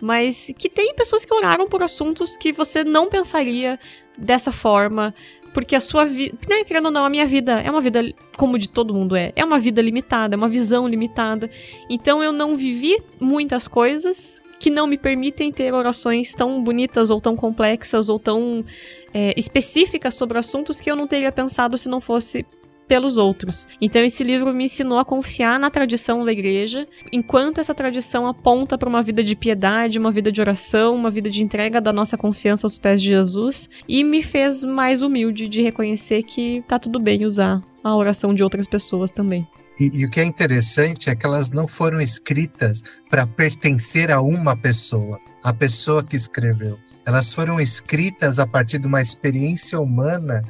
Mas 0.00 0.52
que 0.58 0.68
tem 0.68 0.94
pessoas 0.94 1.24
que 1.24 1.32
oraram 1.34 1.68
por 1.68 1.82
assuntos 1.82 2.36
que 2.36 2.52
você 2.52 2.84
não 2.84 3.08
pensaria 3.08 3.78
dessa 4.18 4.52
forma, 4.52 5.14
porque 5.52 5.76
a 5.76 5.80
sua 5.80 6.04
vida, 6.04 6.36
né, 6.48 6.64
querendo 6.64 6.86
ou 6.86 6.90
não, 6.90 7.04
a 7.04 7.10
minha 7.10 7.26
vida 7.26 7.60
é 7.60 7.70
uma 7.70 7.80
vida 7.80 8.12
como 8.36 8.58
de 8.58 8.68
todo 8.68 8.92
mundo 8.92 9.14
é, 9.14 9.32
é 9.36 9.44
uma 9.44 9.58
vida 9.58 9.80
limitada, 9.80 10.34
é 10.34 10.36
uma 10.36 10.48
visão 10.48 10.86
limitada. 10.88 11.48
Então 11.88 12.22
eu 12.22 12.32
não 12.32 12.56
vivi 12.56 12.96
muitas 13.20 13.68
coisas 13.68 14.42
que 14.58 14.70
não 14.70 14.86
me 14.86 14.98
permitem 14.98 15.52
ter 15.52 15.72
orações 15.72 16.34
tão 16.34 16.62
bonitas 16.62 17.10
ou 17.10 17.20
tão 17.20 17.36
complexas 17.36 18.08
ou 18.08 18.18
tão 18.18 18.64
é, 19.12 19.32
específicas 19.36 20.14
sobre 20.14 20.38
assuntos 20.38 20.80
que 20.80 20.90
eu 20.90 20.96
não 20.96 21.06
teria 21.06 21.30
pensado 21.30 21.78
se 21.78 21.88
não 21.88 22.00
fosse 22.00 22.44
pelos 22.86 23.16
outros. 23.16 23.66
Então 23.80 24.02
esse 24.02 24.22
livro 24.22 24.52
me 24.52 24.64
ensinou 24.64 24.98
a 24.98 25.04
confiar 25.04 25.58
na 25.58 25.70
tradição 25.70 26.24
da 26.24 26.32
igreja, 26.32 26.86
enquanto 27.12 27.58
essa 27.60 27.74
tradição 27.74 28.26
aponta 28.26 28.76
para 28.76 28.88
uma 28.88 29.02
vida 29.02 29.22
de 29.22 29.34
piedade, 29.36 29.98
uma 29.98 30.12
vida 30.12 30.30
de 30.30 30.40
oração, 30.40 30.94
uma 30.94 31.10
vida 31.10 31.30
de 31.30 31.42
entrega 31.42 31.80
da 31.80 31.92
nossa 31.92 32.16
confiança 32.16 32.66
aos 32.66 32.78
pés 32.78 33.00
de 33.00 33.08
Jesus, 33.08 33.68
e 33.88 34.04
me 34.04 34.22
fez 34.22 34.64
mais 34.64 35.02
humilde 35.02 35.48
de 35.48 35.62
reconhecer 35.62 36.22
que 36.22 36.62
tá 36.68 36.78
tudo 36.78 36.98
bem 36.98 37.24
usar 37.24 37.62
a 37.82 37.94
oração 37.94 38.34
de 38.34 38.42
outras 38.42 38.66
pessoas 38.66 39.12
também. 39.12 39.46
E, 39.78 39.90
e, 39.92 40.06
o 40.06 40.10
que 40.10 40.20
é 40.20 40.24
interessante 40.24 41.10
é 41.10 41.16
que 41.16 41.26
elas 41.26 41.50
não 41.50 41.66
foram 41.66 42.00
escritas 42.00 42.82
para 43.10 43.26
pertencer 43.26 44.10
a 44.10 44.20
uma 44.20 44.56
pessoa, 44.56 45.18
a 45.42 45.52
pessoa 45.52 46.02
que 46.02 46.14
escreveu. 46.14 46.78
Elas 47.04 47.34
foram 47.34 47.60
escritas 47.60 48.38
a 48.38 48.46
partir 48.46 48.78
de 48.78 48.86
uma 48.86 49.02
experiência 49.02 49.78
humana 49.78 50.42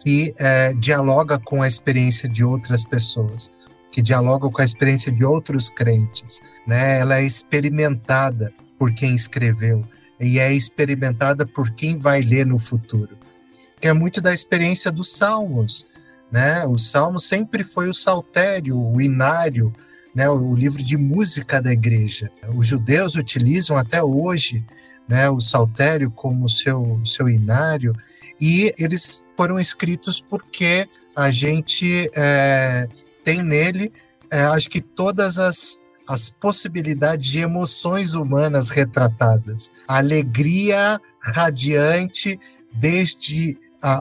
que 0.00 0.34
é, 0.38 0.72
dialoga 0.74 1.38
com 1.38 1.62
a 1.62 1.68
experiência 1.68 2.28
de 2.28 2.42
outras 2.42 2.84
pessoas, 2.84 3.52
que 3.90 4.00
dialoga 4.00 4.48
com 4.48 4.62
a 4.62 4.64
experiência 4.64 5.12
de 5.12 5.24
outros 5.24 5.68
crentes, 5.68 6.40
né? 6.66 6.98
Ela 6.98 7.18
é 7.18 7.24
experimentada 7.24 8.52
por 8.78 8.94
quem 8.94 9.14
escreveu. 9.14 9.84
e 10.22 10.38
é 10.38 10.52
experimentada 10.52 11.46
por 11.46 11.70
quem 11.70 11.96
vai 11.96 12.20
ler 12.20 12.44
no 12.44 12.58
futuro. 12.58 13.16
É 13.80 13.90
muito 13.94 14.20
da 14.20 14.34
experiência 14.34 14.90
dos 14.90 15.16
salmos, 15.16 15.86
né? 16.30 16.66
O 16.66 16.76
salmo 16.76 17.18
sempre 17.18 17.64
foi 17.64 17.88
o 17.88 17.94
saltério, 17.94 18.78
o 18.78 19.00
inário, 19.00 19.72
né? 20.14 20.28
O 20.28 20.54
livro 20.54 20.82
de 20.82 20.98
música 20.98 21.60
da 21.62 21.72
igreja. 21.72 22.30
Os 22.54 22.66
judeus 22.66 23.16
utilizam 23.16 23.78
até 23.78 24.02
hoje, 24.02 24.62
né? 25.08 25.30
O 25.30 25.40
saltério 25.40 26.10
como 26.10 26.46
seu 26.48 27.00
seu 27.04 27.26
inário 27.26 27.94
e 28.40 28.72
eles 28.78 29.24
foram 29.36 29.58
escritos 29.58 30.20
porque 30.20 30.88
a 31.14 31.30
gente 31.30 32.10
é, 32.14 32.88
tem 33.22 33.42
nele, 33.42 33.92
é, 34.30 34.42
acho 34.44 34.70
que 34.70 34.80
todas 34.80 35.38
as 35.38 35.78
as 36.10 36.28
possibilidades 36.28 37.28
de 37.28 37.38
emoções 37.38 38.14
humanas 38.14 38.68
retratadas. 38.68 39.70
Alegria 39.86 41.00
radiante, 41.20 42.36
desde 42.72 43.56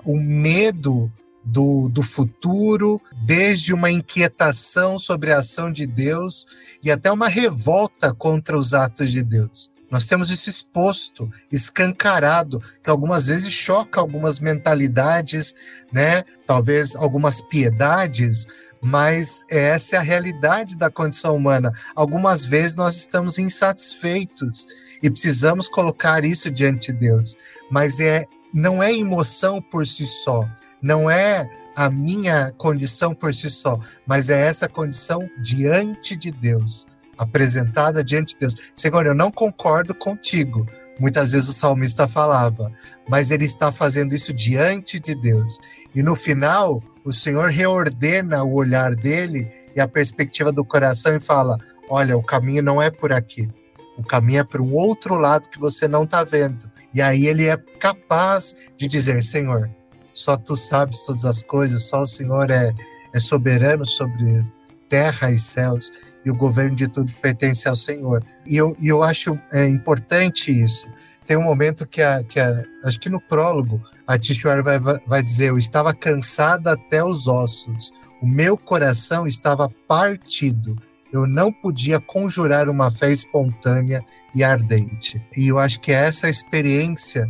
o 0.07 0.17
medo 0.17 1.11
do, 1.43 1.87
do 1.87 2.01
futuro, 2.01 2.99
desde 3.23 3.75
uma 3.75 3.91
inquietação 3.91 4.97
sobre 4.97 5.31
a 5.31 5.37
ação 5.37 5.71
de 5.71 5.85
Deus 5.85 6.47
e 6.81 6.89
até 6.89 7.11
uma 7.11 7.27
revolta 7.27 8.11
contra 8.11 8.57
os 8.57 8.73
atos 8.73 9.11
de 9.11 9.21
Deus. 9.21 9.71
Nós 9.89 10.05
temos 10.05 10.29
isso 10.29 10.49
exposto, 10.49 11.27
escancarado, 11.51 12.59
que 12.83 12.89
algumas 12.89 13.27
vezes 13.27 13.51
choca 13.51 13.99
algumas 13.99 14.39
mentalidades, 14.39 15.55
né? 15.91 16.23
Talvez 16.45 16.95
algumas 16.95 17.41
piedades, 17.41 18.47
mas 18.81 19.43
essa 19.49 19.95
é 19.95 19.99
a 19.99 20.03
realidade 20.03 20.77
da 20.77 20.89
condição 20.89 21.35
humana. 21.35 21.71
Algumas 21.95 22.45
vezes 22.45 22.75
nós 22.75 22.95
estamos 22.95 23.37
insatisfeitos 23.37 24.67
e 25.01 25.09
precisamos 25.09 25.67
colocar 25.67 26.23
isso 26.23 26.51
diante 26.51 26.91
de 26.91 26.99
Deus, 26.99 27.35
mas 27.71 27.99
é 27.99 28.25
não 28.53 28.81
é 28.81 28.91
emoção 28.91 29.61
por 29.61 29.85
si 29.85 30.05
só, 30.05 30.47
não 30.81 31.09
é 31.09 31.47
a 31.75 31.89
minha 31.89 32.51
condição 32.57 33.13
por 33.13 33.33
si 33.33 33.49
só, 33.49 33.79
mas 34.05 34.29
é 34.29 34.47
essa 34.47 34.67
condição 34.67 35.29
diante 35.41 36.15
de 36.15 36.31
Deus, 36.31 36.87
apresentada 37.19 38.01
diante 38.01 38.33
de 38.33 38.39
Deus. 38.39 38.55
Senhor, 38.73 39.05
eu 39.05 39.13
não 39.13 39.29
concordo 39.29 39.93
contigo. 39.93 40.65
Muitas 40.97 41.33
vezes 41.33 41.49
o 41.49 41.53
salmista 41.53 42.07
falava, 42.07 42.71
mas 43.07 43.29
ele 43.29 43.45
está 43.45 43.71
fazendo 43.71 44.15
isso 44.15 44.33
diante 44.33 44.99
de 44.99 45.13
Deus. 45.13 45.59
E 45.93 46.01
no 46.01 46.15
final, 46.15 46.81
o 47.03 47.11
Senhor 47.11 47.49
reordena 47.49 48.43
o 48.43 48.53
olhar 48.53 48.95
dele 48.95 49.47
e 49.75 49.81
a 49.81 49.87
perspectiva 49.87 50.51
do 50.51 50.63
coração 50.63 51.15
e 51.15 51.19
fala: 51.19 51.57
Olha, 51.89 52.17
o 52.17 52.23
caminho 52.23 52.63
não 52.63 52.81
é 52.81 52.89
por 52.89 53.11
aqui. 53.11 53.49
O 53.97 54.03
caminho 54.03 54.39
é 54.39 54.43
para 54.43 54.61
um 54.61 54.73
outro 54.73 55.15
lado 55.15 55.49
que 55.49 55.59
você 55.59 55.87
não 55.87 56.05
está 56.05 56.23
vendo. 56.23 56.71
E 56.93 57.01
aí 57.01 57.27
ele 57.27 57.47
é 57.47 57.57
capaz 57.79 58.55
de 58.77 58.87
dizer: 58.87 59.21
Senhor, 59.23 59.69
só 60.13 60.37
tu 60.37 60.55
sabes 60.55 61.03
todas 61.03 61.25
as 61.25 61.43
coisas, 61.43 61.87
só 61.87 62.01
o 62.01 62.07
Senhor 62.07 62.49
é, 62.49 62.73
é 63.13 63.19
soberano 63.19 63.85
sobre 63.85 64.45
terra 64.89 65.31
e 65.31 65.37
céus, 65.37 65.91
e 66.25 66.31
o 66.31 66.35
governo 66.35 66.75
de 66.75 66.87
tudo 66.87 67.15
pertence 67.17 67.67
ao 67.67 67.75
Senhor. 67.75 68.23
E 68.45 68.57
eu, 68.57 68.75
e 68.79 68.87
eu 68.87 69.03
acho 69.03 69.37
é, 69.51 69.67
importante 69.67 70.51
isso. 70.51 70.89
Tem 71.25 71.37
um 71.37 71.43
momento 71.43 71.85
que, 71.85 72.01
a, 72.01 72.23
que 72.23 72.39
a, 72.39 72.63
acho 72.83 72.99
que 72.99 73.09
no 73.09 73.21
prólogo, 73.21 73.81
a 74.07 74.17
Tishuar 74.17 74.63
vai, 74.63 74.79
vai 74.79 75.21
dizer: 75.21 75.49
Eu 75.49 75.57
estava 75.57 75.93
cansada 75.93 76.73
até 76.73 77.03
os 77.03 77.27
ossos, 77.27 77.91
o 78.21 78.27
meu 78.27 78.57
coração 78.57 79.27
estava 79.27 79.69
partido. 79.87 80.75
Eu 81.11 81.25
não 81.25 81.51
podia 81.51 81.99
conjurar 81.99 82.69
uma 82.69 82.91
fé 82.91 83.11
espontânea 83.11 84.03
e 84.35 84.43
ardente. 84.43 85.21
E 85.35 85.47
eu 85.47 85.57
acho 85.57 85.79
que 85.79 85.91
é 85.91 86.05
essa 86.05 86.29
experiência, 86.29 87.27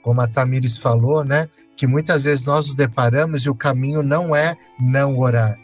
como 0.00 0.22
a 0.22 0.26
Tamires 0.26 0.78
falou, 0.78 1.22
né, 1.22 1.48
que 1.76 1.86
muitas 1.86 2.24
vezes 2.24 2.46
nós 2.46 2.66
nos 2.66 2.76
deparamos 2.76 3.44
e 3.44 3.50
o 3.50 3.54
caminho 3.54 4.02
não 4.02 4.34
é 4.34 4.56
não 4.80 5.18
orar. 5.18 5.58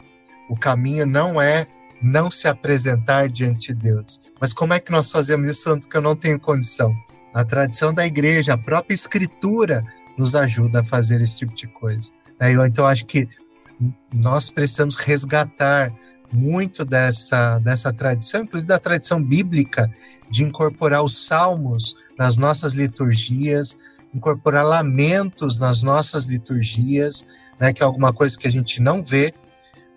O 0.50 0.56
caminho 0.56 1.06
não 1.06 1.40
é 1.40 1.66
não 2.04 2.30
se 2.30 2.46
apresentar 2.46 3.28
diante 3.28 3.72
de 3.72 3.80
Deus. 3.80 4.20
Mas 4.38 4.52
como 4.52 4.74
é 4.74 4.78
que 4.78 4.92
nós 4.92 5.10
fazemos 5.10 5.48
isso 5.48 5.64
tanto 5.64 5.88
que 5.88 5.96
eu 5.96 6.02
não 6.02 6.14
tenho 6.14 6.38
condição? 6.38 6.94
A 7.32 7.42
tradição 7.42 7.94
da 7.94 8.06
igreja, 8.06 8.52
a 8.52 8.58
própria 8.58 8.94
escritura 8.94 9.82
nos 10.18 10.34
ajuda 10.34 10.80
a 10.80 10.84
fazer 10.84 11.20
esse 11.22 11.36
tipo 11.36 11.54
de 11.54 11.66
coisa. 11.66 12.12
Né? 12.38 12.52
Então, 12.66 12.86
acho 12.86 13.06
que 13.06 13.26
nós 14.12 14.50
precisamos 14.50 14.96
resgatar 14.96 15.92
muito 16.30 16.84
dessa, 16.84 17.58
dessa 17.60 17.92
tradição, 17.92 18.42
inclusive 18.42 18.68
da 18.68 18.78
tradição 18.78 19.22
bíblica, 19.22 19.90
de 20.30 20.44
incorporar 20.44 21.02
os 21.02 21.24
salmos 21.26 21.96
nas 22.18 22.36
nossas 22.36 22.74
liturgias, 22.74 23.78
incorporar 24.14 24.64
lamentos 24.64 25.58
nas 25.58 25.82
nossas 25.82 26.26
liturgias, 26.26 27.26
né, 27.58 27.72
que 27.72 27.82
é 27.82 27.86
alguma 27.86 28.12
coisa 28.12 28.38
que 28.38 28.46
a 28.46 28.50
gente 28.50 28.82
não 28.82 29.02
vê. 29.02 29.32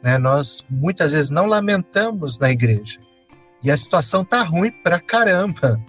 Né, 0.02 0.18
nós 0.18 0.66
muitas 0.70 1.14
vezes 1.14 1.32
não 1.32 1.46
lamentamos 1.46 2.38
na 2.38 2.52
igreja. 2.52 3.00
E 3.64 3.72
a 3.72 3.78
situação 3.78 4.24
tá 4.24 4.44
ruim 4.44 4.72
pra 4.84 5.00
caramba. 5.00 5.82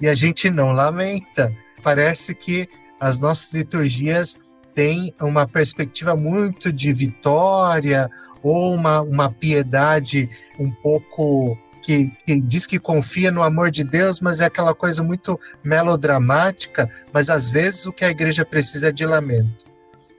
E 0.00 0.08
a 0.08 0.14
gente 0.14 0.48
não 0.48 0.72
lamenta. 0.72 1.52
Parece 1.82 2.34
que 2.34 2.68
as 3.00 3.20
nossas 3.20 3.52
liturgias 3.52 4.38
têm 4.74 5.12
uma 5.20 5.46
perspectiva 5.46 6.14
muito 6.14 6.72
de 6.72 6.92
vitória 6.92 8.08
ou 8.42 8.74
uma, 8.74 9.00
uma 9.00 9.30
piedade 9.30 10.28
um 10.58 10.70
pouco 10.70 11.58
que, 11.82 12.10
que, 12.26 12.40
diz 12.42 12.66
que 12.66 12.78
confia 12.78 13.30
no 13.30 13.42
amor 13.42 13.70
de 13.70 13.84
Deus, 13.84 14.20
mas 14.20 14.40
é 14.40 14.46
aquela 14.46 14.74
coisa 14.74 15.02
muito 15.02 15.38
melodramática. 15.62 16.88
Mas 17.12 17.30
às 17.30 17.48
vezes 17.48 17.86
o 17.86 17.92
que 17.92 18.04
a 18.04 18.10
igreja 18.10 18.44
precisa 18.44 18.88
é 18.88 18.92
de 18.92 19.06
lamento. 19.06 19.66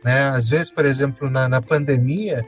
Né? 0.04 0.30
Às 0.30 0.50
vezes, 0.50 0.70
por 0.70 0.86
exemplo, 0.86 1.30
na, 1.30 1.48
na 1.48 1.62
pandemia, 1.62 2.46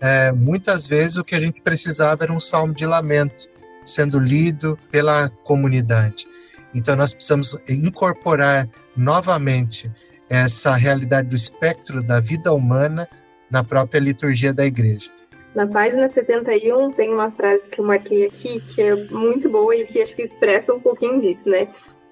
é, 0.00 0.32
muitas 0.32 0.86
vezes 0.86 1.16
o 1.16 1.24
que 1.24 1.34
a 1.34 1.40
gente 1.40 1.60
precisava 1.62 2.24
era 2.24 2.32
um 2.32 2.40
salmo 2.40 2.72
de 2.72 2.86
lamento 2.86 3.48
sendo 3.84 4.18
lido 4.18 4.78
pela 4.90 5.28
comunidade. 5.44 6.26
Então, 6.74 6.96
nós 6.96 7.12
precisamos 7.12 7.56
incorporar 7.68 8.68
novamente 8.96 9.90
essa 10.28 10.74
realidade 10.76 11.28
do 11.28 11.34
espectro 11.34 12.02
da 12.02 12.20
vida 12.20 12.52
humana 12.52 13.08
na 13.50 13.64
própria 13.64 13.98
liturgia 13.98 14.52
da 14.52 14.64
igreja. 14.64 15.10
Na 15.54 15.66
página 15.66 16.08
71 16.08 16.92
tem 16.92 17.12
uma 17.12 17.32
frase 17.32 17.68
que 17.68 17.80
eu 17.80 17.84
marquei 17.84 18.26
aqui 18.26 18.60
que 18.60 18.80
é 18.80 18.94
muito 18.94 19.50
boa 19.50 19.74
e 19.74 19.84
que 19.84 20.00
acho 20.00 20.14
que 20.14 20.22
expressa 20.22 20.72
um 20.72 20.78
pouquinho 20.78 21.18
disso, 21.18 21.50
né? 21.50 21.66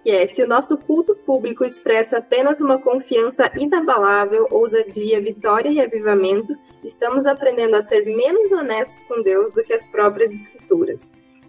Que 0.08 0.12
é: 0.12 0.26
se 0.26 0.42
o 0.42 0.48
nosso 0.48 0.78
culto 0.78 1.14
público 1.14 1.66
expressa 1.66 2.16
apenas 2.16 2.62
uma 2.62 2.78
confiança 2.78 3.52
inabalável, 3.54 4.48
ousadia, 4.50 5.20
vitória 5.20 5.68
e 5.68 5.82
avivamento, 5.82 6.56
estamos 6.82 7.26
aprendendo 7.26 7.76
a 7.76 7.82
ser 7.82 8.06
menos 8.06 8.50
honestos 8.50 9.06
com 9.06 9.20
Deus 9.22 9.52
do 9.52 9.62
que 9.62 9.74
as 9.74 9.86
próprias 9.86 10.32
escrituras. 10.32 11.02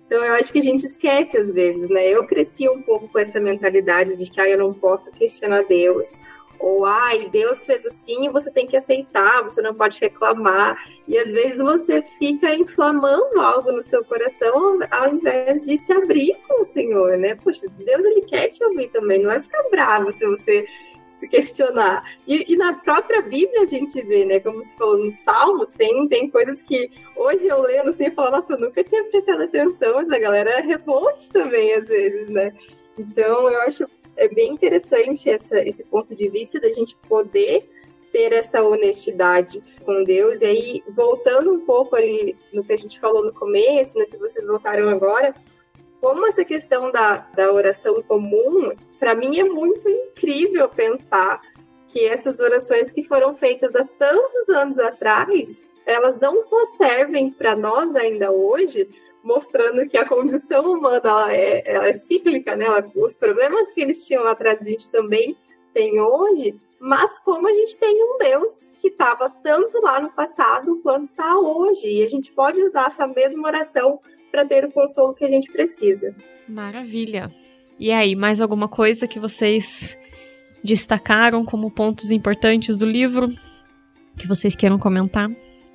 Então 0.05 0.21
eu 0.25 0.33
acho 0.33 0.51
que 0.51 0.59
a 0.59 0.61
gente 0.61 0.85
esquece 0.85 1.37
às 1.37 1.53
vezes, 1.53 1.89
né? 1.89 2.05
Eu 2.05 2.27
cresci 2.27 2.67
um 2.67 2.81
pouco 2.81 3.07
com 3.07 3.17
essa 3.17 3.39
mentalidade 3.39 4.17
de 4.17 4.29
que 4.29 4.41
ah, 4.41 4.49
eu 4.49 4.57
não 4.57 4.73
posso 4.73 5.09
questionar 5.11 5.63
Deus, 5.63 6.17
ou 6.59 6.85
ai, 6.85 7.29
Deus 7.29 7.63
fez 7.63 7.85
assim 7.85 8.25
e 8.25 8.29
você 8.29 8.51
tem 8.51 8.67
que 8.67 8.75
aceitar, 8.75 9.43
você 9.43 9.61
não 9.61 9.73
pode 9.73 9.99
reclamar. 9.99 10.77
E 11.07 11.17
às 11.17 11.31
vezes 11.31 11.57
você 11.57 12.01
fica 12.19 12.53
inflamando 12.53 13.39
algo 13.39 13.71
no 13.71 13.81
seu 13.81 14.03
coração 14.03 14.79
ao 14.91 15.09
invés 15.09 15.65
de 15.65 15.77
se 15.77 15.93
abrir 15.93 16.35
com 16.47 16.61
o 16.61 16.65
Senhor, 16.65 17.17
né? 17.17 17.35
Poxa, 17.35 17.67
Deus 17.69 18.03
ele 18.03 18.21
quer 18.21 18.49
te 18.49 18.63
ouvir 18.63 18.89
também, 18.89 19.23
não 19.23 19.31
é 19.31 19.41
ficar 19.41 19.63
bravo 19.69 20.11
se 20.11 20.25
você 20.25 20.67
se 21.19 21.27
questionar. 21.27 22.03
E, 22.25 22.53
e, 22.53 22.55
na 22.55 22.73
própria 22.73 23.21
Bíblia 23.21 23.63
a 23.63 23.65
gente 23.65 24.01
vê, 24.01 24.25
né? 24.25 24.39
Como 24.39 24.63
se 24.63 24.75
falou 24.77 24.97
nos 24.97 25.15
Salmos, 25.15 25.71
tem, 25.71 26.07
tem 26.07 26.29
coisas 26.29 26.63
que 26.63 26.89
hoje 27.15 27.45
eu 27.47 27.61
lendo 27.61 27.89
assim 27.89 28.05
e 28.07 28.11
falo, 28.11 28.31
nossa, 28.31 28.53
eu 28.53 28.59
nunca 28.59 28.83
tinha 28.83 29.03
prestado 29.05 29.43
atenção, 29.43 29.95
mas 29.95 30.09
a 30.09 30.17
galera 30.17 30.61
revolta 30.61 31.25
também 31.31 31.73
às 31.73 31.87
vezes, 31.87 32.29
né? 32.29 32.53
Então 32.97 33.49
eu 33.49 33.61
acho 33.61 33.85
é 34.19 34.27
bem 34.27 34.51
interessante 34.51 35.29
essa, 35.29 35.59
esse 35.61 35.83
ponto 35.85 36.13
de 36.15 36.27
vista 36.29 36.59
da 36.59 36.71
gente 36.71 36.95
poder 37.07 37.69
ter 38.11 38.33
essa 38.33 38.61
honestidade 38.61 39.63
com 39.85 40.03
Deus. 40.03 40.41
E 40.41 40.45
aí, 40.45 40.83
voltando 40.89 41.53
um 41.53 41.61
pouco 41.61 41.95
ali 41.95 42.35
no 42.53 42.63
que 42.63 42.73
a 42.73 42.77
gente 42.77 42.99
falou 42.99 43.23
no 43.23 43.33
começo, 43.33 43.97
no 43.97 44.05
que 44.05 44.17
vocês 44.17 44.45
voltaram 44.45 44.89
agora, 44.89 45.33
como 46.01 46.27
essa 46.27 46.43
questão 46.43 46.91
da, 46.91 47.17
da 47.35 47.51
oração 47.51 48.01
comum, 48.03 48.71
para 48.99 49.15
mim 49.15 49.39
é 49.39 49.43
muito 49.43 49.87
incrível 49.89 50.67
pensar 50.69 51.41
que 51.87 52.05
essas 52.05 52.39
orações 52.39 52.91
que 52.91 53.03
foram 53.03 53.33
feitas 53.33 53.75
há 53.75 53.85
tantos 53.97 54.49
anos 54.49 54.79
atrás, 54.79 55.69
elas 55.85 56.19
não 56.19 56.39
só 56.41 56.65
servem 56.77 57.31
para 57.31 57.55
nós 57.55 57.95
ainda 57.95 58.31
hoje, 58.31 58.87
mostrando 59.23 59.87
que 59.87 59.97
a 59.97 60.07
condição 60.07 60.71
humana 60.71 61.01
ela 61.03 61.33
é, 61.33 61.63
ela 61.65 61.87
é 61.87 61.93
cíclica, 61.93 62.55
né? 62.55 62.65
os 62.95 63.15
problemas 63.15 63.71
que 63.73 63.81
eles 63.81 64.05
tinham 64.05 64.23
lá 64.23 64.31
atrás 64.31 64.61
a 64.61 64.65
gente 64.65 64.89
também 64.89 65.35
tem 65.73 65.99
hoje, 65.99 66.55
mas 66.79 67.19
como 67.19 67.47
a 67.47 67.53
gente 67.53 67.77
tem 67.77 68.01
um 68.03 68.17
Deus 68.17 68.73
que 68.81 68.87
estava 68.87 69.29
tanto 69.29 69.81
lá 69.81 69.99
no 69.99 70.09
passado 70.11 70.79
quanto 70.81 71.03
está 71.03 71.37
hoje, 71.37 71.87
e 71.87 72.03
a 72.03 72.07
gente 72.07 72.31
pode 72.31 72.61
usar 72.61 72.87
essa 72.87 73.05
mesma 73.07 73.47
oração 73.47 73.99
para 74.31 74.45
ter 74.45 74.65
o 74.65 74.71
consolo 74.71 75.13
que 75.13 75.25
a 75.25 75.29
gente 75.29 75.51
precisa. 75.51 76.15
Maravilha. 76.47 77.29
E 77.77 77.91
aí, 77.91 78.15
mais 78.15 78.41
alguma 78.41 78.67
coisa 78.67 79.07
que 79.07 79.19
vocês 79.19 79.97
destacaram 80.63 81.45
como 81.45 81.71
pontos 81.71 82.11
importantes 82.11 82.79
do 82.79 82.85
livro 82.85 83.27
que 84.17 84.27
vocês 84.27 84.55
queiram 84.55 84.77
comentar? 84.77 85.29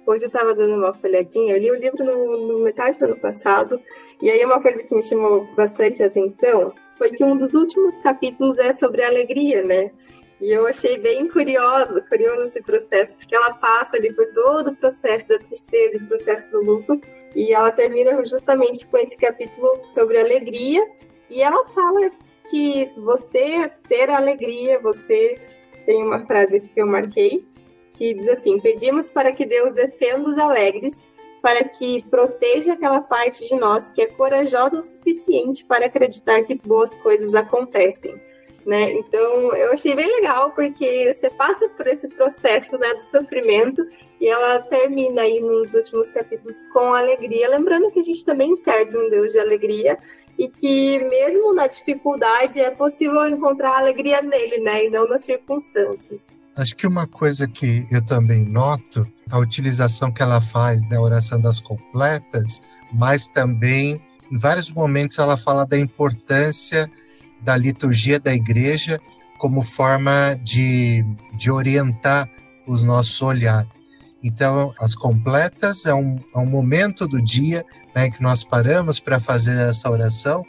Hoje 0.07 0.25
eu 0.25 0.27
estava 0.27 0.55
dando 0.55 0.75
uma 0.75 0.93
folhadinha, 0.93 1.55
eu 1.55 1.59
li 1.59 1.71
o 1.71 1.75
livro 1.75 2.05
no, 2.05 2.47
no, 2.47 2.59
metade 2.59 2.99
do 2.99 3.07
ano 3.07 3.17
passado, 3.17 3.81
e 4.21 4.31
aí 4.31 4.45
uma 4.45 4.61
coisa 4.61 4.85
que 4.85 4.95
me 4.95 5.03
chamou 5.03 5.47
bastante 5.55 6.03
atenção 6.03 6.75
foi 6.99 7.11
que 7.11 7.25
um 7.25 7.39
dos 7.39 7.55
últimos 7.55 7.97
capítulos 8.03 8.59
é 8.59 8.71
sobre 8.73 9.03
alegria, 9.03 9.63
né? 9.63 9.91
E 10.43 10.51
eu 10.51 10.67
achei 10.67 10.99
bem 10.99 11.27
curioso, 11.27 12.03
curioso 12.07 12.43
esse 12.43 12.63
processo, 12.63 13.17
porque 13.17 13.35
ela 13.35 13.55
passa 13.55 13.97
ali 13.97 14.13
por 14.13 14.27
todo 14.35 14.73
o 14.73 14.77
processo 14.77 15.27
da 15.27 15.39
tristeza 15.39 15.97
e 15.97 16.01
processo 16.01 16.51
do 16.51 16.63
luto, 16.63 17.01
e 17.35 17.55
ela 17.55 17.71
termina 17.71 18.23
justamente 18.27 18.85
com 18.87 18.99
esse 18.99 19.17
capítulo 19.17 19.81
sobre 19.95 20.21
alegria, 20.21 20.87
e 21.31 21.41
ela 21.43 21.65
fala 21.69 22.11
que 22.51 22.91
você 22.99 23.71
ter 23.89 24.11
alegria, 24.11 24.79
você 24.79 25.41
tem 25.87 26.05
uma 26.05 26.27
frase 26.27 26.61
que 26.61 26.79
eu 26.79 26.87
marquei, 26.87 27.47
que 27.95 28.15
diz 28.15 28.29
assim: 28.29 28.61
Pedimos 28.61 29.11
para 29.11 29.33
que 29.33 29.47
Deus 29.47 29.73
defenda 29.73 30.29
os 30.29 30.39
alegres, 30.39 30.99
para 31.41 31.65
que 31.65 32.03
proteja 32.11 32.73
aquela 32.75 33.01
parte 33.01 33.47
de 33.47 33.55
nós 33.57 33.89
que 33.91 34.03
é 34.03 34.07
corajosa 34.07 34.79
o 34.79 34.83
suficiente 34.83 35.65
para 35.65 35.87
acreditar 35.87 36.43
que 36.43 36.55
boas 36.55 36.97
coisas 36.99 37.35
acontecem. 37.35 38.15
Né? 38.65 38.93
Então, 38.93 39.55
eu 39.55 39.73
achei 39.73 39.95
bem 39.95 40.07
legal, 40.07 40.53
porque 40.53 41.13
você 41.13 41.29
passa 41.29 41.69
por 41.69 41.87
esse 41.87 42.09
processo 42.09 42.79
né, 42.79 42.95
do 42.95 43.03
sofrimento 43.03 43.87
e 44.19 44.27
ela 44.27 44.59
termina 44.61 45.21
aí 45.21 45.39
nos 45.39 45.75
últimos 45.75 46.11
capítulos 46.11 46.67
com 46.69 46.95
alegria, 46.95 47.47
lembrando 47.51 47.91
que 47.91 48.01
a 48.01 48.03
gente 48.03 48.25
também 48.25 48.57
serve 48.57 48.97
um 48.97 49.11
Deus 49.11 49.33
de 49.33 49.39
alegria 49.39 49.99
e 50.39 50.49
que 50.49 50.99
mesmo 50.99 51.53
na 51.53 51.67
dificuldade 51.67 52.59
é 52.59 52.71
possível 52.71 53.27
encontrar 53.27 53.77
alegria 53.77 54.23
nele, 54.23 54.59
né, 54.59 54.87
e 54.87 54.91
não 54.91 55.07
nas 55.07 55.27
circunstâncias. 55.27 56.27
Acho 56.57 56.77
que 56.77 56.87
uma 56.87 57.07
coisa 57.07 57.49
que 57.49 57.87
eu 57.91 58.01
também 58.01 58.45
noto, 58.45 59.07
a 59.31 59.39
utilização 59.39 60.13
que 60.13 60.23
ela 60.23 60.41
faz 60.41 60.85
da 60.85 61.01
oração 61.01 61.41
das 61.41 61.59
completas, 61.59 62.63
mas 62.93 63.27
também 63.27 64.01
em 64.31 64.39
vários 64.39 64.71
momentos 64.71 65.19
ela 65.19 65.37
fala 65.37 65.67
da 65.67 65.79
importância 65.79 66.91
da 67.41 67.57
liturgia 67.57 68.19
da 68.19 68.35
igreja 68.35 69.01
como 69.39 69.63
forma 69.63 70.39
de, 70.43 71.05
de 71.35 71.51
orientar 71.51 72.29
os 72.67 72.83
nossos 72.83 73.21
olhar. 73.21 73.67
Então, 74.23 74.73
as 74.79 74.95
completas 74.95 75.85
é 75.85 75.93
um, 75.93 76.19
é 76.35 76.39
um 76.39 76.47
momento 76.47 77.07
do 77.07 77.23
dia 77.23 77.65
né, 77.95 78.09
que 78.09 78.23
nós 78.23 78.43
paramos 78.43 78.99
para 78.99 79.21
fazer 79.21 79.55
essa 79.69 79.91
oração, 79.91 80.43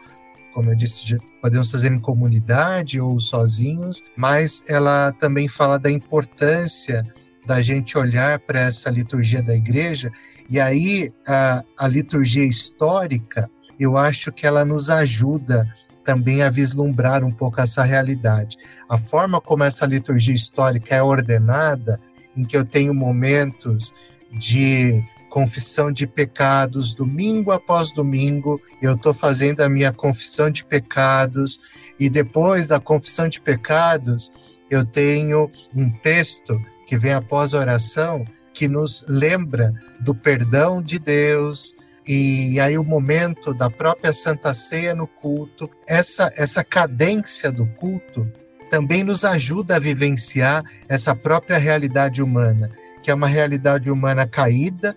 como 0.55 0.69
eu 0.69 0.75
disse, 0.75 1.19
podemos 1.41 1.69
fazer 1.69 1.91
em 1.91 1.99
comunidade 1.99 2.99
ou 2.99 3.19
sozinhos, 3.19 4.01
mas 4.15 4.63
ela 4.69 5.11
também 5.19 5.49
fala 5.49 5.77
da 5.77 5.91
importância 5.91 7.05
da 7.45 7.61
gente 7.61 7.97
olhar 7.97 8.39
para 8.39 8.61
essa 8.61 8.89
liturgia 8.89 9.43
da 9.43 9.53
igreja, 9.53 10.09
e 10.49 10.57
aí 10.57 11.11
a, 11.27 11.61
a 11.77 11.87
liturgia 11.89 12.45
histórica, 12.45 13.51
eu 13.77 13.97
acho 13.97 14.31
que 14.31 14.47
ela 14.47 14.63
nos 14.63 14.89
ajuda 14.89 15.67
também 16.05 16.41
a 16.41 16.49
vislumbrar 16.49 17.21
um 17.25 17.31
pouco 17.31 17.59
essa 17.59 17.83
realidade. 17.83 18.55
A 18.87 18.97
forma 18.97 19.41
como 19.41 19.65
essa 19.65 19.85
liturgia 19.85 20.33
histórica 20.33 20.95
é 20.95 21.03
ordenada, 21.03 21.99
em 22.37 22.45
que 22.45 22.55
eu 22.55 22.63
tenho 22.63 22.93
momentos 22.93 23.93
de 24.31 25.03
confissão 25.35 25.91
de 25.91 26.07
pecados, 26.07 26.93
domingo 26.93 27.51
após 27.51 27.91
domingo, 27.91 28.57
eu 28.81 28.93
estou 28.93 29.13
fazendo 29.13 29.59
a 29.59 29.67
minha 29.67 29.91
confissão 29.91 30.49
de 30.49 30.63
pecados, 30.63 31.59
e 31.99 32.09
depois 32.09 32.67
da 32.67 32.79
confissão 32.79 33.27
de 33.27 33.41
pecados, 33.41 34.31
eu 34.71 34.85
tenho 34.85 35.51
um 35.75 35.89
texto 35.89 36.57
que 36.87 36.97
vem 36.97 37.11
após 37.11 37.53
a 37.53 37.59
oração 37.59 38.25
que 38.53 38.69
nos 38.69 39.03
lembra 39.09 39.73
do 39.99 40.15
perdão 40.15 40.81
de 40.81 40.97
Deus, 40.97 41.75
e 42.07 42.57
aí 42.61 42.77
o 42.77 42.83
momento 42.85 43.53
da 43.53 43.69
própria 43.69 44.13
Santa 44.13 44.53
Ceia 44.53 44.95
no 44.95 45.05
culto, 45.05 45.69
essa, 45.85 46.31
essa 46.37 46.63
cadência 46.63 47.51
do 47.51 47.67
culto 47.67 48.25
também 48.69 49.03
nos 49.03 49.25
ajuda 49.25 49.75
a 49.75 49.79
vivenciar 49.79 50.63
essa 50.87 51.13
própria 51.13 51.57
realidade 51.57 52.23
humana, 52.23 52.71
que 53.03 53.11
é 53.11 53.13
uma 53.13 53.27
realidade 53.27 53.91
humana 53.91 54.25
caída, 54.25 54.95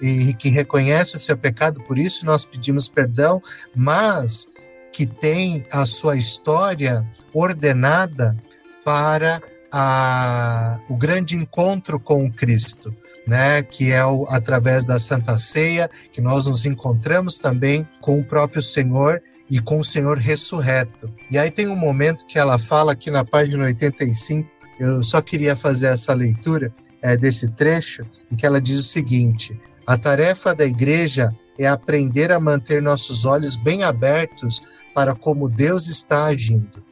e 0.00 0.34
que 0.34 0.48
reconhece 0.48 1.16
o 1.16 1.18
seu 1.18 1.36
pecado, 1.36 1.80
por 1.82 1.98
isso 1.98 2.26
nós 2.26 2.44
pedimos 2.44 2.88
perdão, 2.88 3.40
mas 3.74 4.48
que 4.92 5.06
tem 5.06 5.66
a 5.70 5.84
sua 5.84 6.16
história 6.16 7.06
ordenada 7.32 8.36
para 8.84 9.42
a, 9.72 10.78
o 10.88 10.96
grande 10.96 11.34
encontro 11.34 11.98
com 11.98 12.30
Cristo, 12.30 12.94
né, 13.26 13.62
que 13.62 13.90
é 13.90 14.04
o, 14.04 14.26
através 14.28 14.84
da 14.84 14.98
Santa 14.98 15.36
Ceia, 15.36 15.90
que 16.12 16.20
nós 16.20 16.46
nos 16.46 16.64
encontramos 16.64 17.38
também 17.38 17.88
com 18.00 18.20
o 18.20 18.24
próprio 18.24 18.62
Senhor 18.62 19.20
e 19.50 19.58
com 19.58 19.78
o 19.78 19.84
Senhor 19.84 20.18
ressurreto. 20.18 21.12
E 21.30 21.38
aí 21.38 21.50
tem 21.50 21.66
um 21.66 21.76
momento 21.76 22.26
que 22.26 22.38
ela 22.38 22.56
fala 22.58 22.92
aqui 22.92 23.10
na 23.10 23.24
página 23.24 23.64
85, 23.64 24.48
eu 24.78 25.02
só 25.02 25.20
queria 25.20 25.56
fazer 25.56 25.86
essa 25.86 26.14
leitura 26.14 26.72
é, 27.02 27.16
desse 27.16 27.48
trecho, 27.50 28.04
e 28.30 28.36
que 28.36 28.46
ela 28.46 28.60
diz 28.60 28.78
o 28.78 28.84
seguinte: 28.84 29.58
a 29.86 29.98
tarefa 29.98 30.54
da 30.54 30.64
igreja 30.64 31.34
é 31.58 31.66
aprender 31.66 32.32
a 32.32 32.40
manter 32.40 32.80
nossos 32.80 33.24
olhos 33.24 33.54
bem 33.54 33.82
abertos 33.82 34.62
para 34.94 35.14
como 35.14 35.48
Deus 35.48 35.86
está 35.86 36.24
agindo. 36.24 36.82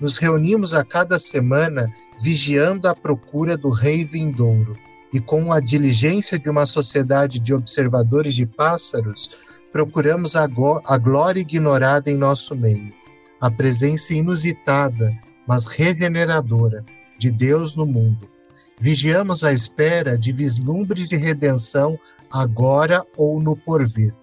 Nos 0.00 0.16
reunimos 0.16 0.74
a 0.74 0.84
cada 0.84 1.18
semana 1.18 1.92
vigiando 2.20 2.88
a 2.88 2.94
procura 2.94 3.56
do 3.56 3.70
Rei 3.70 4.04
vindouro. 4.04 4.76
E, 5.12 5.18
com 5.18 5.52
a 5.52 5.58
diligência 5.58 6.38
de 6.38 6.48
uma 6.48 6.64
sociedade 6.64 7.40
de 7.40 7.52
observadores 7.52 8.34
de 8.34 8.46
pássaros, 8.46 9.30
procuramos 9.72 10.36
a, 10.36 10.48
a 10.84 10.98
glória 10.98 11.40
ignorada 11.40 12.08
em 12.08 12.16
nosso 12.16 12.54
meio, 12.54 12.92
a 13.40 13.50
presença 13.50 14.14
inusitada, 14.14 15.12
mas 15.48 15.66
regeneradora, 15.66 16.84
de 17.18 17.28
Deus 17.30 17.74
no 17.74 17.84
mundo 17.84 18.29
Vigiamos 18.80 19.44
à 19.44 19.52
espera 19.52 20.16
de 20.16 20.32
vislumbre 20.32 21.06
de 21.06 21.14
redenção 21.14 21.98
agora 22.32 23.04
ou 23.14 23.38
no 23.38 23.54
porvir. 23.54 24.14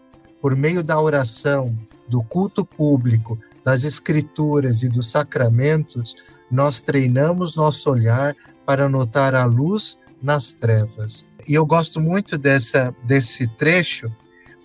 Por 0.42 0.56
meio 0.56 0.84
da 0.84 1.00
oração, 1.00 1.78
do 2.08 2.24
culto 2.24 2.66
público, 2.66 3.38
das 3.64 3.84
escrituras 3.84 4.82
e 4.82 4.90
dos 4.90 5.12
sacramentos, 5.12 6.16
nós 6.50 6.82
treinamos 6.82 7.56
nosso 7.56 7.92
olhar 7.92 8.36
para 8.66 8.90
notar 8.90 9.36
a 9.36 9.46
luz 9.46 10.00
nas 10.22 10.54
trevas. 10.54 11.28
E 11.48 11.54
eu 11.54 11.64
gosto 11.64 12.02
muito 12.02 12.36
dessa, 12.36 12.96
desse 13.04 13.48
trecho, 13.48 14.12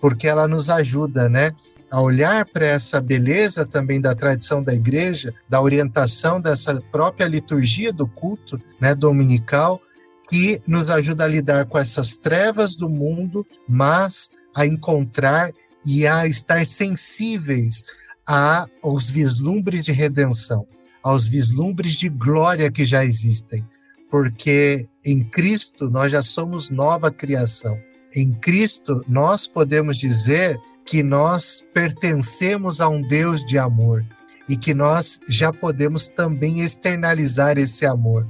porque 0.01 0.27
ela 0.27 0.47
nos 0.47 0.69
ajuda, 0.69 1.29
né? 1.29 1.53
A 1.93 2.01
olhar 2.01 2.43
para 2.47 2.65
essa 2.65 2.99
beleza 2.99 3.67
também 3.67 4.01
da 4.01 4.15
tradição 4.15 4.63
da 4.63 4.73
igreja, 4.73 5.31
da 5.47 5.61
orientação 5.61 6.41
dessa 6.41 6.81
própria 6.91 7.27
liturgia 7.27 7.93
do 7.93 8.07
culto 8.07 8.59
né, 8.81 8.95
dominical, 8.95 9.79
que 10.27 10.59
nos 10.67 10.89
ajuda 10.89 11.25
a 11.25 11.27
lidar 11.27 11.67
com 11.67 11.77
essas 11.77 12.17
trevas 12.17 12.75
do 12.75 12.89
mundo, 12.89 13.45
mas 13.69 14.31
a 14.55 14.65
encontrar 14.65 15.51
e 15.85 16.07
a 16.07 16.25
estar 16.25 16.65
sensíveis 16.65 17.83
a, 18.25 18.65
aos 18.81 19.07
vislumbres 19.11 19.85
de 19.85 19.91
redenção, 19.91 20.65
aos 21.03 21.27
vislumbres 21.27 21.93
de 21.93 22.09
glória 22.09 22.71
que 22.71 22.87
já 22.87 23.05
existem, 23.05 23.63
porque 24.09 24.87
em 25.05 25.23
Cristo 25.23 25.91
nós 25.91 26.11
já 26.11 26.23
somos 26.23 26.71
nova 26.71 27.11
criação. 27.11 27.77
Em 28.15 28.33
Cristo 28.33 29.03
nós 29.07 29.45
podemos 29.45 29.97
dizer 29.97 30.59
que 30.85 31.03
nós 31.03 31.65
pertencemos 31.73 32.81
a 32.81 32.89
um 32.89 33.01
Deus 33.01 33.43
de 33.43 33.57
amor 33.57 34.05
e 34.47 34.57
que 34.57 34.73
nós 34.73 35.19
já 35.29 35.53
podemos 35.53 36.07
também 36.07 36.61
externalizar 36.61 37.57
esse 37.57 37.85
amor 37.85 38.27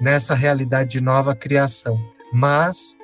nessa 0.00 0.34
realidade 0.34 0.90
de 0.90 1.00
nova 1.00 1.34
criação, 1.34 1.98
mas 2.32 2.96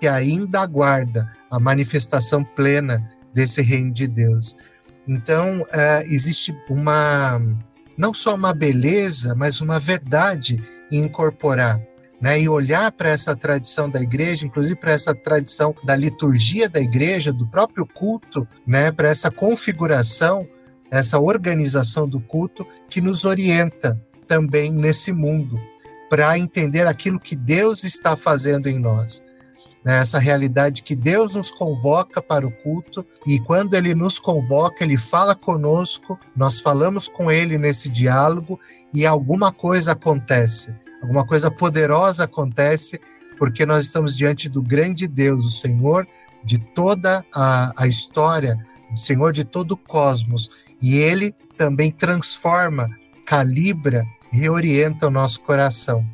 que 0.00 0.08
ainda 0.08 0.60
aguarda 0.60 1.30
a 1.50 1.60
manifestação 1.60 2.42
plena 2.42 3.06
desse 3.32 3.62
reino 3.62 3.92
de 3.92 4.06
Deus. 4.08 4.56
Então, 5.06 5.62
é, 5.70 6.02
existe 6.06 6.56
uma, 6.68 7.40
não 7.96 8.12
só 8.12 8.34
uma 8.34 8.52
beleza, 8.52 9.34
mas 9.34 9.60
uma 9.60 9.78
verdade 9.78 10.60
em 10.90 11.00
incorporar 11.00 11.80
né, 12.22 12.40
e 12.40 12.48
olhar 12.48 12.92
para 12.92 13.10
essa 13.10 13.34
tradição 13.34 13.90
da 13.90 14.00
igreja, 14.00 14.46
inclusive 14.46 14.76
para 14.76 14.92
essa 14.92 15.12
tradição 15.12 15.74
da 15.82 15.96
liturgia 15.96 16.68
da 16.68 16.80
igreja, 16.80 17.32
do 17.32 17.44
próprio 17.48 17.84
culto, 17.84 18.46
né, 18.64 18.92
para 18.92 19.08
essa 19.08 19.28
configuração, 19.28 20.46
essa 20.88 21.18
organização 21.18 22.08
do 22.08 22.20
culto 22.20 22.64
que 22.88 23.00
nos 23.00 23.24
orienta 23.24 24.00
também 24.28 24.70
nesse 24.70 25.12
mundo, 25.12 25.58
para 26.08 26.38
entender 26.38 26.86
aquilo 26.86 27.18
que 27.18 27.34
Deus 27.34 27.82
está 27.82 28.14
fazendo 28.14 28.68
em 28.68 28.78
nós. 28.78 29.20
né, 29.84 29.98
essa 29.98 30.16
realidade 30.20 30.84
que 30.84 30.94
Deus 30.94 31.34
nos 31.34 31.50
convoca 31.50 32.22
para 32.22 32.46
o 32.46 32.52
culto 32.52 33.04
e 33.26 33.40
quando 33.40 33.74
Ele 33.74 33.96
nos 33.96 34.20
convoca, 34.20 34.84
Ele 34.84 34.96
fala 34.96 35.34
conosco, 35.34 36.16
nós 36.36 36.60
falamos 36.60 37.08
com 37.08 37.32
Ele 37.32 37.58
nesse 37.58 37.88
diálogo 37.88 38.60
e 38.94 39.04
alguma 39.04 39.50
coisa 39.50 39.90
acontece, 39.90 40.72
alguma 41.02 41.26
coisa 41.26 41.50
poderosa 41.50 42.24
acontece, 42.24 42.98
porque 43.36 43.66
nós 43.66 43.86
estamos 43.86 44.16
diante 44.16 44.48
do 44.48 44.62
grande 44.62 45.08
Deus, 45.08 45.44
o 45.44 45.50
Senhor 45.50 46.06
de 46.44 46.58
toda 46.58 47.24
a, 47.34 47.72
a 47.76 47.86
história, 47.86 48.58
o 48.92 48.96
Senhor 48.96 49.32
de 49.32 49.44
todo 49.44 49.72
o 49.72 49.76
cosmos, 49.76 50.50
e 50.80 50.96
Ele 50.96 51.34
também 51.56 51.90
transforma, 51.90 52.88
calibra, 53.26 54.04
reorienta 54.32 55.06
o 55.06 55.10
nosso 55.10 55.40
coração. 55.42 56.06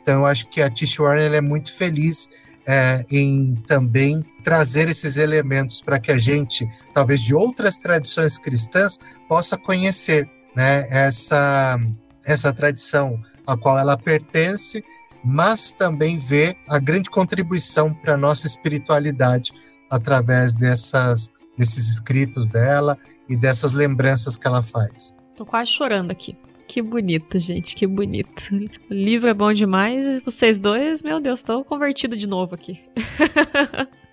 Então, 0.00 0.20
eu 0.20 0.26
acho 0.26 0.48
que 0.48 0.62
a 0.62 0.70
Tish 0.70 0.96
Warren 0.98 1.34
é 1.34 1.40
muito 1.40 1.72
feliz 1.72 2.30
é, 2.66 3.04
em 3.10 3.54
também 3.66 4.24
trazer 4.42 4.88
esses 4.88 5.16
elementos 5.16 5.80
para 5.80 5.98
que 5.98 6.10
a 6.10 6.18
gente, 6.18 6.66
talvez 6.92 7.22
de 7.22 7.34
outras 7.34 7.78
tradições 7.78 8.38
cristãs, 8.38 8.98
possa 9.28 9.56
conhecer 9.56 10.28
né, 10.54 10.86
essa, 10.90 11.78
essa 12.26 12.52
tradição 12.52 13.20
a 13.46 13.56
qual 13.56 13.78
ela 13.78 13.96
pertence, 13.96 14.84
mas 15.24 15.72
também 15.72 16.18
ver 16.18 16.56
a 16.68 16.78
grande 16.78 17.08
contribuição 17.10 17.94
para 17.94 18.14
a 18.14 18.18
nossa 18.18 18.46
espiritualidade 18.46 19.52
através 19.90 20.56
dessas, 20.56 21.32
desses 21.56 21.88
escritos 21.88 22.46
dela 22.46 22.98
e 23.28 23.36
dessas 23.36 23.74
lembranças 23.74 24.36
que 24.36 24.46
ela 24.46 24.62
faz. 24.62 25.16
Tô 25.36 25.46
quase 25.46 25.70
chorando 25.70 26.10
aqui. 26.10 26.36
Que 26.66 26.82
bonito, 26.82 27.38
gente, 27.38 27.76
que 27.76 27.86
bonito. 27.86 28.42
O 28.90 28.94
livro 28.94 29.28
é 29.28 29.34
bom 29.34 29.52
demais 29.52 30.20
vocês 30.22 30.60
dois, 30.60 31.00
meu 31.00 31.20
Deus, 31.20 31.42
tô 31.42 31.64
convertido 31.64 32.16
de 32.16 32.26
novo 32.26 32.56
aqui. 32.56 32.82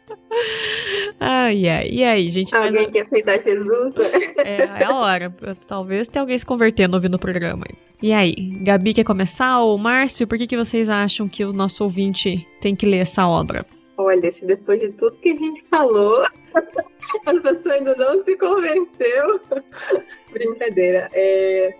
ai, 1.19 1.67
ai, 1.67 1.89
e 1.89 2.03
aí, 2.03 2.29
gente? 2.29 2.55
Alguém 2.55 2.91
quer 2.91 3.01
aceitar 3.01 3.39
Jesus? 3.39 3.93
É, 4.37 4.81
é 4.81 4.85
a 4.85 4.95
hora. 4.95 5.33
Talvez 5.67 6.07
tenha 6.07 6.21
alguém 6.21 6.37
se 6.37 6.45
convertendo 6.45 6.95
ouvindo 6.95 7.15
o 7.15 7.19
programa. 7.19 7.65
E 8.01 8.11
aí, 8.11 8.35
Gabi 8.61 8.93
quer 8.93 9.03
começar? 9.03 9.59
Ou 9.61 9.77
Márcio, 9.77 10.27
por 10.27 10.37
que, 10.37 10.47
que 10.47 10.57
vocês 10.57 10.89
acham 10.89 11.27
que 11.27 11.45
o 11.45 11.53
nosso 11.53 11.83
ouvinte 11.83 12.47
tem 12.59 12.75
que 12.75 12.85
ler 12.85 12.99
essa 12.99 13.27
obra? 13.27 13.65
Olha, 13.97 14.31
se 14.31 14.45
depois 14.45 14.81
de 14.81 14.89
tudo 14.89 15.15
que 15.17 15.31
a 15.31 15.35
gente 15.35 15.63
falou, 15.69 16.23
a 17.25 17.33
pessoa 17.41 17.75
ainda 17.75 17.95
não 17.95 18.23
se 18.23 18.35
convenceu. 18.35 19.39
Brincadeira. 20.33 21.09
É, 21.13 21.75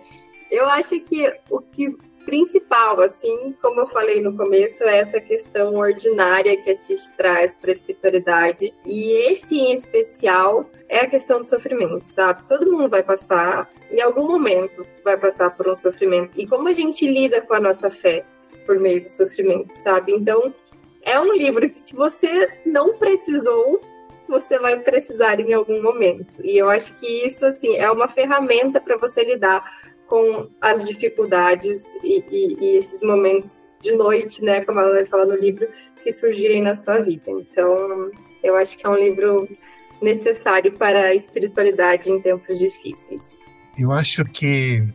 eu 0.50 0.66
acho 0.66 0.98
que 1.00 1.32
o 1.50 1.60
que 1.60 1.94
principal, 2.24 3.00
assim, 3.00 3.54
como 3.60 3.80
eu 3.80 3.86
falei 3.86 4.20
no 4.20 4.36
começo, 4.36 4.82
é 4.84 4.98
essa 4.98 5.20
questão 5.20 5.74
ordinária 5.74 6.56
que 6.56 6.70
a 6.70 6.76
Tish 6.76 7.08
traz 7.16 7.54
para 7.54 7.70
a 7.70 7.72
espiritualidade. 7.72 8.74
E 8.84 9.12
esse 9.30 9.56
em 9.56 9.74
especial 9.74 10.68
é 10.88 11.00
a 11.00 11.06
questão 11.06 11.38
do 11.40 11.46
sofrimento, 11.46 12.02
sabe? 12.02 12.46
Todo 12.48 12.72
mundo 12.72 12.88
vai 12.88 13.02
passar, 13.02 13.70
em 13.90 14.00
algum 14.00 14.26
momento, 14.26 14.86
vai 15.04 15.16
passar 15.16 15.50
por 15.50 15.68
um 15.68 15.76
sofrimento. 15.76 16.32
E 16.36 16.46
como 16.46 16.68
a 16.68 16.72
gente 16.72 17.06
lida 17.06 17.40
com 17.40 17.54
a 17.54 17.60
nossa 17.60 17.90
fé 17.90 18.24
por 18.66 18.78
meio 18.78 19.02
do 19.02 19.08
sofrimento, 19.08 19.72
sabe? 19.72 20.12
Então, 20.12 20.54
é 21.02 21.18
um 21.20 21.32
livro 21.32 21.68
que, 21.68 21.78
se 21.78 21.94
você 21.94 22.48
não 22.64 22.94
precisou, 22.94 23.80
você 24.28 24.58
vai 24.58 24.78
precisar 24.80 25.38
em 25.38 25.52
algum 25.52 25.82
momento. 25.82 26.34
E 26.42 26.56
eu 26.56 26.68
acho 26.70 26.94
que 26.94 27.06
isso, 27.26 27.44
assim, 27.44 27.76
é 27.76 27.90
uma 27.90 28.08
ferramenta 28.08 28.80
para 28.80 28.96
você 28.96 29.22
lidar 29.22 29.83
com 30.14 30.48
as 30.60 30.86
dificuldades 30.86 31.82
e, 32.04 32.24
e, 32.30 32.56
e, 32.60 32.76
esses 32.76 33.00
momentos 33.02 33.72
de 33.80 33.96
noite, 33.96 34.44
né, 34.44 34.64
como 34.64 34.78
ela 34.78 34.92
vai 34.92 35.06
falar 35.06 35.26
no 35.26 35.34
livro, 35.34 35.66
que 36.04 36.12
surgirem 36.12 36.62
na 36.62 36.72
sua 36.76 37.00
vida. 37.00 37.32
Então, 37.32 38.12
eu 38.40 38.54
acho 38.54 38.78
que 38.78 38.86
é 38.86 38.88
um 38.88 38.94
livro 38.94 39.48
necessário 40.00 40.70
para 40.70 41.06
a 41.06 41.14
espiritualidade 41.16 42.12
em 42.12 42.20
tempos 42.20 42.60
difíceis. 42.60 43.28
Eu 43.76 43.90
acho 43.90 44.24
que, 44.24 44.86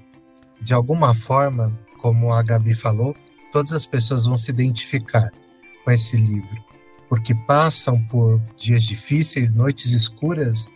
de 0.61 0.74
alguma 0.74 1.13
forma, 1.13 1.78
como 1.97 2.32
a 2.32 2.41
Gabi 2.41 2.74
falou, 2.74 3.13
todas 3.51 3.74
as 3.74 3.86
pessoas 3.86 4.26
vão 4.26 4.38
se 4.38 4.51
identificar 4.51 5.30
com 5.84 5.91
esse 5.91 6.15
livro, 6.15 6.63
porque 7.09 7.36
passam 7.45 8.01
por 8.05 8.39
dias 8.55 8.84
difíceis, 8.84 9.51
noites 9.51 9.91
escuras, 9.91 10.70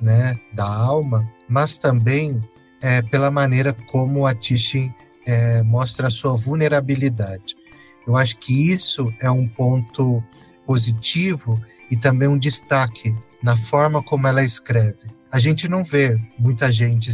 né, 0.00 0.36
da 0.52 0.66
alma, 0.66 1.32
mas 1.48 1.78
também 1.78 2.42
é, 2.84 3.00
pela 3.00 3.30
maneira 3.30 3.72
como 3.72 4.26
a 4.26 4.34
Tishin 4.34 4.92
é, 5.26 5.62
mostra 5.62 6.08
a 6.08 6.10
sua 6.10 6.34
vulnerabilidade. 6.34 7.56
Eu 8.06 8.14
acho 8.14 8.36
que 8.36 8.70
isso 8.70 9.10
é 9.20 9.30
um 9.30 9.48
ponto 9.48 10.22
positivo 10.66 11.58
e 11.90 11.96
também 11.96 12.28
um 12.28 12.36
destaque 12.36 13.16
na 13.42 13.56
forma 13.56 14.02
como 14.02 14.26
ela 14.26 14.44
escreve. 14.44 15.08
A 15.32 15.40
gente 15.40 15.66
não 15.66 15.82
vê 15.82 16.20
muita 16.38 16.70
gente 16.70 17.10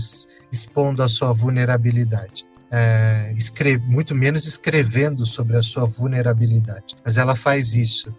expondo 0.51 1.05
a 1.05 1.09
sua 1.09 1.33
vulnerabilidade. 1.33 2.45
É, 2.69 3.33
escreve, 3.37 3.87
muito 3.87 4.13
menos 4.13 4.49
escrevendo 4.49 5.25
sobre 5.25 5.57
a 5.57 5.63
sua 5.63 5.87
vulnerabilidade. 5.87 6.97
Mas 7.05 7.17
ela 7.17 7.37
faz 7.37 7.75
isso. 7.75 8.13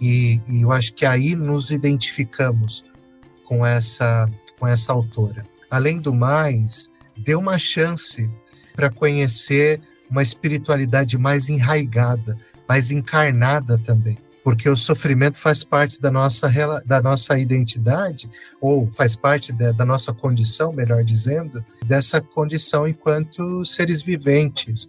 E, 0.00 0.40
e 0.48 0.62
eu 0.62 0.72
acho 0.72 0.92
que 0.92 1.06
aí 1.06 1.36
nos 1.36 1.70
identificamos 1.70 2.84
com 3.44 3.64
essa, 3.64 4.28
com 4.58 4.66
essa 4.66 4.92
autora. 4.92 5.46
Além 5.70 6.00
do 6.00 6.12
mais, 6.12 6.90
dê 7.16 7.34
uma 7.34 7.58
chance 7.58 8.30
para 8.74 8.90
conhecer 8.90 9.80
uma 10.10 10.22
espiritualidade 10.22 11.18
mais 11.18 11.48
enraigada, 11.48 12.38
mais 12.68 12.90
encarnada 12.90 13.78
também. 13.78 14.16
Porque 14.44 14.68
o 14.68 14.76
sofrimento 14.76 15.40
faz 15.40 15.64
parte 15.64 16.00
da 16.00 16.08
nossa, 16.08 16.48
da 16.84 17.02
nossa 17.02 17.36
identidade, 17.36 18.30
ou 18.60 18.88
faz 18.92 19.16
parte 19.16 19.52
da, 19.52 19.72
da 19.72 19.84
nossa 19.84 20.12
condição, 20.12 20.72
melhor 20.72 21.02
dizendo, 21.02 21.64
dessa 21.84 22.20
condição 22.20 22.86
enquanto 22.86 23.64
seres 23.64 24.02
viventes, 24.02 24.88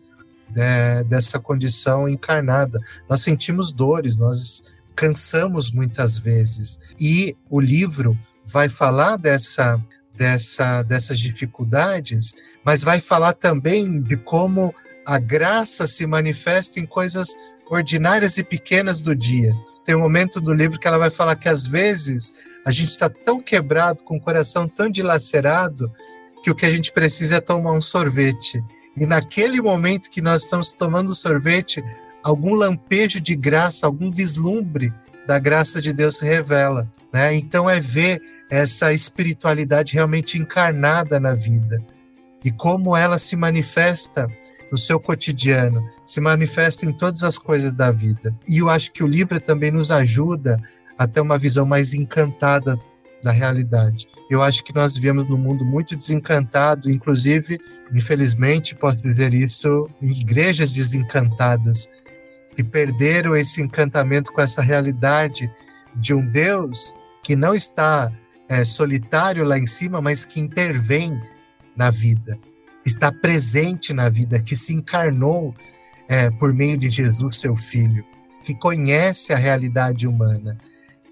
né, 0.56 1.04
dessa 1.06 1.40
condição 1.40 2.08
encarnada. 2.08 2.80
Nós 3.10 3.22
sentimos 3.22 3.72
dores, 3.72 4.16
nós 4.16 4.64
cansamos 4.96 5.72
muitas 5.72 6.20
vezes. 6.20 6.80
E 7.00 7.36
o 7.50 7.60
livro 7.60 8.18
vai 8.46 8.70
falar 8.70 9.18
dessa 9.18 9.84
dessa, 10.18 10.82
dessas 10.82 11.20
dificuldades, 11.20 12.34
mas 12.66 12.84
vai 12.84 13.00
falar 13.00 13.34
também 13.34 14.00
de 14.00 14.18
como 14.18 14.74
a 15.06 15.20
graça 15.20 15.88
se 15.88 16.06
manifesta 16.06 16.80
em 16.80 16.86
coisas 16.86 17.28
ordinárias 17.70 18.38
e 18.38 18.44
pequenas 18.44 19.00
do 19.00 19.16
dia. 19.16 19.54
Tem 19.86 19.96
um 19.96 20.00
momento 20.00 20.42
do 20.42 20.54
livro 20.54 20.80
que 20.80 20.88
ela 20.88 20.98
vai 20.98 21.10
falar 21.10 21.36
que 21.36 21.48
às 21.48 21.66
vezes 21.66 22.34
a 22.66 22.72
gente 22.72 22.90
está 22.90 23.10
tão 23.10 23.40
quebrado, 23.40 24.04
com 24.04 24.18
o 24.18 24.22
coração 24.22 24.68
tão 24.68 24.90
dilacerado, 24.90 25.90
que 26.44 26.52
o 26.52 26.56
que 26.56 26.66
a 26.66 26.72
gente 26.72 26.92
precisa 26.92 27.36
é 27.36 27.40
tomar 27.40 27.72
um 27.72 27.80
sorvete. 27.80 28.62
E 28.98 29.06
naquele 29.06 29.62
momento 29.62 30.10
que 30.10 30.22
nós 30.22 30.44
estamos 30.44 30.74
tomando 30.74 31.14
sorvete, 31.14 31.82
algum 32.24 32.56
lampejo 32.56 33.22
de 33.22 33.36
graça, 33.36 33.86
algum 33.86 34.12
vislumbre 34.12 34.92
da 35.26 35.40
graça 35.40 35.82
de 35.82 35.94
Deus 35.94 36.18
se 36.18 36.26
revela. 36.26 36.92
Né? 37.14 37.36
Então 37.36 37.70
é 37.70 37.80
ver 37.80 38.22
essa 38.50 38.94
espiritualidade 38.94 39.94
realmente 39.94 40.38
encarnada 40.38 41.20
na 41.20 41.34
vida 41.36 41.82
e 42.44 42.52
como 42.52 42.96
ela 42.96 43.18
se 43.18 43.36
manifesta 43.36 44.28
no 44.72 44.78
seu 44.78 45.00
cotidiano, 45.00 45.86
se 46.06 46.20
manifesta 46.20 46.86
em 46.86 46.94
todas 46.94 47.24
as 47.24 47.38
coisas 47.38 47.74
da 47.74 47.92
vida. 47.92 48.36
E 48.48 48.60
eu 48.60 48.70
acho 48.70 48.92
que 48.92 49.04
o 49.04 49.08
livro 49.08 49.40
também 49.40 49.72
nos 49.72 49.92
ajuda 49.92 50.62
a 50.98 51.08
ter 51.08 51.22
uma 51.22 51.38
visão 51.38 51.66
mais 51.66 51.94
encantada 51.94 52.78
da 53.24 53.32
realidade. 53.32 54.08
Eu 54.30 54.44
acho 54.44 54.64
que 54.64 54.76
nós 54.76 54.96
vivemos 54.96 55.28
num 55.30 55.38
mundo 55.38 55.66
muito 55.66 55.96
desencantado, 55.96 56.90
inclusive, 56.90 57.60
infelizmente, 57.94 58.76
posso 58.76 59.04
dizer 59.04 59.34
isso, 59.34 59.90
igrejas 60.02 60.74
desencantadas, 60.74 61.90
que 62.56 62.64
perderam 62.64 63.36
esse 63.36 63.62
encantamento 63.62 64.32
com 64.32 64.42
essa 64.42 64.62
realidade 64.62 65.52
de 65.96 66.14
um 66.14 66.26
Deus 66.26 66.94
que 67.24 67.36
não 67.36 67.54
está 67.54 68.12
é, 68.50 68.64
solitário 68.64 69.44
lá 69.44 69.58
em 69.58 69.68
cima, 69.68 70.02
mas 70.02 70.26
que 70.26 70.40
intervém 70.40 71.20
na 71.76 71.90
vida, 71.90 72.38
está 72.86 73.12
presente 73.12 73.94
na 73.94 74.10
vida, 74.10 74.42
que 74.42 74.56
se 74.56 74.74
encarnou 74.74 75.54
é, 76.08 76.30
por 76.32 76.54
meio 76.54 76.78
de 76.78 76.88
Jesus, 76.88 77.38
seu 77.38 77.56
Filho, 77.56 78.04
que 78.46 78.56
conhece 78.56 79.34
a 79.34 79.38
realidade 79.38 80.08
humana. 80.08 80.58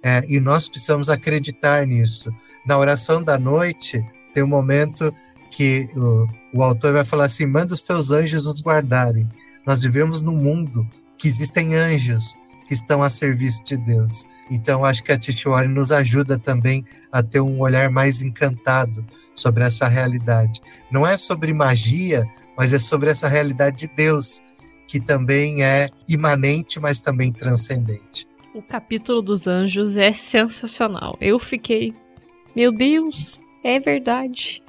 É, 0.01 0.23
e 0.27 0.39
nós 0.39 0.69
precisamos 0.69 1.09
acreditar 1.09 1.85
nisso. 1.85 2.33
Na 2.65 2.77
oração 2.77 3.21
da 3.21 3.37
noite, 3.37 4.03
tem 4.33 4.43
um 4.43 4.47
momento 4.47 5.13
que 5.51 5.87
o, 5.95 6.27
o 6.59 6.63
autor 6.63 6.93
vai 6.93 7.03
falar 7.03 7.25
assim: 7.25 7.45
manda 7.45 7.73
os 7.73 7.81
teus 7.81 8.11
anjos 8.11 8.45
nos 8.45 8.61
guardarem. 8.61 9.27
Nós 9.65 9.81
vivemos 9.81 10.21
num 10.21 10.35
mundo 10.35 10.87
que 11.17 11.27
existem 11.27 11.75
anjos, 11.75 12.35
estão 12.69 13.01
a 13.01 13.09
serviço 13.09 13.63
de 13.63 13.77
Deus. 13.77 14.25
Então, 14.49 14.85
acho 14.85 15.03
que 15.03 15.11
a 15.11 15.17
Tishuari 15.17 15.67
nos 15.67 15.91
ajuda 15.91 16.37
também 16.37 16.83
a 17.11 17.21
ter 17.21 17.39
um 17.39 17.59
olhar 17.59 17.89
mais 17.89 18.21
encantado 18.21 19.05
sobre 19.33 19.63
essa 19.63 19.87
realidade. 19.87 20.61
Não 20.91 21.05
é 21.05 21.17
sobre 21.17 21.53
magia, 21.53 22.25
mas 22.57 22.73
é 22.73 22.79
sobre 22.79 23.09
essa 23.09 23.27
realidade 23.27 23.87
de 23.87 23.95
Deus, 23.95 24.41
que 24.87 24.99
também 24.99 25.63
é 25.63 25.89
imanente, 26.07 26.79
mas 26.79 26.99
também 26.99 27.31
transcendente. 27.31 28.27
O 28.53 28.61
capítulo 28.61 29.21
dos 29.21 29.47
anjos 29.47 29.97
é 29.97 30.13
sensacional. 30.13 31.17
Eu 31.19 31.37
fiquei, 31.39 31.93
meu 32.55 32.71
Deus, 32.71 33.39
é 33.63 33.79
verdade. 33.79 34.63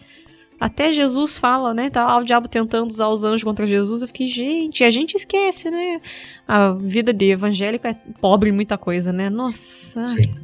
Até 0.58 0.90
Jesus 0.90 1.38
fala, 1.38 1.74
né? 1.74 1.90
Tá 1.90 2.06
lá 2.06 2.18
o 2.18 2.24
diabo 2.24 2.48
tentando 2.48 2.88
usar 2.88 3.08
os 3.08 3.24
anjos 3.24 3.44
contra 3.44 3.66
Jesus. 3.66 4.02
Eu 4.02 4.08
fiquei, 4.08 4.26
gente, 4.26 4.82
a 4.82 4.90
gente 4.90 5.14
esquece, 5.16 5.70
né? 5.70 6.00
A 6.48 6.72
vida 6.72 7.12
de 7.12 7.30
evangélico 7.30 7.86
é 7.86 7.94
pobre 8.20 8.50
em 8.50 8.52
muita 8.52 8.78
coisa, 8.78 9.12
né? 9.12 9.28
Nossa. 9.28 10.02
Sim. 10.04 10.34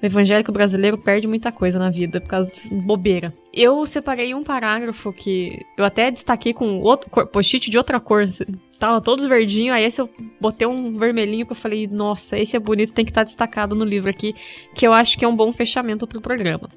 O 0.00 0.06
evangélico 0.06 0.52
brasileiro 0.52 0.96
perde 0.96 1.26
muita 1.26 1.50
coisa 1.50 1.76
na 1.78 1.90
vida 1.90 2.20
por 2.20 2.28
causa 2.28 2.48
de 2.48 2.74
bobeira. 2.74 3.34
Eu 3.52 3.84
separei 3.84 4.32
um 4.32 4.44
parágrafo 4.44 5.12
que 5.12 5.60
eu 5.76 5.84
até 5.84 6.10
destaquei 6.10 6.52
com 6.52 6.80
outro 6.80 7.10
post-it 7.26 7.68
de 7.68 7.76
outra 7.76 7.98
cor. 7.98 8.24
Tava 8.78 9.00
todos 9.00 9.24
verdinhos, 9.24 9.74
aí 9.74 9.82
esse 9.82 10.00
eu 10.00 10.08
botei 10.40 10.68
um 10.68 10.96
vermelhinho 10.96 11.44
que 11.44 11.50
eu 11.50 11.56
falei, 11.56 11.88
nossa, 11.88 12.38
esse 12.38 12.54
é 12.54 12.60
bonito, 12.60 12.92
tem 12.92 13.04
que 13.04 13.10
estar 13.10 13.22
tá 13.22 13.24
destacado 13.24 13.74
no 13.74 13.84
livro 13.84 14.08
aqui, 14.08 14.36
que 14.72 14.86
eu 14.86 14.92
acho 14.92 15.18
que 15.18 15.24
é 15.24 15.28
um 15.28 15.34
bom 15.34 15.52
fechamento 15.52 16.06
pro 16.06 16.20
programa. 16.20 16.70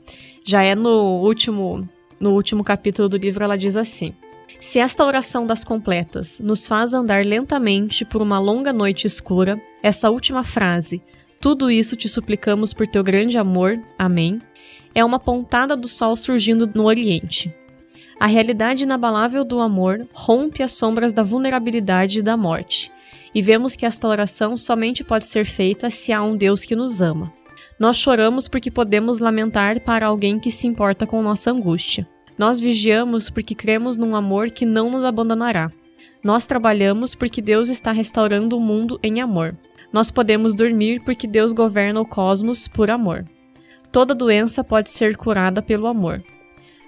Já 0.44 0.64
é 0.64 0.74
no 0.74 1.22
último 1.22 1.88
no 2.22 2.32
último 2.32 2.64
capítulo 2.64 3.10
do 3.10 3.18
livro, 3.18 3.44
ela 3.44 3.58
diz 3.58 3.76
assim: 3.76 4.14
Se 4.60 4.80
esta 4.80 5.04
oração 5.04 5.46
das 5.46 5.64
completas 5.64 6.40
nos 6.40 6.68
faz 6.68 6.94
andar 6.94 7.26
lentamente 7.26 8.06
por 8.06 8.22
uma 8.22 8.40
longa 8.40 8.72
noite 8.72 9.08
escura, 9.08 9.60
essa 9.82 10.10
última 10.10 10.44
frase, 10.44 11.02
tudo 11.40 11.72
isso 11.72 11.96
te 11.96 12.08
suplicamos 12.08 12.72
por 12.72 12.86
teu 12.86 13.04
grande 13.04 13.38
amor, 13.38 13.82
amém, 13.98 14.40
é 14.94 15.04
uma 15.04 15.20
pontada 15.20 15.76
do 15.76 15.88
sol 15.88 16.16
surgindo 16.16 16.70
no 16.76 16.86
Oriente. 16.86 17.54
A 18.20 18.28
realidade 18.28 18.84
inabalável 18.84 19.44
do 19.44 19.60
amor 19.60 20.08
rompe 20.14 20.62
as 20.62 20.74
sombras 20.74 21.12
da 21.12 21.24
vulnerabilidade 21.24 22.20
e 22.20 22.22
da 22.22 22.38
morte, 22.38 22.92
e 23.34 23.42
vemos 23.42 23.76
que 23.76 23.88
esta 23.88 24.08
oração 24.08 24.56
somente 24.56 25.04
pode 25.04 25.26
ser 25.26 25.46
feita 25.46 25.90
se 25.90 26.14
há 26.14 26.22
um 26.22 26.38
Deus 26.38 26.64
que 26.64 26.76
nos 26.76 27.02
ama. 27.02 27.34
Nós 27.82 27.98
choramos 27.98 28.48
porque 28.48 28.70
podemos 28.70 29.18
lamentar 29.18 29.80
para 29.80 30.06
alguém 30.06 30.38
que 30.38 30.52
se 30.52 30.68
importa 30.68 31.08
com 31.08 31.20
nossa 31.24 31.50
angústia. 31.50 32.08
Nós 32.38 32.60
vigiamos 32.60 33.28
porque 33.28 33.56
cremos 33.56 33.98
num 33.98 34.16
amor 34.16 34.52
que 34.52 34.68
não 34.68 34.92
nos 34.92 35.04
abandonará. 35.04 35.72
Nós 36.24 36.46
trabalhamos 36.46 37.16
porque 37.16 37.42
Deus 37.42 37.70
está 37.70 37.92
restaurando 37.92 38.56
o 38.56 38.62
mundo 38.62 39.00
em 39.02 39.20
amor. 39.20 39.58
Nós 39.92 40.12
podemos 40.12 40.54
dormir 40.54 41.02
porque 41.04 41.26
Deus 41.26 41.54
governa 41.54 42.00
o 42.00 42.06
cosmos 42.06 42.68
por 42.68 42.92
amor. 42.92 43.26
Toda 43.92 44.14
doença 44.14 44.64
pode 44.64 44.92
ser 44.92 45.18
curada 45.18 45.60
pelo 45.60 45.88
amor. 45.88 46.22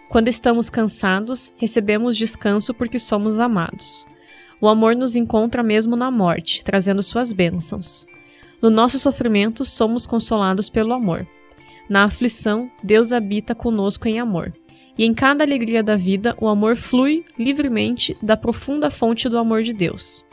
Quando 0.09 0.27
estamos 0.27 0.69
cansados, 0.69 1.51
recebemos 1.57 2.15
descanso 2.15 2.71
porque 2.71 2.99
somos 2.99 3.39
amados. 3.39 4.05
O 4.61 4.69
amor 4.69 4.95
nos 4.95 5.15
encontra 5.15 5.63
mesmo 5.63 5.95
na 5.95 6.11
morte, 6.11 6.63
trazendo 6.63 7.01
suas 7.01 7.33
bênçãos. 7.33 8.05
No 8.63 8.69
nosso 8.69 8.97
sofrimento, 8.97 9.65
somos 9.65 10.05
consolados 10.05 10.69
pelo 10.69 10.93
amor. 10.93 11.27
Na 11.89 12.05
aflição, 12.05 12.71
Deus 12.81 13.11
habita 13.11 13.53
conosco 13.53 14.07
em 14.07 14.21
amor. 14.21 14.53
E 14.97 15.03
em 15.03 15.13
cada 15.13 15.43
alegria 15.43 15.83
da 15.83 15.97
vida, 15.97 16.33
o 16.39 16.47
amor 16.47 16.77
flui 16.77 17.25
livremente 17.37 18.15
da 18.23 18.37
profunda 18.37 18.89
fonte 18.89 19.27
do 19.27 19.37
amor 19.37 19.63
de 19.63 19.73
Deus. 19.73 20.25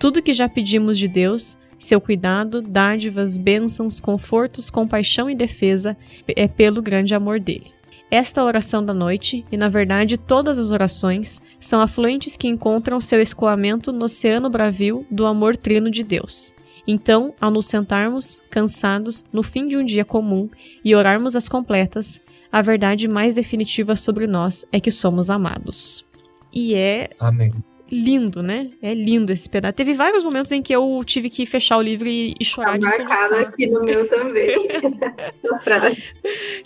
Tudo 0.00 0.20
que 0.20 0.32
já 0.32 0.48
pedimos 0.48 0.98
de 0.98 1.06
Deus, 1.06 1.56
seu 1.78 2.00
cuidado, 2.00 2.60
dádivas, 2.60 3.36
bênçãos, 3.36 4.00
confortos, 4.00 4.68
compaixão 4.68 5.30
e 5.30 5.34
defesa, 5.36 5.96
é 6.26 6.48
pelo 6.48 6.82
grande 6.82 7.14
amor 7.14 7.38
dele. 7.38 7.70
Esta 8.10 8.42
oração 8.42 8.84
da 8.84 8.92
noite, 8.92 9.44
e 9.52 9.56
na 9.56 9.68
verdade 9.68 10.16
todas 10.16 10.58
as 10.58 10.72
orações, 10.72 11.40
são 11.60 11.80
afluentes 11.80 12.36
que 12.36 12.48
encontram 12.48 13.00
seu 13.00 13.22
escoamento 13.22 13.92
no 13.92 14.06
oceano 14.06 14.50
bravio 14.50 15.06
do 15.08 15.24
amor 15.24 15.56
trino 15.56 15.88
de 15.88 16.02
Deus. 16.02 16.52
Então, 16.86 17.34
ao 17.40 17.50
nos 17.50 17.66
sentarmos, 17.66 18.42
cansados, 18.50 19.24
no 19.32 19.42
fim 19.42 19.66
de 19.66 19.76
um 19.76 19.84
dia 19.84 20.04
comum 20.04 20.48
e 20.84 20.94
orarmos 20.94 21.34
as 21.34 21.48
completas, 21.48 22.20
a 22.50 22.62
verdade 22.62 23.08
mais 23.08 23.34
definitiva 23.34 23.96
sobre 23.96 24.26
nós 24.26 24.64
é 24.72 24.78
que 24.78 24.90
somos 24.90 25.28
amados. 25.28 26.04
E 26.52 26.74
é. 26.74 27.10
Amém. 27.18 27.52
Lindo, 27.90 28.42
né? 28.42 28.64
É 28.82 28.94
lindo 28.94 29.32
esse 29.32 29.48
pedaço. 29.48 29.74
Teve 29.74 29.94
vários 29.94 30.24
momentos 30.24 30.50
em 30.50 30.62
que 30.62 30.72
eu 30.72 31.02
tive 31.04 31.30
que 31.30 31.46
fechar 31.46 31.76
o 31.76 31.82
livro 31.82 32.08
e, 32.08 32.34
e 32.40 32.44
chorar 32.44 32.72
tá 32.72 32.78
de 32.78 32.84
marcado 32.84 33.34
aqui 33.36 33.66
no 33.66 33.84
meu 33.84 34.08
também. 34.08 34.56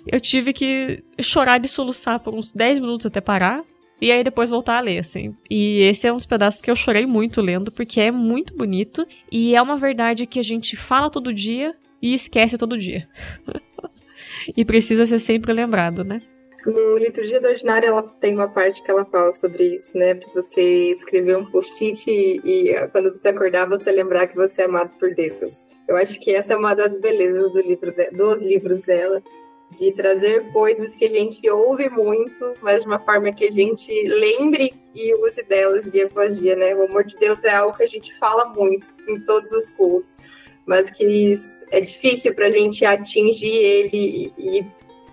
eu 0.07 0.21
tive 0.21 0.53
que 0.53 1.03
chorar 1.21 1.59
de 1.59 1.68
soluçar 1.68 2.21
por 2.21 2.35
uns 2.35 2.53
10 2.53 2.79
minutos 2.79 3.07
até 3.07 3.21
parar. 3.21 3.62
E 4.01 4.11
aí 4.11 4.24
depois 4.24 4.51
voltar 4.51 4.78
a 4.78 4.80
ler, 4.80 4.98
assim. 4.98 5.36
E 5.51 5.82
esse 5.82 6.07
é 6.07 6.12
um 6.12 6.16
dos 6.16 6.26
pedaços 6.26 6.61
que 6.61 6.70
eu 6.70 6.76
chorei 6.76 7.05
muito 7.05 7.40
lendo, 7.40 7.70
porque 7.70 8.01
é 8.01 8.11
muito 8.11 8.57
bonito. 8.57 9.07
E 9.30 9.55
é 9.55 9.61
uma 9.61 9.76
verdade 9.76 10.26
que 10.26 10.38
a 10.38 10.44
gente 10.44 10.76
fala 10.76 11.11
todo 11.11 11.34
dia 11.34 11.74
e 12.01 12.14
esquece 12.14 12.57
todo 12.57 12.78
dia. 12.78 13.07
e 14.57 14.64
precisa 14.64 15.07
ser 15.07 15.18
sempre 15.18 15.53
lembrado, 15.53 16.03
né? 16.03 16.22
No 16.66 16.98
Liturgia 16.98 17.40
do 17.40 17.48
Ordinário, 17.48 17.88
ela 17.88 18.03
tem 18.03 18.34
uma 18.34 18.48
parte 18.48 18.82
que 18.82 18.90
ela 18.90 19.05
fala 19.07 19.32
sobre 19.32 19.76
isso, 19.76 19.96
né? 19.96 20.14
Pra 20.14 20.28
você 20.34 20.92
escrever 20.92 21.38
um 21.38 21.51
post-it 21.51 22.11
e, 22.11 22.40
e, 22.44 22.88
quando 22.88 23.11
você 23.11 23.28
acordar, 23.28 23.66
você 23.66 23.90
lembrar 23.90 24.26
que 24.26 24.36
você 24.36 24.62
é 24.62 24.64
amado 24.66 24.90
por 24.98 25.14
Deus. 25.14 25.66
Eu 25.88 25.96
acho 25.96 26.20
que 26.20 26.34
essa 26.34 26.53
é 26.53 26.57
uma 26.57 26.74
das 26.74 27.01
belezas 27.01 27.51
do 27.51 27.61
livro 27.61 27.92
de, 27.92 28.11
dos 28.11 28.42
livros 28.42 28.82
dela 28.82 29.22
de 29.71 29.93
trazer 29.93 30.51
coisas 30.53 30.97
que 30.97 31.05
a 31.05 31.11
gente 31.11 31.49
ouve 31.49 31.89
muito, 31.89 32.55
mas 32.61 32.83
de 32.83 32.89
uma 32.89 32.99
forma 32.99 33.33
que 33.33 33.45
a 33.45 33.51
gente 33.51 33.93
lembre 34.09 34.75
e 34.95 35.14
use 35.25 35.43
delas 35.45 35.91
dia 35.91 36.07
após 36.07 36.39
dia, 36.39 36.57
né? 36.57 36.75
O 36.75 36.85
amor 36.85 37.05
de 37.05 37.16
Deus 37.16 37.43
é 37.45 37.55
algo 37.55 37.77
que 37.77 37.85
a 37.85 37.89
gente 37.89 38.12
fala 38.18 38.47
muito 38.47 38.89
em 39.09 39.21
todos 39.21 39.53
os 39.53 39.71
cultos, 39.71 40.18
mas 40.66 40.91
que 40.91 41.35
é 41.71 41.81
difícil 41.81 42.35
para 42.35 42.47
a 42.47 42.51
gente 42.51 42.85
atingir 42.85 43.55
ele 43.55 44.33
e, 44.37 44.66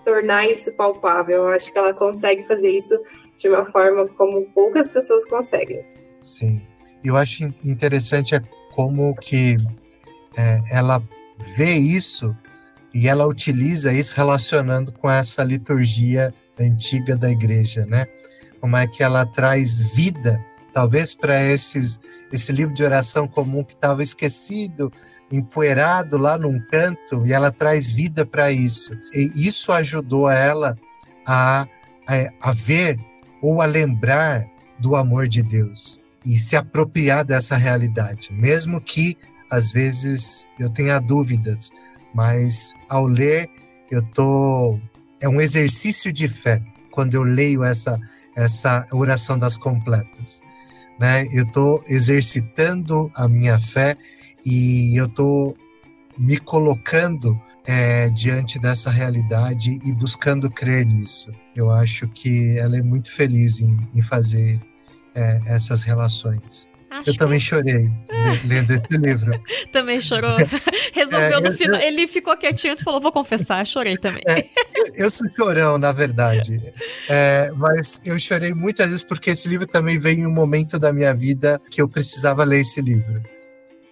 tornar 0.04 0.50
isso 0.50 0.72
palpável. 0.72 1.44
Eu 1.44 1.48
acho 1.50 1.72
que 1.72 1.78
ela 1.78 1.94
consegue 1.94 2.48
fazer 2.48 2.70
isso 2.70 2.98
de 3.38 3.50
uma 3.50 3.66
forma 3.66 4.08
como 4.08 4.46
poucas 4.54 4.88
pessoas 4.88 5.26
conseguem. 5.26 5.86
Sim, 6.22 6.62
eu 7.04 7.18
acho 7.18 7.44
interessante 7.66 8.34
é 8.34 8.40
como 8.72 9.14
que 9.16 9.58
é, 10.38 10.62
ela 10.72 11.04
vê 11.58 11.74
isso 11.74 12.36
e 12.94 13.08
ela 13.08 13.28
utiliza 13.28 13.92
isso 13.92 14.16
relacionando 14.16 14.92
com 14.92 15.10
essa 15.10 15.44
liturgia 15.44 16.34
antiga 16.60 17.16
da 17.16 17.30
igreja, 17.30 17.86
né? 17.86 18.06
Como 18.60 18.76
é 18.76 18.88
que 18.88 19.04
ela 19.04 19.26
traz 19.26 19.82
vida, 19.94 20.44
talvez 20.74 21.14
para 21.14 21.42
esses 21.44 22.00
esse 22.32 22.52
livro 22.52 22.74
de 22.74 22.84
oração 22.84 23.28
comum 23.28 23.64
que 23.64 23.74
estava 23.74 24.04
esquecido, 24.04 24.92
empoeirado 25.32 26.18
lá 26.18 26.38
num 26.38 26.60
canto, 26.70 27.26
e 27.26 27.34
ela 27.34 27.52
traz 27.52 27.90
vida 27.90 28.26
para 28.26 28.52
isso. 28.52 28.94
E 29.14 29.48
isso 29.48 29.72
ajudou 29.72 30.30
ela 30.30 30.78
a, 31.26 31.68
a, 32.08 32.50
a 32.50 32.52
ver 32.52 33.00
ou 33.42 33.62
a 33.62 33.66
lembrar 33.66 34.46
do 34.80 34.96
amor 34.96 35.28
de 35.28 35.42
Deus 35.42 36.02
e 36.26 36.38
se 36.38 36.56
apropriar 36.56 37.24
dessa 37.24 37.56
realidade, 37.56 38.34
mesmo 38.34 38.82
que 38.82 39.18
às 39.50 39.72
vezes 39.72 40.46
eu 40.60 40.70
tenha 40.70 41.00
dúvidas 41.00 41.72
mas 42.18 42.74
ao 42.90 43.06
ler 43.06 43.48
eu 43.92 44.02
tô 44.02 44.80
é 45.22 45.30
um 45.30 45.40
exercício 45.40 46.12
de 46.12 46.28
fé 46.28 46.64
quando 46.90 47.14
eu 47.14 47.22
leio 47.22 47.64
essa 47.64 48.00
essa 48.36 48.86
oração 48.92 49.38
das 49.38 49.58
completas, 49.58 50.42
né? 51.00 51.28
Eu 51.32 51.46
tô 51.52 51.82
exercitando 51.88 53.12
a 53.16 53.28
minha 53.28 53.60
fé 53.60 53.96
e 54.46 55.00
eu 55.00 55.08
tô 55.08 55.56
me 56.18 56.38
colocando 56.38 57.40
é, 57.66 58.10
diante 58.10 58.60
dessa 58.60 58.90
realidade 58.90 59.80
e 59.86 59.92
buscando 59.92 60.50
crer 60.50 60.86
nisso. 60.86 61.32
Eu 61.56 61.72
acho 61.72 62.08
que 62.08 62.58
ela 62.58 62.78
é 62.78 62.82
muito 62.82 63.12
feliz 63.12 63.60
em, 63.60 63.78
em 63.94 64.02
fazer 64.02 64.60
é, 65.16 65.42
essas 65.46 65.84
relações. 65.84 66.68
Acho 67.00 67.10
eu 67.10 67.16
também 67.16 67.40
chorei 67.40 67.90
lendo 68.46 68.72
esse 68.72 68.98
livro. 68.98 69.40
também 69.72 70.00
chorou. 70.00 70.38
Resolveu 70.94 71.38
é, 71.38 71.42
no 71.42 71.54
final. 71.54 71.80
Eu... 71.80 71.88
Ele 71.88 72.08
ficou 72.08 72.36
quietinho 72.38 72.74
e 72.74 72.84
falou: 72.84 73.00
Vou 73.00 73.12
confessar, 73.12 73.66
chorei 73.66 73.98
também. 73.98 74.24
É, 74.28 74.46
eu 74.96 75.10
sou 75.12 75.30
chorão, 75.36 75.78
na 75.78 75.92
verdade. 75.92 76.62
É, 77.10 77.52
mas 77.56 78.02
eu 78.06 78.18
chorei 78.20 78.54
muitas 78.54 78.90
vezes 78.90 79.04
porque 79.04 79.32
esse 79.32 79.48
livro 79.48 79.68
também 79.68 80.00
veio 80.00 80.20
em 80.20 80.28
um 80.28 80.34
momento 80.34 80.80
da 80.80 80.92
minha 80.92 81.14
vida 81.14 81.62
que 81.70 81.82
eu 81.82 81.88
precisava 81.88 82.44
ler 82.44 82.62
esse 82.62 82.82
livro. 82.82 83.22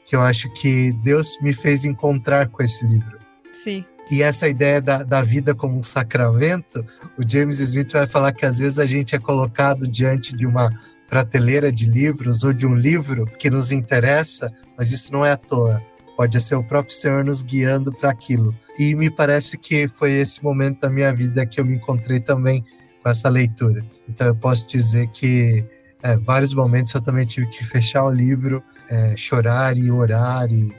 Que 0.04 0.16
eu 0.16 0.22
acho 0.22 0.52
que 0.54 0.92
Deus 1.04 1.40
me 1.42 1.54
fez 1.54 1.86
encontrar 1.86 2.48
com 2.50 2.64
esse 2.64 2.86
livro. 2.86 3.20
Sim. 3.54 3.86
E 4.10 4.22
essa 4.22 4.48
ideia 4.48 4.80
da, 4.80 5.04
da 5.04 5.22
vida 5.22 5.56
como 5.56 5.78
um 5.78 5.84
sacramento, 5.84 6.86
o 7.18 7.28
James 7.28 7.60
Smith 7.60 7.92
vai 7.92 8.06
falar 8.06 8.32
que 8.32 8.46
às 8.46 8.60
vezes 8.60 8.78
a 8.78 8.86
gente 8.86 9.16
é 9.16 9.20
colocado 9.20 9.88
diante 9.88 10.36
de 10.36 10.46
uma 10.46 10.72
prateleira 11.08 11.72
de 11.72 11.86
livros 11.86 12.44
ou 12.44 12.54
de 12.54 12.66
um 12.66 12.76
livro 12.76 13.26
que 13.26 13.50
nos 13.50 13.72
interessa, 13.72 14.52
mas 14.78 14.92
isso 14.92 15.12
não 15.12 15.26
é 15.26 15.32
à 15.32 15.38
toa. 15.38 15.82
Pode 16.16 16.40
ser 16.42 16.56
o 16.56 16.64
próprio 16.64 16.96
Senhor 16.96 17.24
nos 17.24 17.42
guiando 17.42 17.92
para 17.92 18.10
aquilo. 18.10 18.56
E 18.80 18.96
me 18.96 19.10
parece 19.10 19.58
que 19.58 19.88
foi 19.88 20.14
esse 20.14 20.44
momento 20.44 20.80
da 20.82 20.90
minha 20.90 21.14
vida 21.14 21.46
que 21.46 21.60
eu 21.60 21.66
me 21.66 21.76
encontrei 21.76 22.20
também 22.20 22.64
com 23.04 23.10
essa 23.10 23.30
leitura. 23.30 23.86
Então 24.10 24.28
eu 24.28 24.36
posso 24.36 24.66
dizer 24.68 25.08
que 25.10 25.66
é, 26.02 26.18
vários 26.18 26.54
momentos 26.54 26.94
eu 26.94 27.02
também 27.02 27.26
tive 27.26 27.48
que 27.48 27.66
fechar 27.66 28.06
o 28.06 28.12
livro, 28.12 28.64
é, 28.90 29.16
chorar 29.18 29.78
e 29.78 29.92
orar 29.92 30.52
e, 30.52 30.72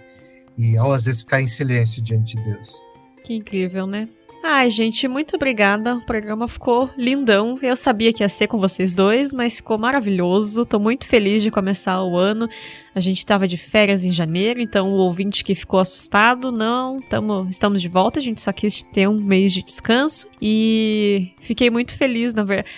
e 0.56 0.78
às 0.78 1.04
vezes 1.04 1.20
ficar 1.20 1.42
em 1.42 1.48
silêncio 1.48 2.02
diante 2.02 2.36
de 2.36 2.44
Deus. 2.44 2.80
Que 3.24 3.34
incrível, 3.34 3.86
né? 3.86 4.08
Ai, 4.48 4.70
gente, 4.70 5.08
muito 5.08 5.34
obrigada. 5.34 5.96
O 5.96 6.00
programa 6.00 6.46
ficou 6.46 6.88
lindão. 6.96 7.58
Eu 7.60 7.74
sabia 7.74 8.12
que 8.12 8.22
ia 8.22 8.28
ser 8.28 8.46
com 8.46 8.58
vocês 8.58 8.94
dois, 8.94 9.34
mas 9.34 9.56
ficou 9.56 9.76
maravilhoso. 9.76 10.64
Tô 10.64 10.78
muito 10.78 11.04
feliz 11.04 11.42
de 11.42 11.50
começar 11.50 12.00
o 12.04 12.16
ano. 12.16 12.48
A 12.94 13.00
gente 13.00 13.18
estava 13.18 13.48
de 13.48 13.56
férias 13.56 14.04
em 14.04 14.12
janeiro, 14.12 14.60
então 14.60 14.92
o 14.92 14.98
ouvinte 14.98 15.42
que 15.42 15.52
ficou 15.52 15.80
assustado, 15.80 16.52
não, 16.52 17.02
tamo, 17.02 17.48
estamos 17.50 17.82
de 17.82 17.88
volta. 17.88 18.20
A 18.20 18.22
gente 18.22 18.40
só 18.40 18.52
quis 18.52 18.84
ter 18.84 19.08
um 19.08 19.20
mês 19.20 19.52
de 19.52 19.64
descanso 19.64 20.28
e 20.40 21.34
fiquei 21.40 21.68
muito 21.68 21.96
feliz, 21.96 22.32
na 22.32 22.44
verdade. 22.44 22.70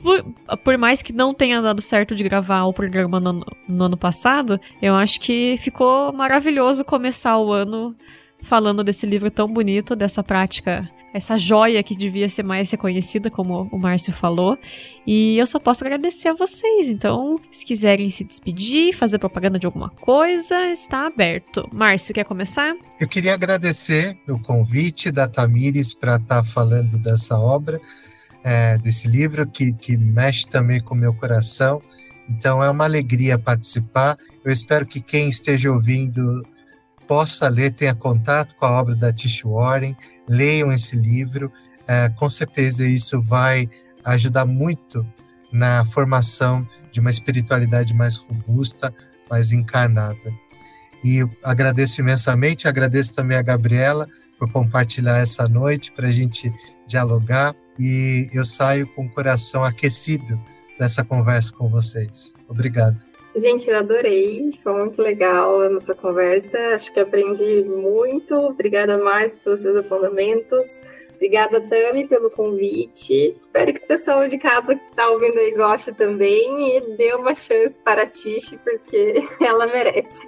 Por, 0.00 0.24
por 0.58 0.78
mais 0.78 1.02
que 1.02 1.12
não 1.12 1.34
tenha 1.34 1.60
dado 1.60 1.82
certo 1.82 2.14
de 2.14 2.22
gravar 2.22 2.66
o 2.66 2.72
programa 2.72 3.18
no, 3.18 3.44
no 3.68 3.84
ano 3.84 3.96
passado, 3.96 4.60
eu 4.80 4.94
acho 4.94 5.18
que 5.18 5.56
ficou 5.58 6.12
maravilhoso 6.12 6.84
começar 6.84 7.36
o 7.36 7.52
ano 7.52 7.96
falando 8.42 8.84
desse 8.84 9.06
livro 9.06 9.28
tão 9.28 9.48
bonito, 9.48 9.96
dessa 9.96 10.22
prática 10.22 10.88
essa 11.16 11.38
joia 11.38 11.82
que 11.82 11.96
devia 11.96 12.28
ser 12.28 12.42
mais 12.42 12.70
reconhecida, 12.70 13.30
como 13.30 13.68
o 13.72 13.78
Márcio 13.78 14.12
falou. 14.12 14.58
E 15.06 15.38
eu 15.38 15.46
só 15.46 15.58
posso 15.58 15.82
agradecer 15.82 16.28
a 16.28 16.34
vocês. 16.34 16.88
Então, 16.88 17.38
se 17.50 17.64
quiserem 17.64 18.10
se 18.10 18.22
despedir, 18.22 18.94
fazer 18.94 19.18
propaganda 19.18 19.58
de 19.58 19.64
alguma 19.64 19.88
coisa, 19.88 20.54
está 20.70 21.06
aberto. 21.06 21.66
Márcio, 21.72 22.12
quer 22.12 22.24
começar? 22.24 22.76
Eu 23.00 23.08
queria 23.08 23.32
agradecer 23.32 24.18
o 24.28 24.38
convite 24.38 25.10
da 25.10 25.26
Tamires 25.26 25.94
para 25.94 26.16
estar 26.16 26.42
tá 26.42 26.44
falando 26.44 26.98
dessa 26.98 27.38
obra, 27.38 27.80
é, 28.44 28.76
desse 28.76 29.08
livro 29.08 29.46
que, 29.46 29.72
que 29.72 29.96
mexe 29.96 30.46
também 30.46 30.82
com 30.82 30.94
o 30.94 30.98
meu 30.98 31.14
coração. 31.14 31.80
Então, 32.28 32.62
é 32.62 32.68
uma 32.68 32.84
alegria 32.84 33.38
participar. 33.38 34.18
Eu 34.44 34.52
espero 34.52 34.84
que 34.84 35.00
quem 35.00 35.30
esteja 35.30 35.72
ouvindo 35.72 36.46
possa 37.06 37.48
ler, 37.48 37.72
tenha 37.72 37.94
contato 37.94 38.54
com 38.56 38.66
a 38.66 38.80
obra 38.80 38.94
da 38.94 39.12
Tish 39.12 39.42
Warren, 39.42 39.96
leiam 40.28 40.72
esse 40.72 40.96
livro. 40.96 41.52
É, 41.86 42.08
com 42.10 42.28
certeza 42.28 42.84
isso 42.84 43.20
vai 43.22 43.68
ajudar 44.04 44.44
muito 44.44 45.06
na 45.52 45.84
formação 45.84 46.66
de 46.90 47.00
uma 47.00 47.10
espiritualidade 47.10 47.94
mais 47.94 48.16
robusta, 48.16 48.92
mais 49.30 49.52
encarnada. 49.52 50.32
E 51.04 51.24
agradeço 51.42 52.00
imensamente, 52.00 52.66
agradeço 52.66 53.14
também 53.14 53.36
a 53.36 53.42
Gabriela 53.42 54.08
por 54.38 54.50
compartilhar 54.50 55.18
essa 55.18 55.48
noite 55.48 55.92
para 55.92 56.08
a 56.08 56.10
gente 56.10 56.52
dialogar 56.86 57.54
e 57.78 58.28
eu 58.32 58.44
saio 58.44 58.86
com 58.88 59.06
o 59.06 59.10
coração 59.10 59.62
aquecido 59.62 60.40
dessa 60.78 61.04
conversa 61.04 61.52
com 61.54 61.68
vocês. 61.68 62.34
Obrigado. 62.48 63.15
Gente, 63.36 63.68
eu 63.68 63.76
adorei, 63.76 64.50
foi 64.62 64.72
muito 64.72 65.02
legal 65.02 65.60
a 65.60 65.68
nossa 65.68 65.94
conversa, 65.94 66.58
acho 66.74 66.90
que 66.90 66.98
aprendi 66.98 67.62
muito. 67.64 68.34
Obrigada, 68.34 68.96
Márcio, 68.96 69.38
pelos 69.40 69.60
seus 69.60 69.76
apontamentos. 69.76 70.64
Obrigada, 71.14 71.60
Tami, 71.60 72.06
pelo 72.06 72.30
convite. 72.30 73.36
Espero 73.46 73.74
que 73.74 73.84
o 73.84 73.86
pessoal 73.86 74.26
de 74.26 74.38
casa 74.38 74.74
que 74.74 74.84
está 74.90 75.10
ouvindo 75.10 75.38
aí 75.38 75.50
goste 75.50 75.92
também 75.92 76.78
e 76.78 76.96
dê 76.96 77.14
uma 77.14 77.34
chance 77.34 77.78
para 77.80 78.02
a 78.02 78.06
Tish, 78.06 78.54
porque 78.64 79.22
ela 79.40 79.66
merece. 79.66 80.26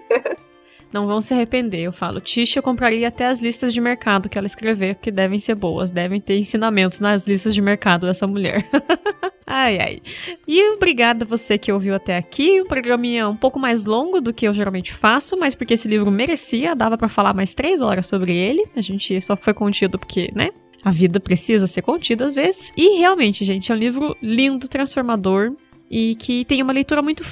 Não 0.93 1.07
vão 1.07 1.21
se 1.21 1.35
arrepender, 1.35 1.81
eu 1.81 1.93
falo. 1.93 2.21
Tish, 2.21 2.57
eu 2.57 2.63
compraria 2.63 3.09
até 3.09 3.27
as 3.27 3.41
listas 3.41 3.73
de 3.73 3.81
mercado 3.81 4.29
que 4.29 4.39
ela 4.39 4.47
escrever, 4.47 4.95
porque 4.95 5.11
devem 5.11 5.39
ser 5.39 5.55
boas, 5.55 5.93
devem 5.93 6.21
ter 6.21 6.37
ensinamentos 6.39 7.01
nas 7.01 7.27
listas 7.27 7.55
de 7.55 7.61
mercado 7.61 8.07
dessa 8.07 8.27
mulher. 8.27 8.67
Ai, 9.51 9.79
ai. 9.81 10.03
E 10.47 10.63
obrigada 10.73 11.25
você 11.25 11.57
que 11.57 11.73
ouviu 11.73 11.95
até 11.95 12.19
aqui. 12.19 12.61
O 12.61 12.67
programinha 12.67 13.27
um 13.27 13.35
pouco 13.35 13.59
mais 13.59 13.87
longo 13.87 14.21
do 14.21 14.31
que 14.31 14.47
eu 14.47 14.53
geralmente 14.53 14.93
faço, 14.93 15.39
mas 15.39 15.55
porque 15.55 15.73
esse 15.73 15.89
livro 15.89 16.11
merecia, 16.11 16.77
dava 16.77 16.99
para 16.99 17.09
falar 17.09 17.33
mais 17.33 17.55
três 17.55 17.81
horas 17.81 18.07
sobre 18.07 18.37
ele. 18.37 18.63
A 18.77 18.83
gente 18.83 19.19
só 19.23 19.35
foi 19.35 19.55
contido 19.55 19.99
porque, 19.99 20.31
né? 20.35 20.51
A 20.85 20.91
vida 20.91 21.19
precisa 21.19 21.67
ser 21.67 21.81
contida 21.81 22.27
às 22.27 22.35
vezes. 22.35 22.71
E 22.77 22.99
realmente, 22.99 23.43
gente, 23.43 23.73
é 23.73 23.75
um 23.75 23.79
livro 23.79 24.15
lindo, 24.23 24.69
transformador 24.69 25.57
e 25.91 26.15
que 26.17 26.45
tem 26.45 26.63
uma 26.63 26.73
leitura 26.73 27.01
muito 27.01 27.25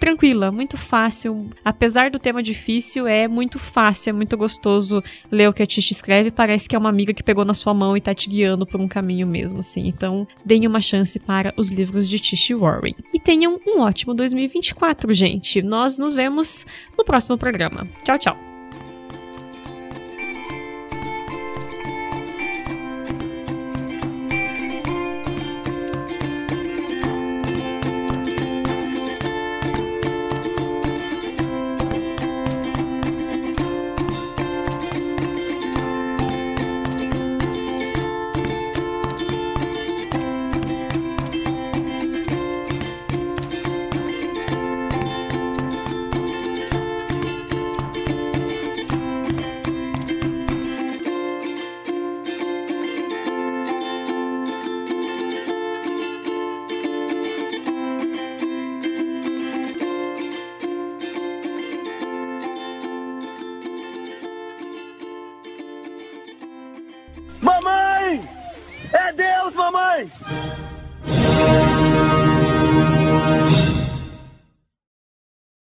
tranquila, 0.00 0.50
muito 0.50 0.76
fácil. 0.76 1.48
Apesar 1.62 2.10
do 2.10 2.18
tema 2.18 2.42
difícil, 2.42 3.06
é 3.06 3.28
muito 3.28 3.58
fácil, 3.58 4.10
é 4.10 4.12
muito 4.12 4.36
gostoso 4.36 5.04
ler 5.30 5.48
o 5.48 5.52
que 5.52 5.62
a 5.62 5.66
Tish 5.66 5.90
escreve. 5.90 6.30
Parece 6.30 6.68
que 6.68 6.74
é 6.74 6.78
uma 6.78 6.88
amiga 6.88 7.12
que 7.12 7.22
pegou 7.22 7.44
na 7.44 7.54
sua 7.54 7.74
mão 7.74 7.96
e 7.96 8.00
tá 8.00 8.14
te 8.14 8.28
guiando 8.28 8.66
por 8.66 8.80
um 8.80 8.88
caminho 8.88 9.26
mesmo, 9.26 9.60
assim. 9.60 9.86
Então, 9.86 10.26
deem 10.44 10.66
uma 10.66 10.80
chance 10.80 11.20
para 11.20 11.52
os 11.56 11.68
livros 11.70 12.08
de 12.08 12.18
Tish 12.18 12.50
Warren. 12.50 12.94
E 13.12 13.20
tenham 13.20 13.60
um 13.66 13.80
ótimo 13.80 14.14
2024, 14.14 15.12
gente. 15.12 15.60
Nós 15.60 15.98
nos 15.98 16.14
vemos 16.14 16.66
no 16.96 17.04
próximo 17.04 17.36
programa. 17.36 17.86
Tchau, 18.02 18.18
tchau. 18.18 18.49